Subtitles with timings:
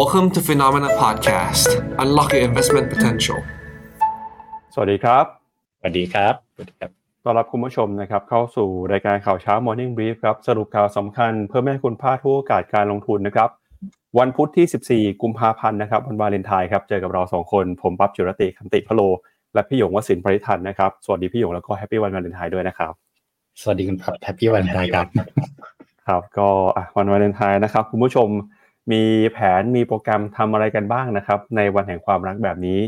[0.00, 1.68] Welcome to FINNOMENA Podcast.
[2.02, 3.38] Unlock your investment potential.
[4.74, 5.24] สวัสดีครับ
[5.78, 6.90] สวัสดีครับ สวัสดีครับ
[7.24, 13.48] ต้อนรับคุณผู้ชมนะครับ เข้าสู่รายการข่าวเช้า Morning Brief ครับ สรุปข่าวสำคัญเพื่อไม่ให้คุณพลาดทุกโอกาสการลงทุนนะครับ
[14.18, 19.00] วันพุธที่ 14 กุมภาพันธ์นะครับ วันวาเลนไทน์ครับ เจอกับเราสองคน ผมปั๊บจุรติคันติพะโล
[19.54, 22.92] และพี่หยงวสินทร์ปริทันนะครับ สวัสดีพี่หยงแล้วก็ happy วันวาเลนไทน์ด้วยนะครับ
[23.60, 25.06] สวัสดีคุณครับ happy Valentine ครับ
[26.06, 28.28] ครับ ก็อะวันวาเลนไทน์นะครับคุณผู้ชม
[28.92, 32.80] มีแผนมีโปรแกรมทำอะไรกันบ้างนะครับ ในวันแห่งความรักแบบนี้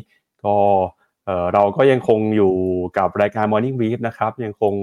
[0.44, 0.56] ก็
[1.24, 2.52] เอ่อเราก็ยังคงอยู่
[2.98, 4.74] กับรายการ Morning Brief นะครับ ยังคง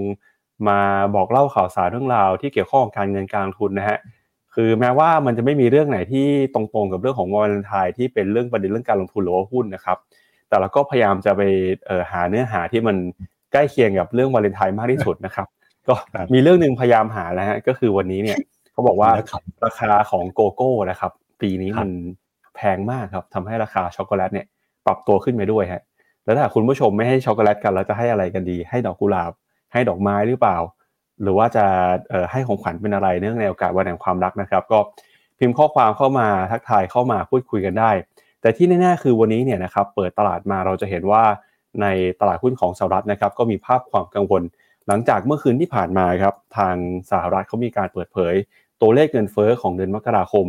[0.67, 0.79] มา
[1.15, 3.97] บอกเล่าข่าวสารเรื่องราวที่เกี่ยวข้องกับการเงินการลงทุนนะฮะ
[4.55, 9.97] คือแม้ว่ามันจะไม่มีเรื่องไหนที่ตรงๆกับเรื่องของวาเลนไทน์ที่เป็นเรื่องประเด็นเรื่องการลงทุนหรือว่าหุ้นนะครับ
[10.49, 11.41] แต่เราก็พยายามจะไป
[11.85, 12.95] เอ่อหาเนื้อหาที่มัน
[13.51, 15.47] ใกล้เคียงกับเรื่องวาเลนไทน์มากที่สุดนะครับ
[15.87, 18.37] ก็ครับมีเรื่องหนึ่งพยายามหาแล้วฮะก็คือวันนี้เนี่ย
[18.73, 21.91] เขาบอกว่าแล้วครับราคาของโกโก้นะครับ ปีนี้ครับมัน
[22.55, 24.47] แพงมากครับทำให้ราคาช็อกโกแลตเนี่ย
[24.85, 25.81] ปรับตัวขึ้นไปด้วยฮะ
[26.23, 29.31] แล้วถ้าคุณผู้ชมไม่ให้ช็อกโกแลตกันแล้วจะให้อะไรกันดี ให้ดอกกุหลาบ
[29.73, 30.57] ให้ดอกไม้หรือเปล่า
[31.21, 31.65] หรือว่าจะ
[32.09, 34.79] เอ่อให้ของขวัญเป็นอะไรเนื่องในโอกาสวันแห่งความรักนะครับ ก็
[35.39, 37.91] พิมพ์ข้อความเข้ามาทักทายเข้ามาพูดคุยกันได้
[38.41, 41.23] แต่ที่แน่ๆคือวันนี้เนี่ยนะครับเปิดตลาดมาเราจะเห็นว่า
[41.81, 41.87] ใน
[42.19, 44.43] ตลาดหุ้นของสหรัฐนะครับก็มีภาพความกังวล
[44.87, 46.75] หลังจากเมื่อคืนที่ผ่านมาครับทาง
[47.11, 48.33] สหรัฐเขามีการเปิดเผย
[48.83, 50.45] ตัวเลขเงินเฟ้อของเดือนมกราคม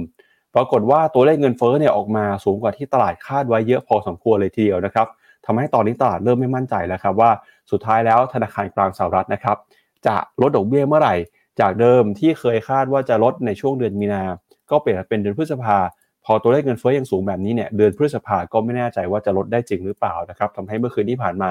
[0.54, 5.06] ปรากฏว่าตัวเลขเงินเฟ้อเนี่ยออกมาสูงกว่าที่ตลาดคาดไว้เยอะพอสมควรเลยทีเดียวนะครับ
[5.46, 7.30] ทำให้ตอนนี้ตลาดเริ่มไม่มั่นใจแล้วครับว่า
[7.70, 9.56] สุดท้ายแล้วธนาคารกลางสหรัฐนะครับ
[10.06, 11.14] จะลดดอกเบี้ยเมื่อไหร่
[11.60, 14.22] จากเดิมที่เคยคาดว่าจะลดในช่วงเดือนมีนา
[14.70, 15.78] ก็เปลี่ยนเป็นเดือนพฤษภา
[16.24, 21.50] พอตัวเลขเงินเฟ้อยังสูงแบบนี้เนี่ยเดือนพฤษภาก็ไม่แน่ใจว่าจะลดได้จริงหรือเปล่านะครับทำให้เมื่อคืนที่ผ่านมา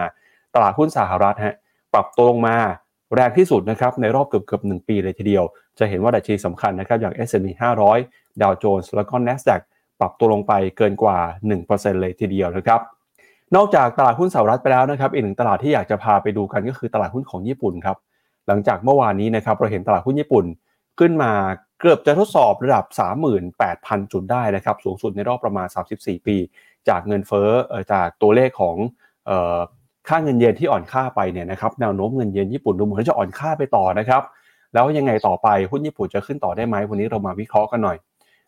[0.56, 1.56] ตลาดหุ้นสหรัฐฮะ
[1.94, 2.56] ปรับตัวลงมา
[3.16, 5.44] แรงที่สุดนะครับในรอบเกือบเกือบหนึ่งปีเลยทีเดียว
[5.80, 7.47] จะเห็นว่าดัชนีสำคัญนะครับอย่าง S&P
[7.97, 9.61] 500 ดาวโจนส์แล้วก็ NASDAQ
[10.00, 11.17] ปรับตัวลงไปเกินกว่า
[11.59, 12.80] 1%เลยทีเดียวนะครับ
[13.56, 17.97] นอกจากตลาดหุ้นสหรัฐไปแล้วนะครับอีกหนึ่งตลาดที่อยากจะพาไปดูกันก็คือตลาดหุ้นของญี่ปุ่นครับ
[18.47, 20.45] หลังจากเมื่อวานนี้นะครับเราเห็นตลาดหุ้นญี่ปุ่น
[21.00, 21.31] ขึ้นมา
[21.80, 22.85] เกือบจะทดสอบระดับ
[23.50, 26.38] 38,000 จุดได้นะครับสูงสุดในรอบประมาณ 34 ปี
[26.90, 28.75] จากเงินเฟ้อเอ่อจากตัวเลขของ
[30.08, 34.22] ค่าเงินเยนที่อ่อนค่าไปเนี่ยนะครับแนวโน้มเงินเยนญี่ปุ่นดูเหมือนจะอ่อนค่าไปต่อนะครับ
[34.74, 37.97] แล้วยังไงต่อไปหุ้นญี่ปุ่นจะขึ้นต่อได้ไหมวันนี้เรามาวิเคราะห์กันหน่อย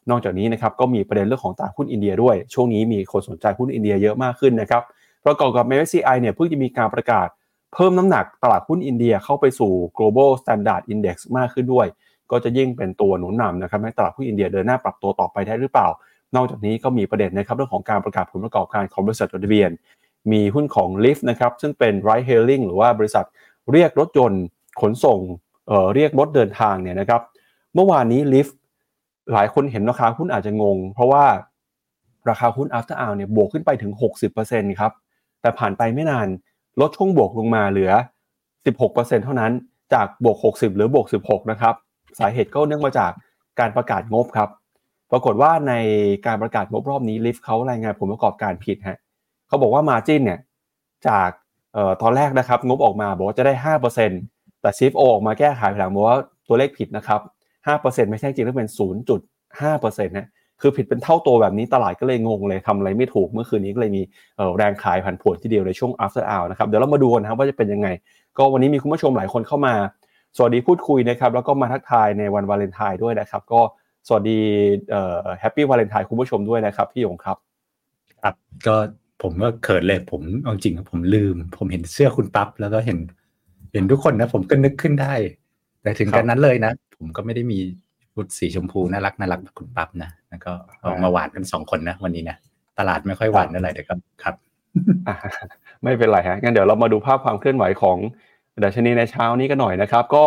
[0.09, 4.81] นอกจากนี้นะครับก็มีประเด็นเรื่องของตลาดหุ้นอินเดียด้วย ช่วงนี้มีคนสนใจหุ้นอินเดียเยอะมากขึ้นนะครับ
[5.25, 7.27] ประกอบกับ MSCI เนี่ยเพิ่งจะมีการประกาศ
[7.73, 11.87] เพิ่มน้ำหนักตลาดหุ้นอินเดียเข้าไปสู่ global standard index มากขึ้นด้วย
[12.31, 15.87] ก็จะยิ่งเป็นตัวหนุนนำนะครับให้ตลาดหุ้นอินเดียเดินหน้าปรับตัวต่อไปได้หรือเปล่า
[16.35, 19.71] นอกจากนี้ก็มีประเด็นนะครับเรื่องของการประกาศผลประกอบการของบริษัทจดทะเบียน
[20.31, 23.25] มีหุ้นของ Lyft นะครับซึ่งเป็น ride hailing หรือว่าบริษัท
[23.71, 24.43] เรียกรถยนต์
[24.81, 25.19] ขนส่ง
[25.67, 27.21] เเรียกรถเดินทางเนี่ยนะครับ
[27.73, 28.53] เมื่อวานนี้ Lyft
[29.33, 31.25] หลายคนเห็นราคาหุ้นอาจจะงง เพราะว่า
[32.29, 33.91] ราคาหุ้น after hour เนี่ยบวกขึ้นไปถึง
[34.35, 34.91] 60%ครับ
[35.41, 36.27] แต่ผ่านไปไม่นาน
[36.81, 37.91] ลดช่วงบวกลงมาเหลือ
[38.59, 39.51] 16%เท่านั้น
[39.93, 41.75] จากบวก 60 หรือบวก 16 นะครับ
[42.19, 43.11] สาเหตุก็เนื่องมาจาก
[43.59, 44.49] การประกาศงบครับ
[45.11, 45.73] ปรากฏว่าใน
[46.25, 48.99] การประกาศงบรอบนี้ลิฟเขารายงานผลประกอบการผิดฮะ
[49.55, 50.39] เขาบอกว่ามาจินเนี่ย
[51.07, 51.29] จาก
[51.73, 53.53] เอ่อตอนแรกนะครับงบออกมาบอกว่าจะได้
[54.07, 56.17] 5%แต่ CFO ออกมาแก้ไขหลังบอกว่า
[56.47, 57.21] ตัวเลขผิดนะครับ
[57.65, 58.69] 5%ไม่ใช่จริงแล้วเป็น
[59.27, 60.27] 0.5%นะ
[60.61, 64.01] คือผิดเป็นเท่าตัวแบบนี้ตลาดก็เลยงงเลยทำอะไรไม่ถูกเมื่อคืนนี้ก็เลยมี
[64.37, 67.87] เอ่อแรงขายผันผวนที่เดียวในช่วง after hour นะครับเดี๋ยวเรามาดูกันนะครับว่าจะเป็นยังไง
[68.37, 69.73] ก็วันนี้มีคุณผู้ชมหลายคนเข้ามา
[70.37, 73.61] สวัสดีพูดคุยนะครับแล้วก็มาทักทายในวันวาเลนไทน์ด้วยนะครับ ก็
[74.07, 74.39] สวัสดี
[75.39, 77.37] แฮปปี้วาเลนไทน์คุณผู้ชมด้วยนะครับพี่ยงครับ
[78.23, 78.33] ครับ
[78.67, 78.75] ก็
[79.25, 82.97] ผมก็เขินเลยผมเอาจริงๆผมลืม ผมเห็นเสื้อคุณปั๊บแล้วก็เห็น
[83.73, 85.13] เห็นทุกคนนะผมก็นึกขึ้นได้
[85.81, 87.57] แต่ถึงครับกันนั้นเลยนะ ผมก็ไม่ได้มี
[88.13, 90.51] ชุดสีชมพูน่ารักน่ารักแบบคุณปั๊บนะแล้วก็
[90.85, 92.37] ออกมาหวานกันสองคนนะวันนี้นะ
[92.79, 93.93] ตลาดไม่ค่อยหวานเท่าไหร่แต่ก็
[94.23, 94.35] ครับ
[95.07, 95.15] อะ
[95.83, 97.97] ไม่เป็นไรฮะงั้นเดี๋ยวเรามาดูภาพความเคลื่อนไหวของ
[98.63, 100.23] ดัชนีในเช้านี้กันหน่อยนะครับ ก็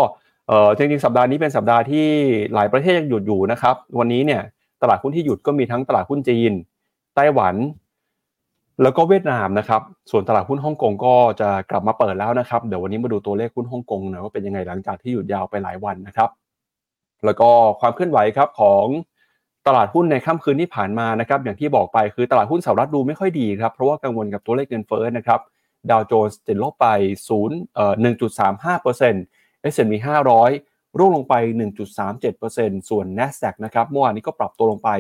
[0.49, 2.07] เอ่อจริงๆสัปดาห์นี้เป็นสัปดาห์ที่
[2.55, 4.43] หลายประเทศยังหยุดอยู่นะครับ วันนี้เนี่ย
[4.83, 6.53] ตลาดหุ้นที่หยุดก็มีทั้งตลาดหุ้นจีน
[7.15, 7.55] ไต้หวัน
[8.83, 16.31] แล้วก็เวียดนามนะครับ ส่วนตลาดหุ้นฮ่องกงก็จะกลับมาเปิดแล้วนะครับ เดี๋ยววันนี้มาดูตัวเลขหุ้นฮ่องกงหน่อยว่าเป็นยังไงหลังจากที่หยุดยาวไปหลายวันนะครับ
[17.25, 18.87] แล้วก็ความเคลื่อนไหวครับของ
[19.67, 25.41] ตลาดหุ้นในค่ำคืนที่ผ่านมานะครับ อย่างที่บอกไปคือตลาดหุ้นสหรัฐดูไม่ค่อยดีครับ เพราะว่ากังวลกับตัวเลขเงินเฟ้อนะครับ
[25.91, 26.87] ดาวโจนส์ติดลบไป
[27.29, 27.95] 0เอ่อ
[28.83, 29.95] 1.35% S&P
[30.45, 31.35] 500 ร่วงลงไป
[32.13, 34.91] 1.37%ส่วน NASDAQ นะครับเมื่อวานนี้ก็ปรับตัวลงไป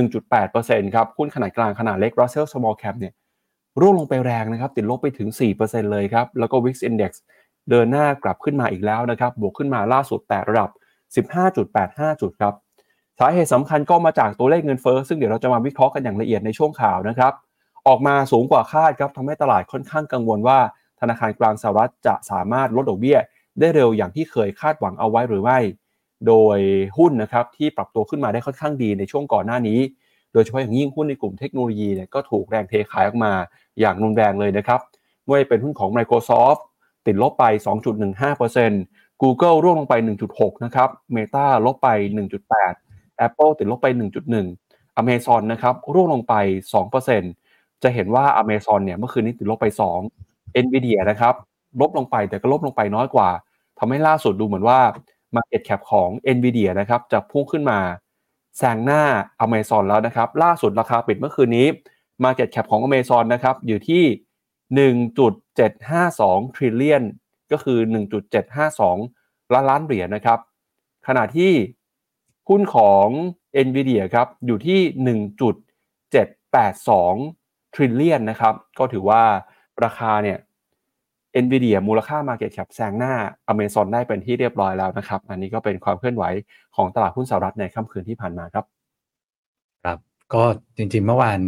[0.00, 3.12] 1.8%ครับหุ้นขนาดกลางขนาดเล็ก Russell Small Cap เนี่ย
[3.80, 5.28] ร่วงลงไปแรงนะครับ ติดลบไปถึง
[5.60, 7.12] 4%เลยครับ แล้วก็ Wix Index
[7.70, 10.70] เดินหน้ากลับขึ้นมาอีกแล้วนะครับ บวกขึ้นมาล่าสุดแต่ระดับ
[11.30, 12.54] 15.85 จุดครับ
[13.18, 17.32] สาเหตุสำคัญก็มาจากตัวเลขเงินเฟ้อซึ่งเดี๋ยวเราจะมาวิเคราะห์กันอย่างละเอียดในช่วงข่าวนะครับ
[17.88, 20.58] ออกมาสูงกว่าคาดครับทำให้ตลาดค่อนข้างกังวลว่า
[21.00, 23.18] ธนาคารกลางสหรัฐจะสามารถลดดอกเบี้ย
[23.60, 25.58] ได้เร็วอย่างที่เคยคาดหวังเอาไว้หรือไม่
[26.26, 26.58] โดย
[26.98, 29.80] หุ้นนะครับที่ปรับตัวขึ้นมาได้ค่อนข้างดีในช่วงก่อนหน้านี้
[30.32, 33.32] โดยเฉพาะอย่างยิ่งหุ้นในกลุ่มเทคโนโลยีเนี่ยก็ถูกแรงเทขายออกมา
[33.80, 34.80] อย่างรุนแรงเลยนะครับ
[35.22, 36.60] ไม่ว่าเป็นหุ้นของ Microsoft
[37.06, 37.44] ติดลบไป
[38.38, 39.94] 2.15% Google ร่วงลงไป
[40.30, 41.88] 1.6 นะครับ Meta ลบไป
[42.60, 43.86] 1.8 Apple ติดลบไป
[44.42, 46.34] 1.1 Amazon นะครับร่วงลงไป
[47.08, 49.66] 2%จะเห็นว่า Amazon เนี่ยเมื่อคืนนี้ติดลบไป
[50.16, 51.34] 2 Nvidia นะครับ
[51.80, 53.30] ลบลงไปแต่ก็ลบลงไปน้อยกว่า
[53.78, 54.80] ทำให้ล่าสุดดูเหมือนว่า
[55.36, 57.78] Market Cap ของ Nvidia นะครับจะพุ่งขึ้นมา
[58.58, 59.02] แซงหน้า
[59.44, 61.66] Amazon แล้วนะครับ ล่าสุดราคาปิดเมื่อคืนนี้
[62.24, 64.04] Market Cap ของ Amazon นะครับอยู่ที่
[64.76, 67.02] 1.752 trillion
[67.52, 67.78] ก็คือ
[68.46, 70.38] 1.752 ล้านล้านเหรียญนะครับ
[71.06, 71.52] ขณะที่
[72.48, 73.06] หุ้นของ
[73.66, 77.16] NVIDIA ครับอยู่ที่ 1.782
[77.74, 79.22] trillion นะครับ ก็ถือว่า
[79.84, 80.38] ราคาเนี่ย
[81.44, 83.12] NVIDIA มูลค่า Market Cap แซงหน้า
[83.52, 86.24] Amazon ได้เป็นที่เรียบร้อยแล้วนะครับ อันนี้ก็เป็นความเคลื่อนไหว
[86.76, 88.64] ของตลาดหุ้นสหรัฐในค่ำคืนที่ผ่านมาครับ
[89.84, 89.98] ครับ
[90.34, 90.42] ก็
[90.76, 91.40] จริงๆเมื่อวาน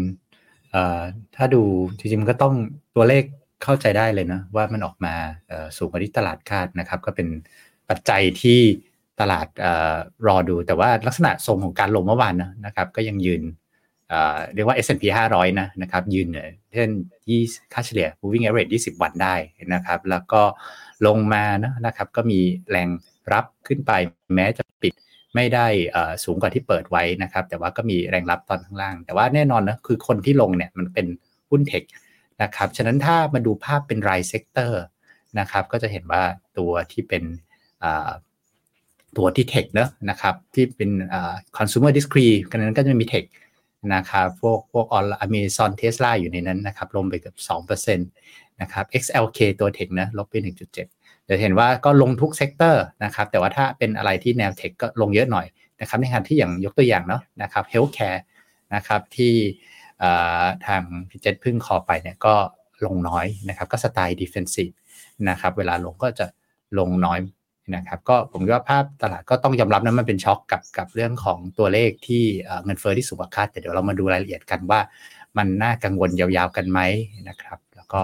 [1.36, 1.62] ถ้าดู
[1.98, 2.54] จริงๆมันก็ต้อง
[2.96, 3.24] ตัวเลข
[3.62, 5.14] เข้าใจได้เลยนะว่ามันออกมา
[5.76, 7.28] สูงกว่าที่ตลาดคาดนะครับ ก็เป็น
[7.88, 8.60] ปัจจัยที่
[9.20, 9.46] ตลาด
[10.26, 12.34] รอดูแต่ว่าลักษณะทรงของการลงเมื่อวาน
[12.66, 13.42] นะครับ ก็ยังยืน
[14.54, 16.28] เรียกว่า S&P 500 นะนะครับยืน
[16.74, 16.90] เช่น
[17.26, 17.38] ที่
[17.72, 19.34] ค่าเฉลี่ย moving average 20 วันได้
[19.74, 20.42] นะครับ แล้วก็
[21.06, 22.40] ลงมานะนะครับ ก็มี
[22.70, 22.88] แรง
[23.32, 23.92] รับขึ้นไป
[24.34, 24.92] แม้จะปิด
[25.34, 25.66] ไม่ได้
[26.24, 31.06] สูงกว่าที่เปิดไว้นะครับ แต่ว่าก็มีแรงรับตอนข้างล่าง แต่ว่าแน่นอนนะคือคนที่ลงเนี่ยมันเป็น
[31.50, 31.82] หุ้น tech
[32.42, 34.82] นะครับ ฉะนั้นถ้ามาดูภาพเป็นราย sector
[35.38, 36.22] นะครับ ก็จะเห็นว่า
[36.58, 37.22] ตัวที่เป็น
[39.16, 40.90] ตัวที่ tech เนอะนะครับที่เป็น
[41.56, 43.24] consumer discrete กันนั้นก็จะมี tech
[43.94, 47.36] นะครับพวกพวกออน Amazon Tesla อยู่ในนั้นนะครับลงไปเกือบ
[47.68, 55.46] 2%นะครับ XLK ตัว tech นะลบไป1.7เดี๋ยวเห็นว่าก็ลงทุก sector นะครับแต่ว่าถ้าเป็นอะไรที่แนว tech ก็ลงเยอะหน่อย
[55.80, 58.22] นะครับในขณะที่อย่างยกตัวอย่างเนาะนะครับ healthcare
[58.74, 59.34] นะครับที่
[60.66, 62.34] ทางพี่เจตเพิ่ง call ไปเนี่ยก็
[62.86, 64.70] ลงน้อยนะครับก็สไตล์ defensive
[65.28, 66.26] นะครับเวลาลงก็จะ
[66.78, 67.18] ลงน้อย
[67.74, 72.24] นะครับก็ผมว่าภาพตลาดก็ต้องยอมรับนะมันเป็นช็อคกับกับเรื่องของตัวเลขที่
[72.64, 74.80] เงินเฟ้อที่สูงกว่าคาดแต่เดี๋ยวเรามาดูรายละเอียดกันว่า
[75.38, 76.80] มันน่ากังวลยาวๆกันไหม
[77.28, 78.02] นะครับ แล้วก็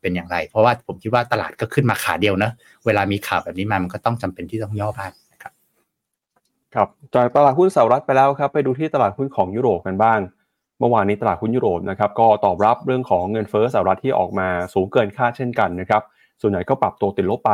[0.00, 2.50] เป็นอย่างไร เพราะว่าผมคิดว่าตลาดก็ขึ้นมาขาเดียวนะ
[2.86, 5.52] เวลามีข่าวแบบนี้มามันก็ต้องจำเป็นที่ต้องย่อบ้างนะครับ
[6.74, 10.20] ครับจากตลาดหุ้นสหรัฐไปแล้วครับ ไปดูที่ตลาดหุ้นของยุโรปกันบ้าง
[10.78, 16.02] เมื่อวานนี้ตลาดหุ้นยุโรปนะครับก็ตอบรับเรื่องของเงินเฟ้อสหรัฐที่ออกมาสูงเกินคาดเช่นกันนะครับ
[16.40, 17.52] ส่วนใหญ่ก็ปรับตัวติดลบไป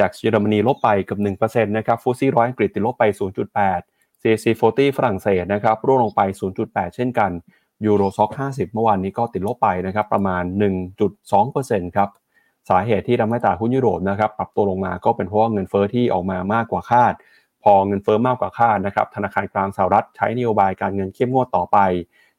[0.00, 3.04] DAX เยอรมนีลบไปเกือบ1%นะครับ FTSE ร้อยอังกฤษติดลบไป
[3.64, 6.20] 0.8 CAC 40 ฝรั่งเศสนะครับร่วงลงไป
[6.58, 7.30] 0.8 เช่นกัน
[7.86, 10.42] Euro Stoxx 50 เมื่อวานนี้ก็ติดลบไปนะครับประมาณ
[11.20, 12.08] 1.2%ครับ
[12.68, 17.14] สาเหตุที่ทำให้ตลาดหุ้นยุโรปนะครับปรับตัวลงมาก็เป็นเพราะว่าเงินเฟอ้อที่ออกมามากกว่าคาด
[17.62, 21.78] พอเงินเฟอ้อมากกว่าคาดนะครับธนาคารกลางสหรัฐใช้นโยบายการเงินเข้มงวดต่อไป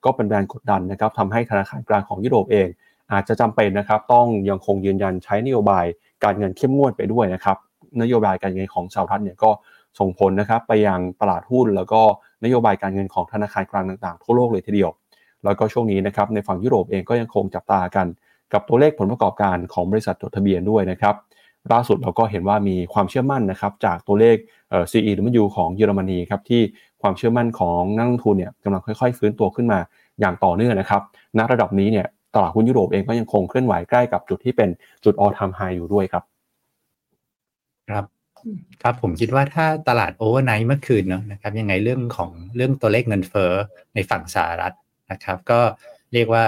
[0.05, 2.67] ก็เป็นแรงกดดันนะครับทำให้ธนาคารกลางของยุโรปเอง
[3.11, 5.85] อาจจะจำเป็นนะครับต้องยังคงยืนยันใช้นโยบาย
[6.23, 7.57] การเงินเข้มงวดไปด้วยนะครับ
[8.01, 9.51] นโยบายการเงินของสหรัฐเนี่ยก็
[9.99, 12.01] ส่งผลนะครับไปยังตลาดหุ้น แล้วก็
[12.43, 14.91] นโยบายการเงินของธนาคารกลางต่างๆทั่วโลกเลยทีเดียว
[15.43, 18.07] แล้วก็ช่วงนี้นะครับในฝั่งยุโรปเองก็ยังคงจับตากัน
[18.53, 21.15] กับตัวเลขผลประกอบการของบริษัทจดทะเบียนด้วยนะครับ
[21.71, 24.35] ล่าสุดเราก็เห็นว่ามีความเชื่อมั่นนะครับจากตัวเลข
[24.69, 26.61] เอ่อ ZEW ของเยอรมนีครับที่
[27.01, 29.79] ความเชื่อมั่นของนักลงทุนเนี่ยกำลังค่อยๆ ฟื้นตัวขึ้นมา
[30.19, 31.01] อย่างต่อเนื่องนะครับ
[31.37, 32.05] ณระดับนี้เนี่ย
[32.35, 34.69] ตลาดหุ้นยุโรปเองก็ยังคงเคลื่อนไหวใกล้กับจุดที่เป็น
[35.03, 36.23] จุด all time high อยู่ด้วยครับ
[37.89, 38.05] ครับ
[38.81, 43.51] ครับผมคิดว่าถ้าตลาด overnight เมื่อคืนเนาะนะครับยังไงเรื่องของเรื่องตัวเลขเงินเฟ้อ
[43.95, 44.75] ในฝั่งสหรัฐ
[45.11, 45.59] นะครับ ก็
[46.13, 46.45] เรียกว่า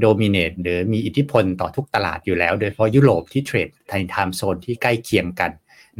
[0.00, 5.50] dominate หรือมีอิทธิพลต่อทุกตลาดอยู่แล้ว โดยเฉพาะยุโรปที่เทรดใน time zone ที่ใกล้เคียงกัน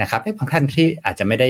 [0.01, 1.49] นะครับบางท่านที่อาจจะไม่ได้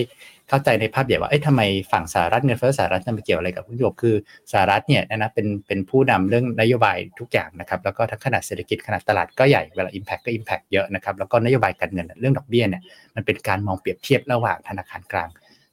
[0.52, 4.14] เข้าใจในภาพใหญ่ว่าเอ๊ะทำไมฝั่งสหรัฐเงินเฟ้อสหรัฐจะมาเกี่ยวอะไรกับยุโรปคือ
[4.52, 12.82] สหรัฐเนี่ยนะเป็นเป็นผู้นำเรื่องนโยบายทุกอย่างนะครับแล้วก็ทั้งขนาดเศรษฐกิจขนาดตลาดก็ใหญ่เวลา Impact ก็ Impact เยอะนะครับแล้วก็นโยบายการเงินเรื่องดอกเบี้ยเนี่ย
[13.14, 15.28] มันเป็นการมองเปรียบเทียบระหว่างธนาคารกลาง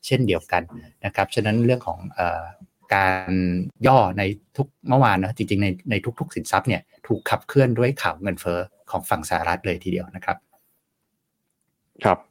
[0.06, 0.64] เช่นเดียวกัน
[1.06, 2.00] นะครับฉะนั้นเรื่องของ
[2.96, 3.32] การ
[3.88, 4.24] ย่อใน
[4.58, 8.60] ทุกเมื่อวานนะจริงๆในในทุก ๆ สินทรัพย์เนี่ยถูกขับเคลื่อนด้วยข่าวเงินเฟ้อ
[8.92, 10.38] ของฝั่งสหรัฐเลยทีเดียวนะครับ
[12.04, 12.29] ครับ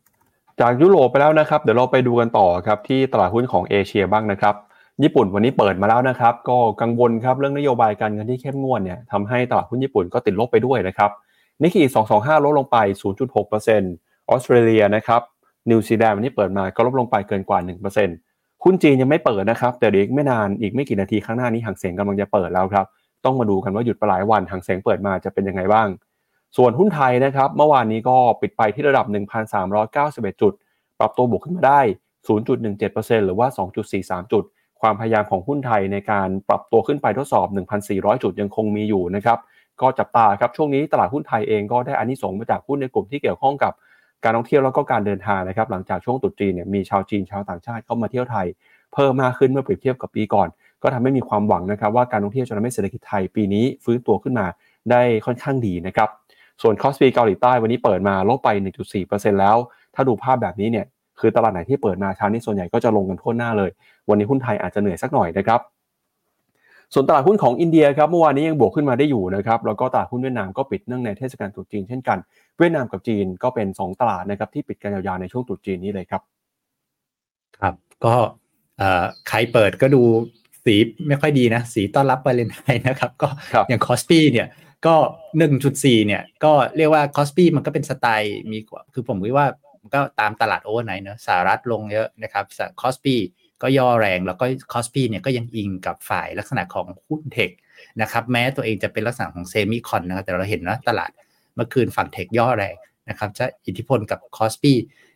[0.61, 4.55] จากยุโรปไปแล้วนะครับ เดี๋ยวเราไปดูกันต่อครับที่ตลาดหุ้นของเอเชียบ้างนะครับ
[5.03, 11.11] ญี่ปุ่นวันนี้เปิดมาแล้วนะครับ ก็กังวลครับเรื่องนโยบายการเงินที่เข้มงวดเนี่ยทำให้ตลาดหุ้นญี่ปุ่นก็ติดลบไปด้วยนะครับ
[11.63, 11.83] นิกเกิ
[12.15, 12.77] 225 ลดลงไป
[13.11, 15.23] 0.6%ออสเตรเลียนะครับ
[15.71, 17.59] นิวซีแลนด์วันนี้เปิดมาก็ลบลงไปเกินกว่า
[18.07, 22.87] 1%หุ้นจีนยังไม่เปิดนะครับ แต่เดี๋ยวอีกไม่นานอีกไม่กี่นาทีข้างหน้านี้หางเสียงกำลังจะเปิดแล้วครับ
[23.25, 25.89] ต้องมาดูกันว่าหยุดไปหลายวันหางเสียงเปิดมาจะเป็นยังไงบ้าง
[26.57, 29.07] ส่วนหุ้นไทยนะครับเมื่อวานนี้ก็ปิดไปที่ระดับ
[29.75, 30.53] 1,391 จุด
[30.99, 31.81] ปรับตัวบวกขึ้นมาได้
[32.59, 33.47] 0.17%หรือว่า
[33.91, 34.45] 2.43 จุด
[34.81, 37.47] ความพยายามของหุ้นไทยในการปรับตัวขึ้นไปทดสอบ
[37.85, 39.39] 1,400 จุดยังคงมีอยู่นะครับ
[39.81, 43.73] ก็จับตาครับช่วงนี้ตลาดหุ้นไทยเองก็ได้อานิสงส์มาจากหุ้นในกลุ่มที่เกี่ยวข้องกับ
[44.25, 48.47] การท่องเที่ยวแล้วก็การเดินทางนะครับหลังจากช่วงตรุษจีนเนี่ยมีชาวจีนชาวต่างชาติเข้ามาเที่ยวไทย
[48.95, 50.49] เพิ่มมากขึ้นเมื่อเปรียบเทียบกับปีก่อน
[50.83, 54.47] ก็ทำให้มีความหวังนะครับว่าการท่องเที่ยวจะทำให้เศรษฐกิจไทยปีนี้ฟื้นตัวขึ้นมา
[54.91, 56.09] ได้ค่อนข้างดีนะครับ
[56.63, 58.49] ส่วนคอสปีเกาหลีใต้วันนี้เปิดมาลบไป
[58.95, 59.57] 1.4%แล้ว
[59.95, 60.87] ถ้าดูภาพแบบนี้เนี่ย
[61.21, 63.71] คือตลาดไหนที่เปิดมาเช้านี้ส่วนใหญ่ก็จะลงกันทั่วหน้าเลย
[64.09, 65.61] วันนี้หุ้นไทยอาจจะเหนื่อยสักหน่อยนะครับ
[66.95, 72.19] ส่วนตลาดหุ้นของอินเดียครับเมื่อวานนี้ยังบวกขึ้นมาได้อยู่นะครับแล้วก็ตลาดหุ้นเวียดนามก็ปิดเนื่องในเทศกาลตรุษจีนเช่นกัน
[72.59, 76.23] เวียดนามกับจีนก็เป็น 2 ตลาดนะครับที่ปิดกันยาวๆในช่วงตรุษจีนนี้เลยครับ
[77.61, 77.75] ครับ
[78.05, 78.15] ก็
[79.29, 80.03] ใครเปิดก็ดู
[80.65, 80.75] สี
[81.09, 83.29] ไม่ค่อยดีนะ สีต้อนรับวาเลนไทน์นะครับ ก็
[83.69, 84.47] อย่างคอสปีเนี่ย
[84.87, 84.97] ก็
[85.51, 88.59] 1.4 เนี่ย ก็เรียกว่าคอสปีมันก็เป็นสไตล์มี
[88.95, 89.47] คือผมคิดว่า
[89.95, 92.45] ก็ตามตลาด overnight เนอะสหรัฐลงเยอะนะครับ
[92.81, 93.15] คอสปี
[93.63, 97.51] ก็ย่อแรงแล้วก็คอสปีเนี่ยก็ยังอิงกับฝ่ายลักษณะของหุ้น tech
[98.01, 101.11] นะครับแม้ตัวเองจะเป็นลักษณะของ semicon นะครับแต่เราเห็นนะตลาด
[101.55, 102.77] เมื่อคืนฝั่ง tech ย่อแรง
[103.09, 104.73] นะครับจะอิทธิพลกับคอสปี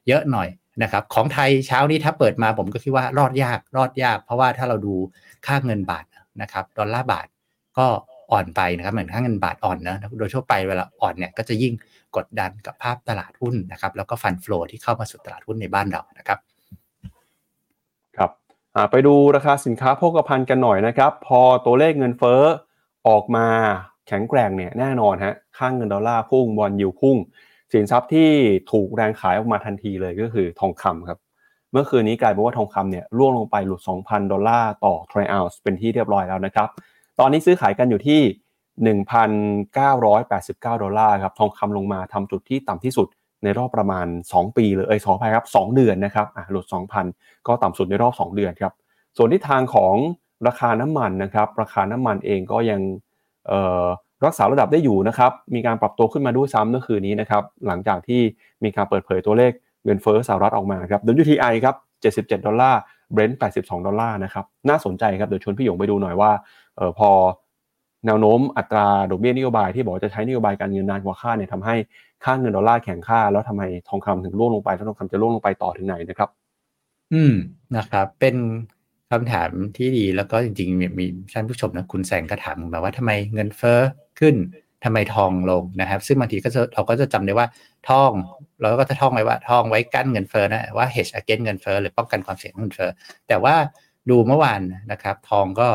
[0.09, 0.49] เยอะหน่อย
[0.83, 4.95] นะครับของไทยเช้านี้ถ้าเปิดมาผมก็คิดว่ารอดยากรอดยาก เพราะว่าถ้าเราดู
[5.47, 6.05] ค่าเงินบาท
[6.43, 7.27] นะครับดอลลาร์บาท
[7.79, 7.87] ก็
[8.33, 11.73] อ่อนไปนะครับเหมือนค่าเงินบาทอ่อนนะโดยทั่วไปเวลาอ่อนเนี่ยก็จะยิ่ง
[12.17, 16.39] กดดันกับภาพตลาดหุ้นนะครับแล้วก็ fund flow ที่เข้ามาสู่ตลาดหุ้นในบ้านเรานะครับ
[18.17, 18.31] ครับ
[18.91, 22.43] ไปดูราคาสินค้าโภคภัณฑ์กันหน่อยนะครับ พอตัวเลขเงินเฟ้อ
[23.09, 23.47] ออกมา
[24.09, 27.17] แข็งแกร่งเนี่ยแน่นอนฮะค่างเงินดอลลาร์พุ่งบอลยูพุ่ง
[27.73, 28.31] สินทรัพย์ที่
[28.73, 31.19] ถูกแรงขายออกมาทันทีเลยก็คือทองคำครับ
[31.73, 36.69] เมื่อคืนนี้กลายเป็นว่าทองคำเนี่ยร่วงลงไปหลุด 2,000 ดอลลาร์ต่อทรัลล์เป็นที่เรียบร้อยแล้วนะครับ
[37.21, 38.21] ตอนนี้ซื้อขายกันอยู่ที่
[39.03, 43.09] 1,989 ดอลลาร์ครับทองคำลงมาทำจุดที่ต่ำที่สุด
[43.45, 46.67] ในรอบประมาณ 2 ปีเลยเอ้ยสองพันครับ2เดือนนะครับอะหลุด
[47.07, 48.73] 2,000 ก็ต่ำสุดในรอบ 2 เดือนครับ
[49.17, 49.95] ส่วนที่ทางของ
[50.47, 52.81] ราคาน้ำมันนะครับราคาน้ำมันเองก็ยัง
[54.25, 58.21] รักษาระดับได้อยู่นะครับมีการปรับตัวขึ้นมาด้วยซ้ำเมื่อคืนนี้นะครับหลังจากที่
[58.65, 59.53] มีการเปิดเผยตัวเลข
[59.85, 62.81] เงินเฟ้อสหรัฐออกมาครับ WTI ครับ77 ดอลลาร์
[63.15, 66.31] Brent 82 ดอลลาร์นะครับ น่าสนใจครับ เดี๋ยวชวนพี่หยงไปดูหน่อยว่า
[66.77, 67.11] เออพอ
[68.07, 71.75] แนวโน้มอัตราดอกเบี้ยนโยบายที่บอกจะใช้นโยบายการเงินนานกว่าค่าเนี่ยทำให้
[72.25, 76.29] ค่าเงินดอลลาร์แข็งค่า แล้วทำไมทองคำถึงร่วงลงไปแล้วทองคำจะร่วงลงไปต่อถึงไหนนะครับ
[77.13, 77.35] อืม
[77.77, 78.37] นะครับ เป็น
[79.11, 83.81] คำถามที่ดีแล้วก็จริงๆมีท่านผู้ชมนะคุณแสงก็ถามแบบว่าทำไมเงินเฟ้อ
[84.21, 84.35] ขึ้น
[84.85, 87.47] ทำไมทองลงนะครับ ซึ่งบางทีก็เราก็จะจำได้ว่า
[87.89, 88.13] ทอง
[88.61, 92.91] เราก็จะท่องไว้ว่าทองไว้กั้นเงินเฟ้อนะว่า hedge against เงินเฟ้อหรือป้องกันความเสี่ยงเงินเฟ้อ
[93.29, 93.55] แต่ว่า
[94.11, 94.61] ดูเมื่อวาน
[94.93, 95.69] นะครับ ทองก็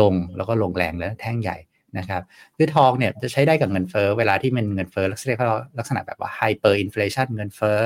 [0.00, 1.56] ลงแล้วก็ลงแรงแล้วแท่งใหญ่
[1.98, 2.22] นะครับ
[2.56, 5.34] คือทองเนี่ยจะใช้ได้กับเงินเฟ้อเวลาที่มันเงินเฟ้อลักษณะ
[5.78, 7.78] ลักษณะแบบว่า hyperinflation เงินเฟ้อ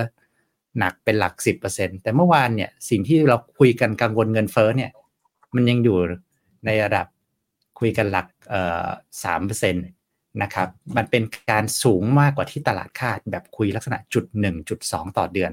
[0.79, 1.35] หนักเป็นหลัก
[1.69, 4.91] 10%แต่เมื่อวานเนี่ยสิ่งที่เราคุยกันกังวลเงินเฟ้อเนี่ย
[5.55, 5.99] มันยังอยู่
[6.67, 7.07] ในระดับ
[7.79, 8.87] คุยกันหลักเอ่อ
[9.25, 9.83] สามเปอร์เซ็นต์
[10.43, 15.53] นะครับมันเป็นการสูงมากกว่าที่ตลาดคาดแบบคุยลักษณะจุดหนึ่งจุดสองต่อเดือน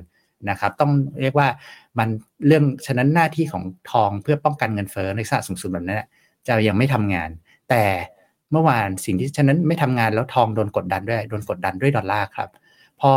[0.50, 1.48] นะครับต้องเรียกว่า
[2.00, 2.10] มัน
[2.48, 6.04] เรื่องฉะนั้นหน้าที่ของทองเพื่อป้องกันเงินเฟ้อในลักษณะสูงสุดแบบนั้น
[6.48, 7.30] จะยังไม่ทำงาน
[7.70, 7.84] แต่
[8.52, 12.50] เมื่อวานสิ่งที่ฉะนั้นไม่ทำงานแล้วทองโดนกดดันด้วยโดนกดดันด้วยดอลลาร์ครับ
[13.02, 13.12] พอ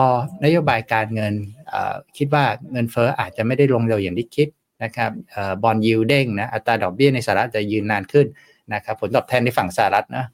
[0.45, 1.35] นโยบายการเงิน
[2.17, 4.49] คิดว่าเงินเฟ้ออาจจะไม่ได้ลงเร็วอย่างที่คิด
[4.85, 5.11] นะครับ
[5.63, 8.27] bond yield เด้งนะอัตราดอกเบี้ยในสหรัฐจะยืนนานขึ้น
[8.75, 10.25] นะครับผลตอบแทนในฝั่งสหรัฐนะ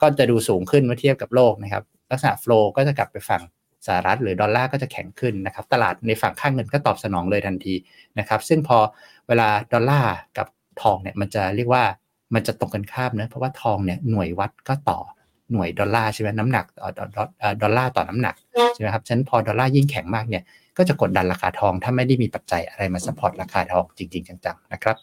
[0.00, 3.42] ก็จะดูสูงขึ้นเมื่อเทียบกับโลกนะครับ ลักษณะ flow ก็จะกลับไปฝั่ง
[3.86, 7.74] สหรัฐหรือดอลลาร์ก็จะแข็งขึ้นนะครับ ตลาดในฝั่งค่าเงินก็ตอบสนองเลยทันที
[8.18, 8.78] นะครับ ซึ่งพอ
[9.28, 10.46] เวลาดอลลาร์กับ
[10.82, 11.84] ทองเนี่ยมันจะเรียกว่า
[12.34, 14.98] มันจะตรงกันข้ามนะเพราะว่าทองเนี่ยหน่วยวัดก็ต่อ
[15.52, 16.66] หน่วยดอลลาร์ใช่ไหมน้ำหนัก
[17.62, 18.34] ดอลลาร์ต่อน้ำหนัก
[18.74, 20.42] ใช่ไหมครับฉะนั้นพอดอลลาร์ยิ่งแข็งมากเนี่ย
[20.78, 24.96] ก็จะกดดันราคาทองถ้าไม่ได้มีปัจจัยอะไรมา support ราคาทองจริง ๆ จังๆนะครับ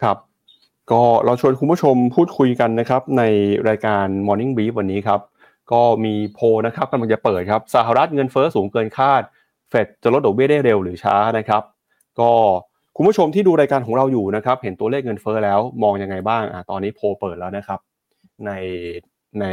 [0.00, 0.16] ครับ
[0.92, 3.22] ก็เราชวนคุณผู้ชมพูดคุยกันนะครับใน
[3.68, 5.20] รายการ Morning Brief วันนี้ครับ
[5.72, 9.22] ก็มีโพนะครับกำลังจะเปิดครับสหรัฐเงินเฟอ้อสูงเกินคาด
[9.70, 11.62] เฟดจะลดดอกเบี้ยได้เร็วหรือช้านะครับ
[12.20, 12.30] ก็
[12.96, 17.80] คุณผู้ชมที่ดูรายการของเราอยู่นะครับ เห็นตัวเลขเงินเฟอ้อแล้วมองยังไงบ้างอ่าตอนนี้โพเปิดแล้วนะครับ
[18.46, 18.52] ใน
[19.40, 19.46] ใน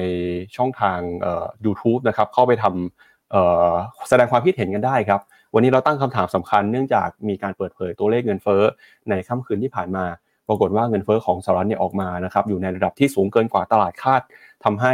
[0.57, 3.71] ช่องทางเอ่อ YouTube นะครับเข้าไปทำเอ่อ
[4.09, 5.21] แสดงความคิดเห็นกันได้ครับ
[5.53, 8.63] วันนี้เราตั้งคำถามสำคัญเนื่องจากมีการเปิดเผยตัวเลขเงินเฟ้อ
[9.09, 10.05] ในค่ำคืนที่ผ่านมา
[10.47, 14.21] ปรากฏว่าเงินเฟ้อของสหรัฐเนี่ยออกมานะครับอยู่ในระดับที่สูงเกินกว่าตลาดคาด
[14.63, 14.93] ทำให้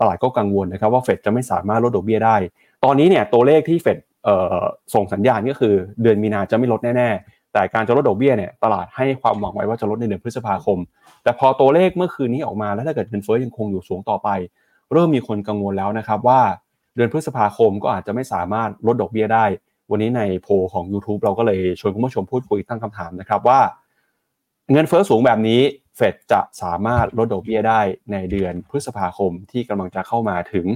[0.00, 2.36] ตลาดก็กังวลนะครับว่าเฟดจะไม่สามารถลดดอกเบี้ยได้
[2.84, 3.98] ตอนนี้เนี่ยตัวเลขที่เฟด
[4.94, 10.78] ส่งสัญญาณก็คือเดือนมีนาจะไม่ลดแน่ๆ แต่การจะลดดอกเบี้ยเนี่ยตลาดให้ความหวังไว้ว่าจะลดในเดือนพฤษภาคม
[11.22, 14.28] แต่พอตัวเลขเมื่อคืนนี้ออกมาแล้วถ้าเกิดเงินเฟ้อยังคงอยู่สูงต่อไป
[14.92, 16.40] เริ่มมีคนกังวลแล้วนะครับว่า
[16.96, 19.44] เดือนพฤษภาคมก็อาจจะไม่สามารถลดดอกเบี้ยได้
[19.90, 23.60] วันนี้ในโพลของ YouTube เราก็เลยชวนคุณผู้ชมพูดคุยตั้งคำถามนะครับว่า
[24.72, 25.60] เงินเฟ้อสูงแบบนี้
[25.96, 27.80] เฟดจะสามารถลดดอกเบี้ยได้
[28.12, 30.66] ในเดือนพฤษภาคมที่กำลังจะเข้ามาถึง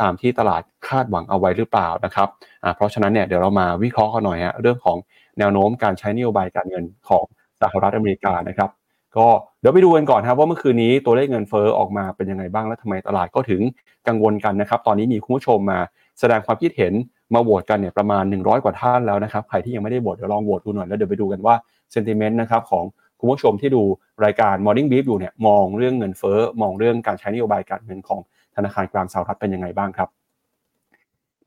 [0.00, 2.28] ตามที่ตลาดคาดหวังเอาไว้หรือเปล่านะครับ
[2.76, 4.96] เพราะฉะนั้นเนี่ยเดี๋ยวเรามาวิเคราะห์กันหน่อยฮะเรื่องของ
[5.38, 7.24] แนวโน้มการใช้นโยบายการเงินของ
[7.62, 8.70] สหรัฐอเมริกานะครับ
[9.16, 9.28] ก็
[9.60, 13.60] เดี๋ยวไปดูกันก่อนครับว่าเมื่อคืนนี้ตัวเลขเงินเฟ้อออกมาเป็นยังไงบ้างและทำไมตลาดก็ถึง
[14.08, 15.78] กังวลกันนะครับ ตอนนี้มีคุณผู้ชมมา
[16.20, 16.92] แสดงความคิดเห็น
[17.34, 21.54] มาโหวตกันเนี่ยประมาณ 100 กว่าท่านแล้วนะครับใครที่ยังไม่ได้โหวตเดี๋ยวลองโหวตดูหน่อยแล้วเดี๋ยวไปดูกันว่า
[21.92, 22.84] เซนติเมนต์นะครับของ
[23.22, 23.82] คุณผู้ชมที่ดู
[24.24, 28.20] รายการ Morning Brief อยู่เนี่ยมองเรื่องเงินเฟ้อมองเรื่องการใช้นโยบายการเงินของ
[28.56, 30.08] ธนาคารกลางสหรัฐเป็นยังไงบ้างครับ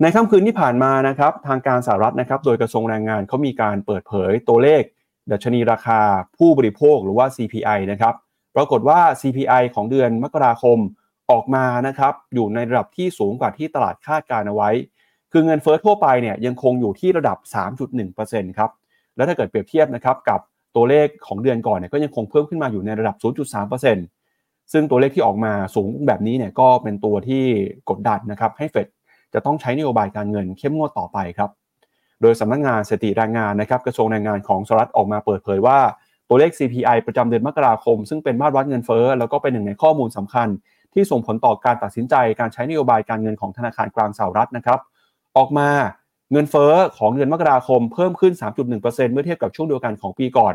[0.01, 4.82] ในค่ำคืนที่ผ่านมานะครับทางการสหรัฐนะครับโดยกระทรวงแรงงานเขามีการเปิดเผยตัวเลข
[5.32, 6.00] ดัชนีราคา
[6.38, 8.13] ผู้บริโภคหรือว่า CPI นะครับ
[8.55, 10.77] ปรากฏว่า CPI ของเดือนมกราคม
[11.32, 14.70] ออกมานะครับอยู่ในระดับที่สูงกว่าที่ตลาดคาดการเอาไว้
[15.32, 17.38] คือเงินเฟ้อทั่วไปเนี่ยยังคงอยู่ที่ระดับ
[17.98, 18.72] 3.1%ครับ
[19.15, 20.39] แล้วถ้าเกิดเปรียบเทียบนะครับกับ
[20.75, 23.15] ตัวเลขของเดือนก่อนเนี่ยก็ยังคงเพิ่มขึ้นมาอยู่ในระดับ
[23.94, 27.44] 0.3%ซึ่งตัวเลขที่ออกมาสูงแบบนี้เนี่ยก็เป็นตัวที่
[27.89, 28.88] กดดันนะครับให้เฟด
[29.34, 31.50] จะต้องใช้นโยบายการเงินเข้มงวดต่อไปครับ
[32.22, 35.79] โดยสำนักงงานสถิติแรงงานนะครับกระทรวงแรงงานของสหรัฐออกมาเปิดเผยว่า
[36.29, 40.48] ตัวเลข CPI ประจำเดือนมกราคม ซึ่งเป็นมาตรวัดเงินเฟ้อแล้วก็เป็นหนึ่งในข้อมูลสำคัญ
[40.94, 44.79] ที่ส่งผลต่อการตัดสินใจการใช้นโยบายการเงินของธนาคารกลางสหรัฐนะครับ
[45.38, 45.70] ออกมา
[46.32, 50.53] เงินเฟ้อของเดือนมกราคมเพิ่มขึ้น 3.1%เมื่อเทียบกับช่วงเดียวกันของปีก่อน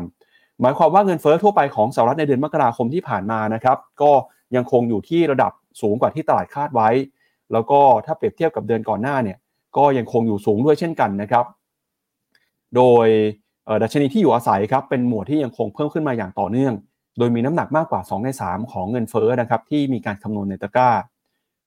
[0.61, 4.11] หมายความว่าเงินเฟ้อทั่วไปของสหรัฐในเดือนมกราคมที่ผ่านมานะครับ ก็
[4.55, 5.51] ยังคงอยู่ที่ระดับ
[5.81, 6.89] สูงกว่าที่ตลาดคาดไว้
[7.51, 9.37] แล้วก็ถ้าเปรียบเทียบกับเดือนก่อนหน้าเนี่ย
[9.77, 11.45] ก็ยังคงอยู่สูงด้วยเช่นกันนะครับ
[12.75, 13.07] โดย
[13.83, 16.73] ดัชนีที่อยู่อาศัยครับเป็นหมวดที่ยังคงเพิ่มขึ้นมาอย่างต่อเนื่อง
[17.17, 20.89] โดยมีน้ำหนักมากกว่า 2 ใน 3 ของเงินเฟ้อนะครับที่มีการคำนวณในตะกร้า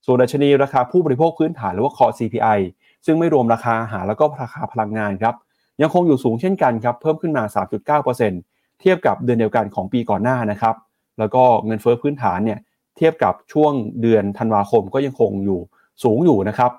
[0.06, 2.58] ส่วนดัชนีราคาผู้บริโภคพื้นฐานหรือว่า Core CPI
[3.06, 5.34] ซึ่งไม่รวมราคาอาหารแล้วก็ราคาพลังงานครับ
[5.82, 7.45] ยังคงอยู่สูงเช่นกันครับเพิ่มขึ้นมา
[7.93, 10.75] 3.9%เทียบกับเดือนเดียวกันของปีก่อนหน้านะครับ
[11.19, 12.58] แล้วก็เงินเฟ้อพื้นฐานเนี่ย
[12.97, 15.60] เทียบกับช่วงเดือนธันวาคมก็ยังคงอยู่
[16.04, 16.73] สูงอยู่นะครับ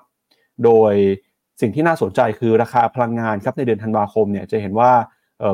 [0.64, 0.92] โดย
[1.60, 4.90] สิ่งที่น่าสนใจคือราคาพลังงานครับในเดือนธันวาคมเนี่ยจะเห็นว่า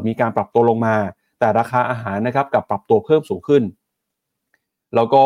[0.06, 0.96] มีการปรับตัวลงมา
[1.38, 3.62] แต่ราคาอาหารนะครับกับปรับตัวเพิ่มสูงขึ้น
[4.94, 5.22] แล้วก็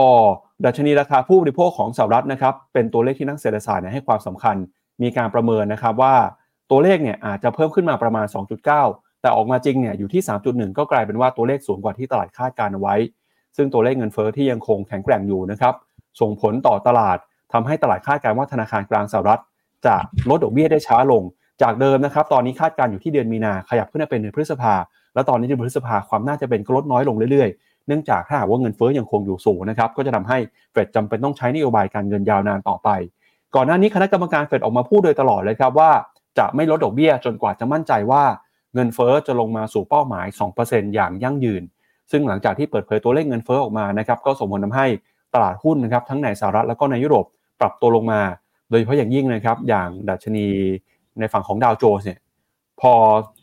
[0.65, 4.57] ดัชนีราคาผู้บริโภคของสหรัฐนะครับเป็นตัวเลขที่นักเศรษฐศาสตร์ให้ความสำคัญ
[5.03, 6.15] มีการประเมินนะครับว่า
[6.71, 8.27] ตัวเลขเนี่ยอาจจะเพิ่มขึ้นมาประมาณ
[8.75, 12.95] 2.9 แต่ออกมาจริงเนี่ยอยู่ที่ 3.1 ก็กลายเป็นว่าตัวเลขสูงกว่าที่ตลาดคาดการเอาไว้
[13.57, 15.75] ซึ่งตัวเลขเงินเฟอ้อที่ยังคงแข็งแกร่งอยู่นะครับ
[16.21, 17.19] ส่งผลต่อตลาด
[17.53, 19.41] ทำให้ตลาดคาดการว่าธนาคารกลางสหรัฐ
[19.87, 19.95] จะ
[20.31, 21.23] ลดดอกเบี้ยได้ช้าลง
[21.63, 24.75] จากเดิมนะครับตอนนี้คาดการอยู่ที่เดือนมีนาขยับขึ้นมาเป็นเดือนพฤษภา
[25.15, 30.39] แล้วตอนนี้เดือนพฤษภาความน่าจะเป็นก็ลดน้อยลงเรื่อยๆ เนื่องจากถ้าหากว่าเงินเฟ้อยังคงอยู่สูงนะครับก็จะทำให้
[30.73, 32.89] เฟดจำเป็นต้องใช้นโยบายการเงินยาวนานต่อไป
[33.57, 35.91] ก่อนหน้านี้คณะกรรมการเฟดออกมาพูดโดยตลอดเลยครับว่า
[36.39, 38.23] จะไม่ลดดอกเบี้ยจนกว่าจะมั่นใจว่า
[38.75, 40.27] เงินเฟ้อจะลงมาสู่เป้าหมาย
[40.61, 41.63] 2%อย่างยั่งยืน
[42.11, 44.87] ซึ่งหลังจากที่เปิดเผยตัวเลขเงินเฟ้อออกมานะครับก็ส่งผลทาให้
[45.35, 47.25] ตลาดหุ้นนะครับทั้งในสหรัฐแล้วก็ในยุโรป
[47.61, 48.21] ปรับตัวลงมา
[48.71, 50.47] โดยเฉพาะอย่างยิ่งนะครับอย่างดัชนี
[51.19, 52.19] ในฝั่งของดาวโจนส์เนี่ย
[52.81, 52.93] พอ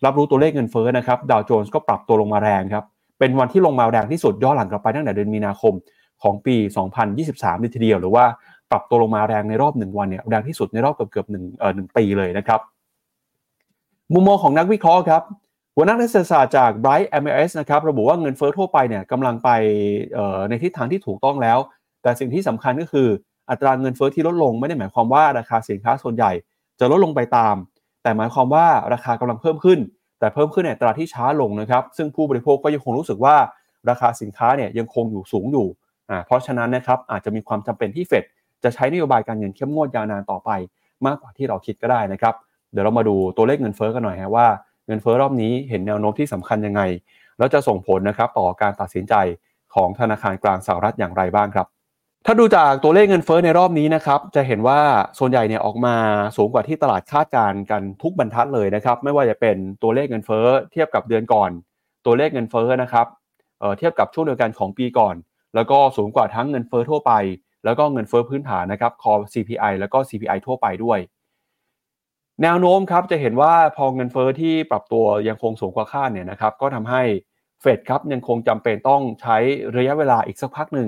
[0.05, 2.83] รับรู้ตัวเลขเงินเฟ้อนะครับดาวโจนส์ก็ปรับตัวลงมาแรงครับ
[3.19, 5.73] เป็นวันที่ลงมาแรงที่สุดย้อนหลังกลับไปตั้งแต่เดือนมีนาคม
[6.23, 6.55] ของปี
[7.09, 8.25] 2023ในทีเดียวหรือว่า
[8.73, 12.59] ปรับตัวลงมาแรงในรอบหนึ่งวันเนี่ยแรงที่สุดในรอบเกือบเกือบหนึ่งเอ่อหนึ่งปีเลยนะครับ
[14.13, 15.23] มุมมองของนักวิเคราะห์ครับ
[15.75, 19.49] หัวหน้านักเศรษฐศาสตร์จาก Bright MLS นะครับระบุว่าเงินเฟ้อทั่วไปเนี่ยกำลังไป
[20.49, 21.59] ในทิศทางที่ถูกต้องแล้ว
[22.03, 23.07] แต่สิ่งที่สำคัญก็คือ
[23.49, 26.31] อัตราเงินเฟอ้อที่ลดลงไม่ได้หมายความว่าราคาสินค้าส่วนใหญ่
[26.79, 27.55] จะลดลงไปตาม
[28.03, 29.79] แต่หมายความว่าราคากำลังเพิ่มขึ้น
[30.19, 33.35] แต่เพิ่มขึ้นในอัตราที่ช้าลงนะครับซึ่งผู้บริโภคก็ยังคงรู้สึกว่า
[33.89, 35.67] ราคาสินค้าเนี่ยยังคงอยู่สูงอยู่
[36.09, 38.23] อ่าเพราะฉะนั้นนะครับอาจจะมีความจำเป็นที่เฟด
[38.63, 40.49] จะใช้นโยบายการเงินเข้มงวดยาวนานต่อไป
[41.05, 42.33] มากกว่าที่เราคิดก็ได้นะครับ
[42.71, 44.47] เดี๋ยวเรามาดูตัวเลขเงินเฟอ้อกันหน่อยฮะว่า
[44.87, 46.81] เงินเฟอ้อรอบนี้เห็นแนวโน้มที่สำคัญยังไง
[47.37, 49.13] แล้วจะส่งผลนะครับต่อการตัดสินใจ
[49.75, 51.67] ของธนาคารกลางสหรัฐอย่างไรบ้างครับ
[52.25, 54.79] ถ้าดูจากตัวเลขเงินเฟ้อในรอบนี้นะครับจะเห็นว่า
[55.19, 55.95] ส่วนใหญ่เนี่ยออกมา
[56.37, 61.49] สูงกว่าที่ตลาดคาดการณ์กันทุกบรรทัดเลยนะครับ ไม่ว่าจะเป็นตัวเลขเงินเฟ้อเทียบกับเดือนก่อน
[62.05, 63.07] ตัวเลขเงินเฟ้อนะครับ
[63.59, 65.15] เเทียบกับช่วงเดียวกันของปีก่อน
[65.55, 67.11] แล้วก็สูงกว่าทั้งเงินเฟ้อทั่วไป
[67.65, 70.99] แล้วก็เงินเฟ้อพื้นฐานนะครับคอ CPI แล้วก็ CPI ทั่วไปด้วย
[72.41, 77.01] แนวโน้มครับจะเห็นว่าพอเงินเฟ้อที่ปรับตัวยังคงสูงกว่าคาดเนี่ยนะครับก็ทำให้
[77.61, 79.37] เฟดครับยังคงจำเป็นต้องใช้
[79.77, 80.87] ระยะเวลาอีกสักพักหนึ่ง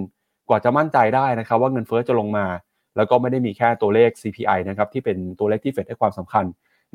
[0.49, 2.45] กว่าจะมั่นใจได้นะครับ ว่าเงินเฟอ้อจะลงมา
[2.97, 6.45] แล้วก็ไม่ได้มีแค่ตัวเลข CPI นะครับที่เป็นตัวเลขที่เฟดให้ความสำคัญ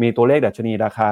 [0.03, 1.11] มีตัวเลขดัชนีราคา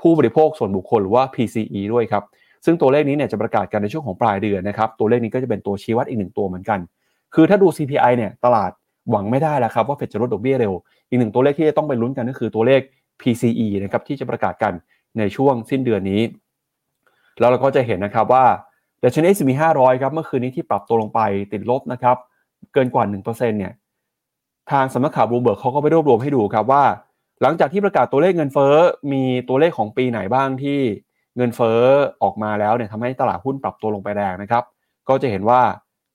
[0.00, 2.24] ผู้บริโภคส่วนบุคคลหรือว่า PCE ด้วยครับ
[2.64, 6.80] ซึ่งตัวเลขนี้เนี่ยจะประกาศกันในช่วงของปลายเดือนนะครับตัวเลขนี้ก็จะเป็นตัวชี้วัดอีกหนึ่งตัวเหมือนกัน
[7.34, 8.70] คือถ้าดู CPI เนี่ยตลาด
[9.10, 10.72] หวังไม่ได้แล้วครับว่าเฟดจะลดดอกเบี้ยเร็ว
[11.08, 12.80] อีกหนึ่งตัวเลขที่จะต้องไปลุ้นกันก็คือตัวเลข
[13.20, 14.72] PCE นะครับที่จะประกาศกัน
[15.18, 16.22] ในช่วงสิ้นเดือนนี้
[17.40, 18.44] แล้วเราก็จะเห็นนะครับว่า
[19.04, 21.20] ดัชนี S&P 500 ครับเมื่อคืนนี้ที่ปรับตัวลงไป
[21.52, 22.16] ติดลบนะครับ
[22.72, 23.72] เกินกว่า 1%เนี่ย
[24.70, 26.84] ทางสำนักข่าวบลูเบิร์กเขาก็ไปรวบรวมให้ดูครับว่า
[27.42, 28.74] หลังจากที่ประกาศตัวเลขเงินเฟ้อ
[29.12, 30.78] มีตัวเลขของปีไหนบ้างที่
[31.36, 31.80] เงินเฟ้อ
[32.22, 34.64] ออกมาแล้วเนี่ยทำให้ตลาดหุ้นปรับตัวลงไปแรงนะครับ
[35.08, 35.60] ก็จะเห็นว่า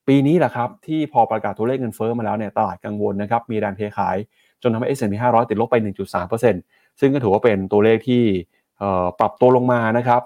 [0.08, 4.18] ปีนี้แหละครับที่พอประกาศตัวเลขเงินเฟ้อมาแล้วเนี่ยตลาดกังวลนะครับมีแรงเทขาย
[4.62, 5.76] จนทำให้ S&P 500 ติดลบไป
[6.38, 8.24] 1.3%ซึ่งก็ถือว่าเป็นตัวเลขที่
[9.20, 10.22] ปรับตัวลงมานะครับ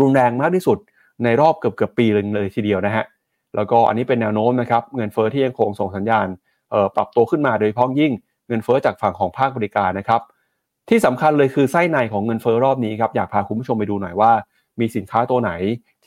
[0.00, 0.78] รุนแรงมากที่สุด
[1.24, 3.04] ในรอบเกือบเกือบปีเลยทีเดียวนะฮะ
[3.56, 6.26] แล้วก็อันนี้เป็นแนวโน้มนะครับเงินเฟอ้อที่ยังคงส่งสัญญาณ
[6.96, 8.12] ปรับตัวขึ้นมาโดยพ้องยิ่ง
[8.48, 10.20] เงินเฟอ้อจากฝั่งของภาคบริการนะครับ
[10.88, 14.32] ที่สำคัญเลยคือไส้ในของเงินเฟอ้อรอบนี้ครับอยากพาคุณผู้ชมไปดูหน่อยว่า
[14.80, 15.50] มีสินค้าตัวไหน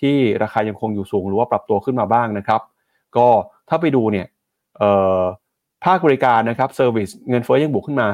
[0.02, 2.62] ที่ราคายังคงอยู่สูงหรือว่าปรับตัวขึ้นมาบ้างนะครับ
[3.18, 3.28] ก็
[3.70, 4.28] ถ้าไปดูเนี่ย
[5.86, 8.08] ภาคบริการนะครับ service เงินเฟ้อยังบวกขึ้นมา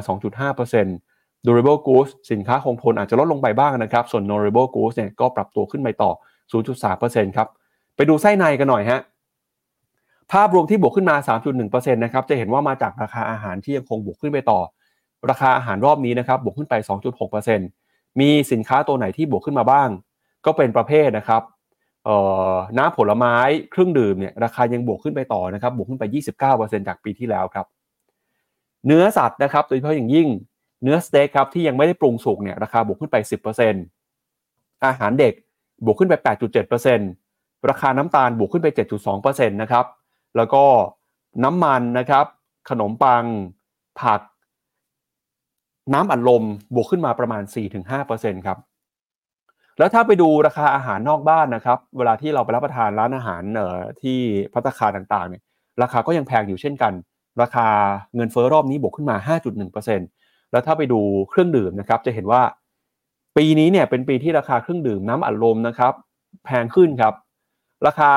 [0.54, 6.12] 2.5% durable goods สินค้าคงทนอาจจะลดลงไปบ้างนะครับ ส่วน durable goods เนี่ยก็ปรับตัวขึ้นไปต่อ
[6.74, 7.48] 0.3%ครับ
[7.95, 9.02] ไปดูไส้ในกันหน่อยฮะ
[10.32, 11.15] ภาพรวมที่บวกขึ้นมา
[11.58, 14.60] 3.1%นะครับ จะเห็นว่ามาจากราคาอาหารที่ยังคงบวกขึ้นไปต่อ
[15.30, 16.74] ราคาอาหารรอบนี้นะครับ บวกขึ้นไป
[17.48, 19.89] 2.6%มีสินค้าตัวไหนที่บวกขึ้นมาบ้าง
[20.45, 21.41] ก็เป็นประเภทนะครับ
[22.78, 23.36] น้ำผลไม้
[23.72, 26.04] เครื่องดื่มเนี่ยราคายังบวกขึ้นไปต่อนะครับบวกขึ้นไป
[26.46, 27.65] 29%จากปีที่แล้วครับ
[28.88, 30.28] เนื้อสัตว์นะครับโดยเฉพาะอย่างยิ่ง
[30.84, 33.18] เนื้อสเต็กครับที่ยังไม่ได้ปรุงสุกเนี่ยราคาบวกขึ้นไป
[34.02, 35.34] 10%อาหารเด็ก
[35.86, 36.13] บวกขึ้นไป
[36.94, 38.68] 8.7%ราคาน้ำตาลบวกขึ้นไป
[39.10, 39.86] 7.2%นะครับ
[40.38, 40.63] แล้วก็
[41.44, 42.26] น้ำมันนะครับ
[42.70, 43.24] ขนมปัง
[44.02, 44.22] ผัก
[45.94, 46.44] น้ำอัดลม
[46.76, 47.44] บวกขึ้นมาประมาณ
[47.89, 48.58] 4-5%ครับ
[49.78, 54.20] แล้วถ้าไปดูราคาอาหารนอกบ้านนะครับ เวลาที่เราไปรับประทานร้านอาหารเอ่อที่
[54.54, 55.42] พัตคาต่างๆเนี่ย
[55.82, 56.94] ราคาก็ยังแพงอยู่เช่นกัน
[57.42, 57.68] ราคา
[58.16, 59.16] เงินเฟ้อรอบนี้บวกขึ้นมา
[59.86, 62.42] 5.1%แล้วถ้าไปดูเครื่องดื่มนะครับ จะเห็นว่า
[63.38, 65.94] ปีนี้เนี่ยเป็นปีที่ราคาเครื่องดื่มน้ำอัดลมนะครับ
[66.46, 67.14] แพงขึ้นครับ
[67.88, 68.12] ราคา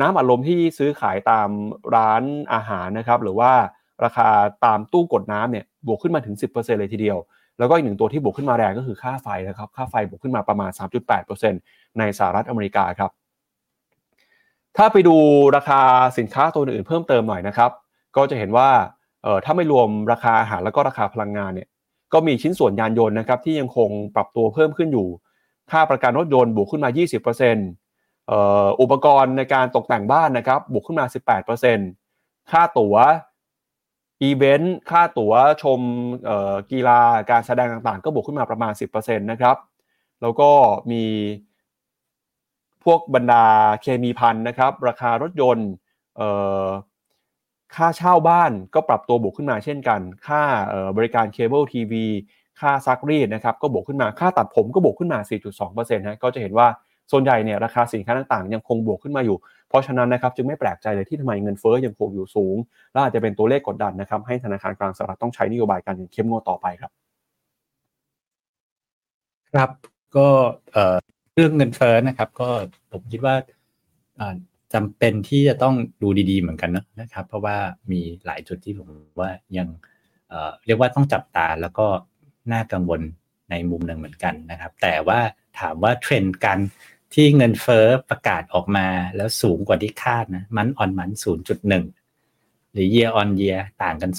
[0.00, 1.48] น้ำอัดลมที่ซื้อขายตาม
[1.96, 3.52] ร้านอาหารนะครับ หรือว่า
[4.04, 4.28] ราคา
[4.64, 7.18] ตามตู้กดน้ำเนี่ยบวกขึ้นมาถึง 10%เลยทีเดียว
[7.58, 10.70] แล้วก็อีกหนึ่งตัวที่บวกขึ้นมาแรงก็คือค่าไฟนะครับ ค่าไฟบวกขึ้นมาประมาณ
[11.38, 13.10] 3.8%ในสหรัฐอเมริกาครับ
[14.76, 15.16] ถ้าไปดู
[15.56, 15.80] ราคา
[16.18, 17.70] สินค้าตัวอื่นเพิ่มเติมหน่อยนะครับ
[18.16, 18.68] ก็จะเห็นว่า
[19.22, 21.68] เออถ้าไม่รวมราคาอาหารแล้วก็ราคาพลังงานเนี่ย
[22.12, 25.08] ก็มีชิ้นส่วนยานยนต์นะครับที่ยังคงปรับตัวเพิ่มขึ้นอยู่
[25.70, 26.90] ค่าประกันรถยนต์บวกขึ้นมา
[27.64, 31.06] 20%อุปกรณ์ในการตกแต่งบ้านนะครับบวกขึ้นมา
[31.78, 32.96] 18%ค่าตั๋ว
[34.22, 35.80] อีเวนต์ค่าตั๋วชม
[36.72, 37.00] กีฬา
[37.30, 39.56] การแสดงต่างๆ ก็บวกขึ้นมาประมาณ 10%นะครับ
[40.22, 40.50] แล้วก็
[40.90, 41.04] มี
[42.84, 43.44] พวกบรรดา
[43.82, 45.70] เคมีภัณฑ์นะครับ ราคารถยนต์
[47.74, 50.42] ค่าเช่าบ้านก็ปรับตัวบวกขึ้นมาเช่นกัน ค่า
[50.96, 52.04] บริการเคเบิลทีวี
[52.60, 55.18] ค่าซักรีดนะครับก็บวกขึ้นมาค่าตัดผมก็บวกขึ้นมา
[55.58, 56.66] 4.2%นะก็จะเห็นว่า
[57.12, 59.36] ส่วนใหญ่เนี่ยราคาสินค้าต่างๆ ยังคงบวกขึ้นมาอยู่
[59.68, 62.56] เพราะฉะนั้นนะครับจึงไม่แปลกใจเลยที่ทำไมเงินเฟ้อยังคงอยู่สูง
[62.92, 66.92] และอาจจะเป็นตัวเลขกดดันนะครับให้ธนาคารกลางสหรัฐต้องใช้นโยบายการเงินเข้มงวดต่อไปครับ
[69.52, 69.70] ครับ
[70.16, 70.28] ก็
[71.34, 72.48] เรื่องเงินเฟ้อนะครับ ก็
[72.92, 73.34] ผมคิดว่า
[74.74, 77.56] จำเป็นที่จะต้องดูดีๆเหมือนกันนะครับ เพราะว่า
[77.92, 78.88] มีหลายจุดที่ผม
[79.20, 79.68] ว่ายัง
[80.66, 81.86] เรียกว่าต้องจับตาแล้วก็
[82.52, 83.00] น่ากังวล
[83.50, 85.20] ในมุมหนึ่งเหมือนกันนะครับ แต่ว่า
[85.60, 86.58] ถามว่าเทรนด์การ
[87.18, 91.10] ที่เงินเฟ้อประกาศออกมาแล้วสูงกว่าที่คาดนะมันออนมัน
[91.92, 94.10] 0.1หรือ year on year ต่างกัน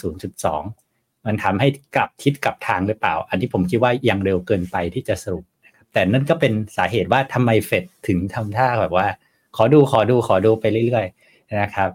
[0.60, 9.08] 0.2 มันทำให้กลับทิศกลับทางหรือเปล่า อันที่ผมคิดว่ายังเร็วเกินไปที่จะสรุปนะครับแต่นั่นก็เป็นสาเหตุว่าทำไมเฟดถึงทำท่าแบบว่า
[9.56, 11.90] ขอดูขอดูขอดูไปเรื่อยๆนะครับ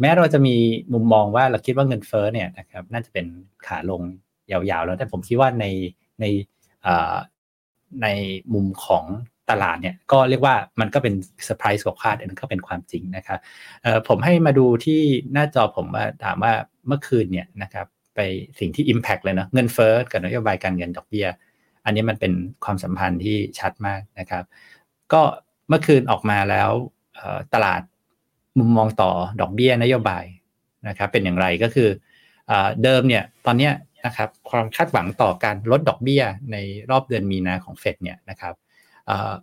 [0.00, 0.56] แม้เราจะมี
[0.92, 3.26] มุมมองว่าเราคิดว่าเงินเฟ้อเนี่ยนะครับน่าจะเป็น
[3.66, 4.02] ขาลง
[4.50, 5.64] ยาวๆแล้วแต่ผมคิดว่าใน
[6.20, 6.24] ใน
[8.02, 8.06] ใน
[8.54, 9.04] มุมของ
[9.50, 13.38] ตลาดเนี่ยก็เรียกว่ามันก็เป็นเซอร์ไพรส์กว่าคาดอันนั้นก็เป็นความจริงนะครับ
[14.08, 15.00] ผมให้มาดูที่
[15.32, 16.52] หน้าจอผมว่าถามว่า
[16.86, 18.20] เมื่อคืนเนี่ยนะครับไป
[18.58, 21.26] สิ่งที่ Impact เลยเนะเงินเฟ้อกับนโยบายการเงินดอกเบี้ย
[21.84, 22.32] อันนี้มันเป็น
[22.64, 24.44] ความสัมพันธ์ที่ชัดมากนะครับ
[25.12, 25.22] ก็
[25.68, 26.70] เมื่อคืนออกมาแล้ว
[27.54, 27.82] ตลาด
[28.58, 30.24] มุมมองต่อดอกเบี้ยนโยบาย
[30.88, 31.88] นะครับเป็นอย่างไรก็คือ
[32.82, 33.70] เดิมเนี่ยตอนนี้
[34.06, 36.56] นะครับความคาดหวังต่อการลดดอกเบี้ยใน
[36.90, 38.54] รอบเดือนมีนาของเฟดเนี่ยนะครับ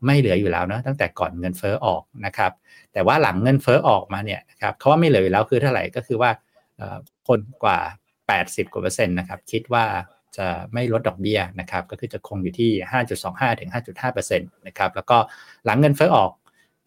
[0.05, 2.51] ไม่เหลืออยู่แล้วนะตั้งแต่ก่อนเงินเฟ้อออกนะครับ
[2.93, 6.31] แต่ว่าหลังเงินเฟ้อออกมาเนี่ยนะครับเขาว่าไม่เหลืออยู่แล้วคือเท่าไหร่ก็คือว่า
[7.27, 7.79] คนกว่า
[8.25, 9.85] 80กว่าเปอร์เซ็นต์นะครับคิดว่า
[10.37, 12.71] จะไม่ลดดอกเบี้ยนะครับก็คือจะคงอยู่ที่
[13.15, 15.17] 5.25ถึง5.5%นะครับแล้วก็
[15.65, 16.31] หลังเงินเฟ้อออก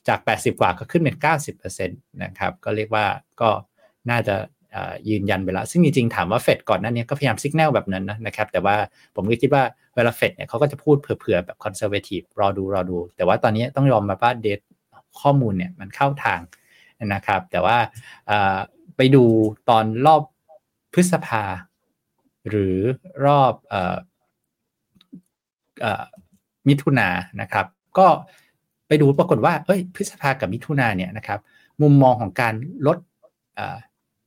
[0.09, 1.17] จาก 80 กว่าก็ขึ้นเป็น
[1.59, 3.07] 90%นะครับก็เรียกว่า
[3.41, 3.51] ก็
[4.11, 4.37] น่าจะ
[5.09, 8.77] ยืนยันไปแล้ว ซึ่งจริงๆ ถามว่าเฟดก่อนหน้านี้ก็พยายามสัญญาณแบบนั้นนะครับแต่ว่า
[9.15, 9.65] ผมก็คิดว่า
[9.97, 14.61] เวลาเฟดเนี่ยเขาก็จะพูดเผื่อๆแบบคอนเซอร์เวทีฟรอดูรอดู แต่ว่าตอนนี้ต้องยอมมาว่าเดท
[15.21, 16.41] ข้อมูลเนี่ยมันเข้าทาง
[17.15, 17.79] นะครับ แต่ว่า
[18.97, 19.25] ไปดู
[19.69, 20.23] ตอนรอบ
[20.93, 21.45] พฤษภา
[22.49, 22.79] หรือ
[23.25, 23.53] รอบ
[26.69, 27.09] มิถุนา
[27.41, 27.67] นะครับ
[27.99, 28.07] ก็
[28.89, 31.41] ไปดูปรากฏว่าเอ้ยพฤษภากับมิถุนาเนี่ยนะครับ
[31.83, 32.55] มุมมองของการ
[32.87, 32.99] ลด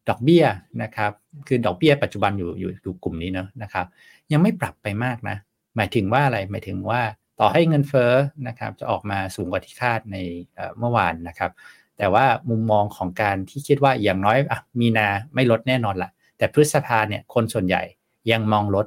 [0.09, 0.45] ดอกเบี้ย
[0.83, 1.11] นะครับ
[1.47, 3.85] คือดอกเบี้ยปัจจุบันอยู่อยู่อยู่กลุ่มนี้เนาะนะครับ
[4.31, 5.37] ยังไม่ปรับไปมากนะ
[5.79, 7.01] หมายถึงว่าอะไรหมายถึงว่า
[7.39, 8.11] ต่อให้เงินเฟ้อ
[8.47, 10.17] นะครับจะออกมาสูงกว่าที่คาดใน
[10.79, 11.51] เมื่อวานนะครับ
[11.97, 17.83] แต่ว่ามุมมองของการที่คิดว่าอย่างน้อยอมีนาไม่ลดแน่นอนละแต่พฤษภาเนี่ยคนส่วนใหญ่
[18.31, 18.85] ยังมองลด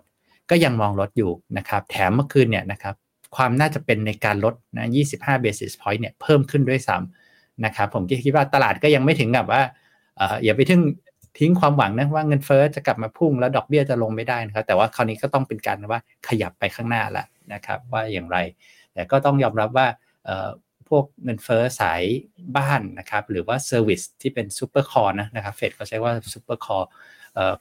[0.51, 2.95] ก็ยังมองลดอยู่นะครับแถมเมื่อคืนเนี่ยนะครับ
[3.37, 9.63] ความน่าจะเป็นในการลดนะ25 basis point เนี่ยเพิ่มขึ้นด้วยซ้ำนะครับผมคิดว่าตลาดก็ยังไม่ถึงกับว่า
[10.45, 10.81] อย่าไปถึง
[11.39, 18.39] ทิ้งความหวังนะว่าเงินเฟอ้อจะกลับมาพุ่งแล้วดอกเบี้ยจะลงไม่ได้นะครับ แต่ว่าคราวนี้ก็ต้องเป็นการว่าขยับไปข้างหน้าแล้วนะครับ ว่าอย่างไร
[18.95, 19.87] แต่ก็ต้องยอมรับว่า
[20.89, 22.03] พวกเงินเฟ้อสาย
[22.57, 26.89] บ้านนะครับ หรือว่า service ที่เป็น supercore นะนะครับเฟดเขาใช้ว่า supercore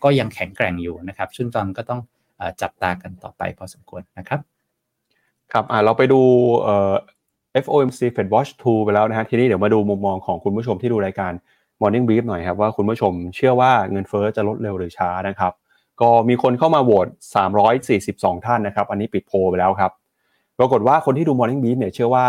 [0.03, 2.01] ก็ยังแข็งแกร่งอยู่นะครับ ซึ่งตอนก็ต้อง
[2.61, 4.39] จับตากันต่อไปพอสมควรนะครับ
[5.51, 6.21] ครับเราไปดู
[7.63, 11.33] FOMC FedWatch Tool ไปแล้วนะฮะทีนี้เดี๋ยวมาดูมุมมองของคุณผู้ชมที่ดูรายการ
[11.81, 15.53] Morning Brief หน่อยครับว่าคุณผู้ชมเชื่อว่าเงินเฟ้อจะลดเร็วหรือช้านะครับ
[16.01, 17.07] ก็มีคนเข้ามาโหวต
[17.71, 19.91] 342 ท่านนะครับ อันนี้ปิดโพลไปแล้วครับ
[20.59, 22.25] ปรากฏว่าคนที่ดู Morning Brief เนี่ยเชื่อว่า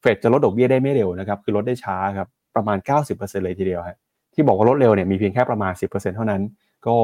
[0.00, 2.78] เฟดจะลดดอกเบี้ยได้ไม่เร็วนะครับคือลดได้ช้าครับประมาณ
[3.10, 3.96] 90%เลยทีเดียวครับ
[4.34, 6.42] ที่บอกว่าลดเร็วเนี่ยมีเพียงแค่ประมาณ 10%เท่านั้น
[6.86, 6.96] ก็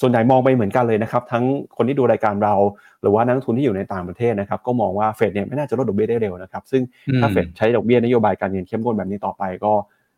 [0.00, 1.44] ส่วนใหญ่มองไปเหมือนกันเลยนะครับ ทั้ง
[1.76, 2.54] คนที่ดูรายการเรา
[3.02, 6.82] หรือว่านักทุนที่อยู่ในต่างประเทศนะครับ ก็มองว่าเฟดเนี่ยไม่น่าจะลดดอกเบี้ยได้เร็วนะครับ ซึ่ง
[7.20, 9.72] ถ้าเฟดใช้ดอกเบี้ยนโยบายการเงินเข้มข้นแบบนี้ต่อไป ก็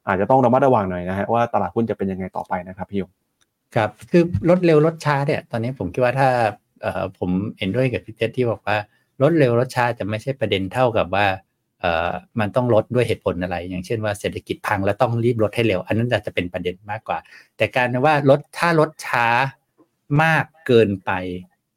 [0.08, 3.10] อาจจะต้องระมัดระวังหน่อยนะฮะว่าตลาดหุ้นจะเป็นยังไงต่อไปนะครับพี่ยง
[3.74, 6.28] ครับคือลดเร็วลดช้าเนี่ยตอนนี้ผมคิดว่าถ้า
[7.18, 8.76] ผมเห็นด้วยกับพี่เจษที่บอกว่า
[9.22, 11.26] ลดเร็วลดช้าจะไม่ใช่ประเด็นเท่ากับว่า
[12.40, 17.18] มันต้องลดด้วยเหตุผลอะไร อย่างเช่นว่าเศรษฐกิจพังแล้วต้องรีบลดให้เร็ว อันนั้นอาจจะเป็นประเด็นมากกว่า
[17.56, 19.26] แต่การว่าลดถ้าลดช้า
[20.22, 21.10] มากเกินไป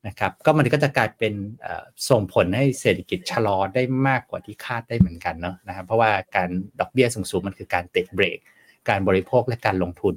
[0.07, 1.33] นะครับก็มันก็จะกลายเป็น
[2.09, 8.37] ส่งผลให้เศรษฐกิจชะลอได้มากกว่าที่คาดได้เหมือนกันเนาะนะครับเพราะว่าการดอกเบี้ยสูงๆมันคือการเตะเบรก
[8.89, 10.15] การบริโภคและการลงทุน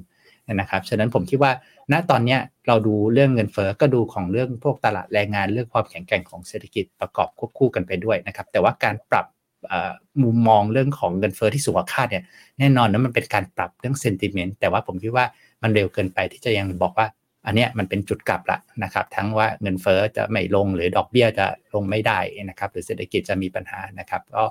[0.53, 1.51] นะครับฉะนั้นผมคิดว่า
[1.91, 9.25] ณตอนนี้เราดูเรื่องเงินเฟอ้อก็ดูของเรื่องพวกตลาดแรงงานเรื่องความแข็งแกร่งของเศรษฐกิจประกอบควบคู่กันไปด้วยนะครับแต่ว่าการปรับ
[10.23, 12.23] มุมมองเรื่องของเงินเฟอ้อที่สูงกว่าคาดเนี่ย
[12.59, 15.25] แน่นอนนะมันเป็นการปรับเรื่องเซนติเมนต์แต่ว่าผมคิดว่า
[15.63, 17.07] มันเร็วเกินไปที่จะยังบอกว่า
[17.45, 24.43] อันนี้มันเป็นจุดกลับละนะครับทั้งว่าเงินเฟอ้อจะไม่ลงหรือดอกเบี้ยจะลงไม่ได้นะครับหรือเศรษฐกิจจะมีปัญหานะครับก็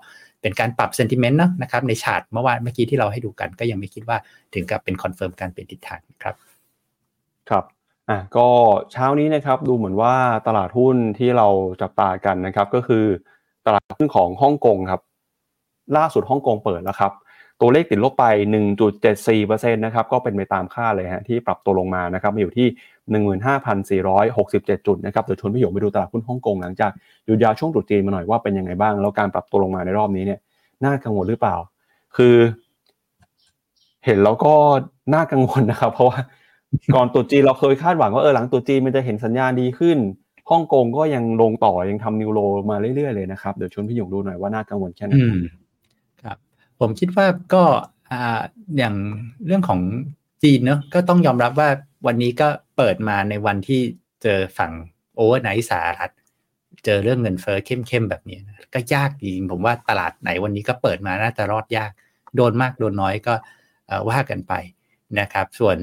[0.42, 4.18] เป็นการปรับ sentiment นะครับในชาร์ตเมื่อวานเมื่อกี้ที่เราให้ดูกันก็ยังไม่คิดว่า
[4.54, 6.34] ถึงกับเป็น confirm การเป็นทิศทางครับ
[7.50, 7.64] ครับ
[8.08, 8.48] อะก็
[8.92, 10.14] เช้านี้นะครับดูเหมือนว่า
[10.46, 11.48] ตลาดหุ้นที่เรา
[11.80, 13.04] จับตากันนะครับก็คือ
[13.66, 15.00] ตลาดหุ้นของฮ่องกงครับ
[15.96, 17.12] ล่าสุดฮ่องกงเปิดแล้วครับ
[17.60, 18.24] ตัวเลขติดลบไป
[19.04, 22.68] 1.74%นะครับก็เป็นไปตามคาดเลยฮะที่ปรับตัวลงมานะครับมาอยู่ที่
[24.02, 26.90] 15,467 จุดนะครับเดี๋ยวชวนพี่หยงไปดูตลาดหุ้นฮ่องกงหลังจาก
[27.26, 30.40] หยุดยาวช่วงตรุษจีนมาหน่อยว่าเป็นยังไงบ้างแล้วการปรับตัวลงมาในรอบนี้เนี่ย
[30.84, 31.56] น่ากังวลหรือเปล่า
[32.16, 32.36] คือ
[34.06, 34.54] เห็นแล้วก็
[35.14, 36.18] น่ากังวลนะครับ เพราะว่า
[36.94, 39.98] ก่อนตรุษจีนเราเคยคาดหวังว่าเออหลังตรุษจีนมันจะเห็นสัญญาณดีขึ้น
[40.50, 42.40] ฮ่องกงก็ยังลงต่อยังทำนิวโร
[42.70, 45.14] มาเรื่อยๆเลยนะครับเดี๋ยวชวนพี่หยงดูหน่อยว่าน่ากังวลแค่ไหน
[46.84, 47.64] ผมคิดว่าก็
[48.78, 48.94] อย่าง
[49.46, 49.80] เรื่องของ
[50.42, 51.68] จีนเนอะก็ต้องยอมรับว่า
[52.06, 53.80] วันนี้ก็เปิดมาในวันที่
[54.22, 54.72] เจอฝั่ง
[55.16, 56.10] overnight สหรัฐ
[56.84, 58.38] เจอเรื่องเงินเฟ้อเข้มๆแบบนี้
[58.74, 61.90] ก็ยากจริงผมว่าตลาดไหนวันนี้ก็เปิดมาน่าจะรอดยาก
[62.36, 63.34] โดนมากโดนน้อยก็
[64.10, 64.52] ว่ากันไป
[65.20, 65.76] นะครับ ส่วน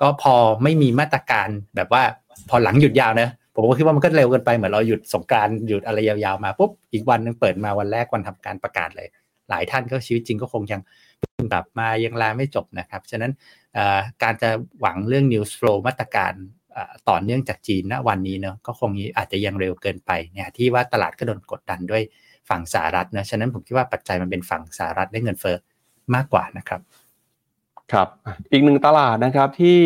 [0.00, 2.02] ก็พอไม่มีมาตรการแบบว่า
[2.48, 9.08] พอหลังหยุดยาวนะผมก็คิดว่ามันก็เร็วเกินไปเหมือนเราหยุดสงกรานต์หยุดอะไรยาวๆมาปุ๊บอีกวันนึงเปิดมาวันแรกวันทำการประกาศเลย
[9.50, 10.80] หลายท่านก็ชีวิตจริงก็คงยัง
[11.50, 13.32] แบบมายังลาไม่จบนะครับ ฉะนั้น
[14.22, 16.32] การจะหวังเรื่อง news flow มาตรการ
[17.08, 22.02] ต่อเนื่องจากจีนณวันนี้เนาะก็คงอาจจะยังเร็วเกินไปเนี่ยที่ว่าตลาดก็โดนกดดันด้วย
[22.48, 25.56] ฝั่งสหรัฐนะฉะนั้นผมคิดว่าปัจจัยมันเป็นฝั่งสหรัฐและเงินเฟ้อ
[26.14, 26.80] มากกว่านะครับ
[27.92, 28.08] ครับ
[28.52, 29.80] อีกหนึ่งตลาดนะครับที่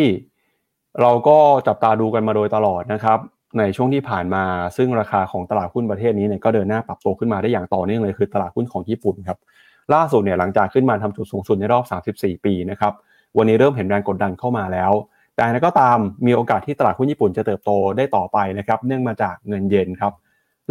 [1.00, 3.18] เราก็จับตาดูกันมาโดยตลอดนะครับ
[3.58, 4.44] ในช่วงที่ผ่านมา
[4.76, 9.38] ซึ่งราคาของตลาดหุ้นประเทศนี้เนี่ยก็เดินหน้าปรับตัวขึ้นมาได้อย่างต่อเนื่องเลยคือตลาดหุ้นของญี่ปุ่นครับ
[9.94, 11.84] ล่าสุดเนี่ยหลังจากขึ้นมาทำจุดสูงสุดในรอบ
[12.14, 12.92] 34 ปีนะครับ
[13.36, 14.92] วันนี้เริ่มเห็นแรงกดดันเข้ามาแล้ว
[15.34, 20.12] แต่นั้นก็ตามมีโอกาสที่ตลาดหุ้นญี่ปุ่นจะเติบโตได้ต่อไปนะครับเนื่องมาจากเงินเยนครับ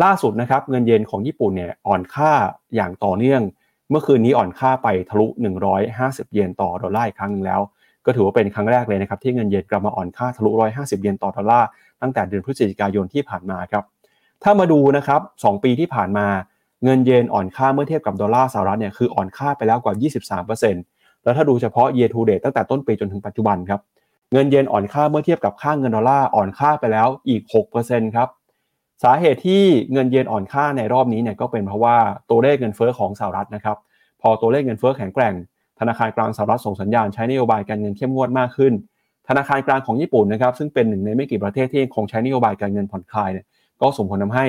[0.04, 2.32] ล่าสุดนะครับเงินเยนของญี่ปุ่นเนี่ยอ่อนค่า
[2.76, 3.42] อย่างต่อเนื่อง
[3.90, 5.28] เมื่อคืนนี้อ่อนค่าไปทะลุ
[5.80, 7.62] 150 เยนต่อดอลลาร์อีกครั้งนึงแล้ว
[8.06, 11.68] ก็ถือว่าเป็นครั้งแรกเลยนะครับที่เงินเยนกลับมาอ่อนค่าทะลุ 150 เยนต่อดอลลาร์
[12.01, 13.83] ตั้งแต่เดือนพฤศจิกายนที่ผ่านมาครับ
[14.43, 16.27] ถ้ามาดูนะครับ 2 ปีที่ผ่านมา
[16.83, 19.95] เงินเยนอ่อนค่าเมื่อเทียบกับดอลลาร์สหรัฐเนี่ยคืออ่อนค่าไปแล้วกว่า
[20.43, 23.79] 23%แล้วถ้าดูเฉพาะ year to date ตั้งแต่ต้นปีจนถึงปัจจุบันครับ
[24.33, 27.41] เงินเยนอ่อนค่าเมื่อเทียบกับค่าเงินดอลลาร์อ่อนค่าไปแล้วอีก
[27.79, 28.27] 6%ครับ
[29.03, 31.97] สาเหตุที่เงินเยนอ่อนค่าในรอบนี้เนี่ยก็เป็นเพราะว่า
[32.29, 33.77] ตัวเลขเงินเฟ้อของสหรัฐนะครับ
[34.21, 35.33] พอตัวเลขเงินเฟ้อแข็งแกร่ง
[35.79, 38.73] ธนาคารกลางสหรัฐส่งสัญญาณใช้นโยบายการเงินเข้มงวดมากขึ้น
[39.30, 43.46] ธนาคารกลางของญี่ปุ่นนะครับซึ่งเป็นหนึ่งในไม่กี่ประเทศที่คงใช้นโยบายการเงินผ่อนคลายเนี่ย
[43.82, 44.46] ก็ส่งผลทาให้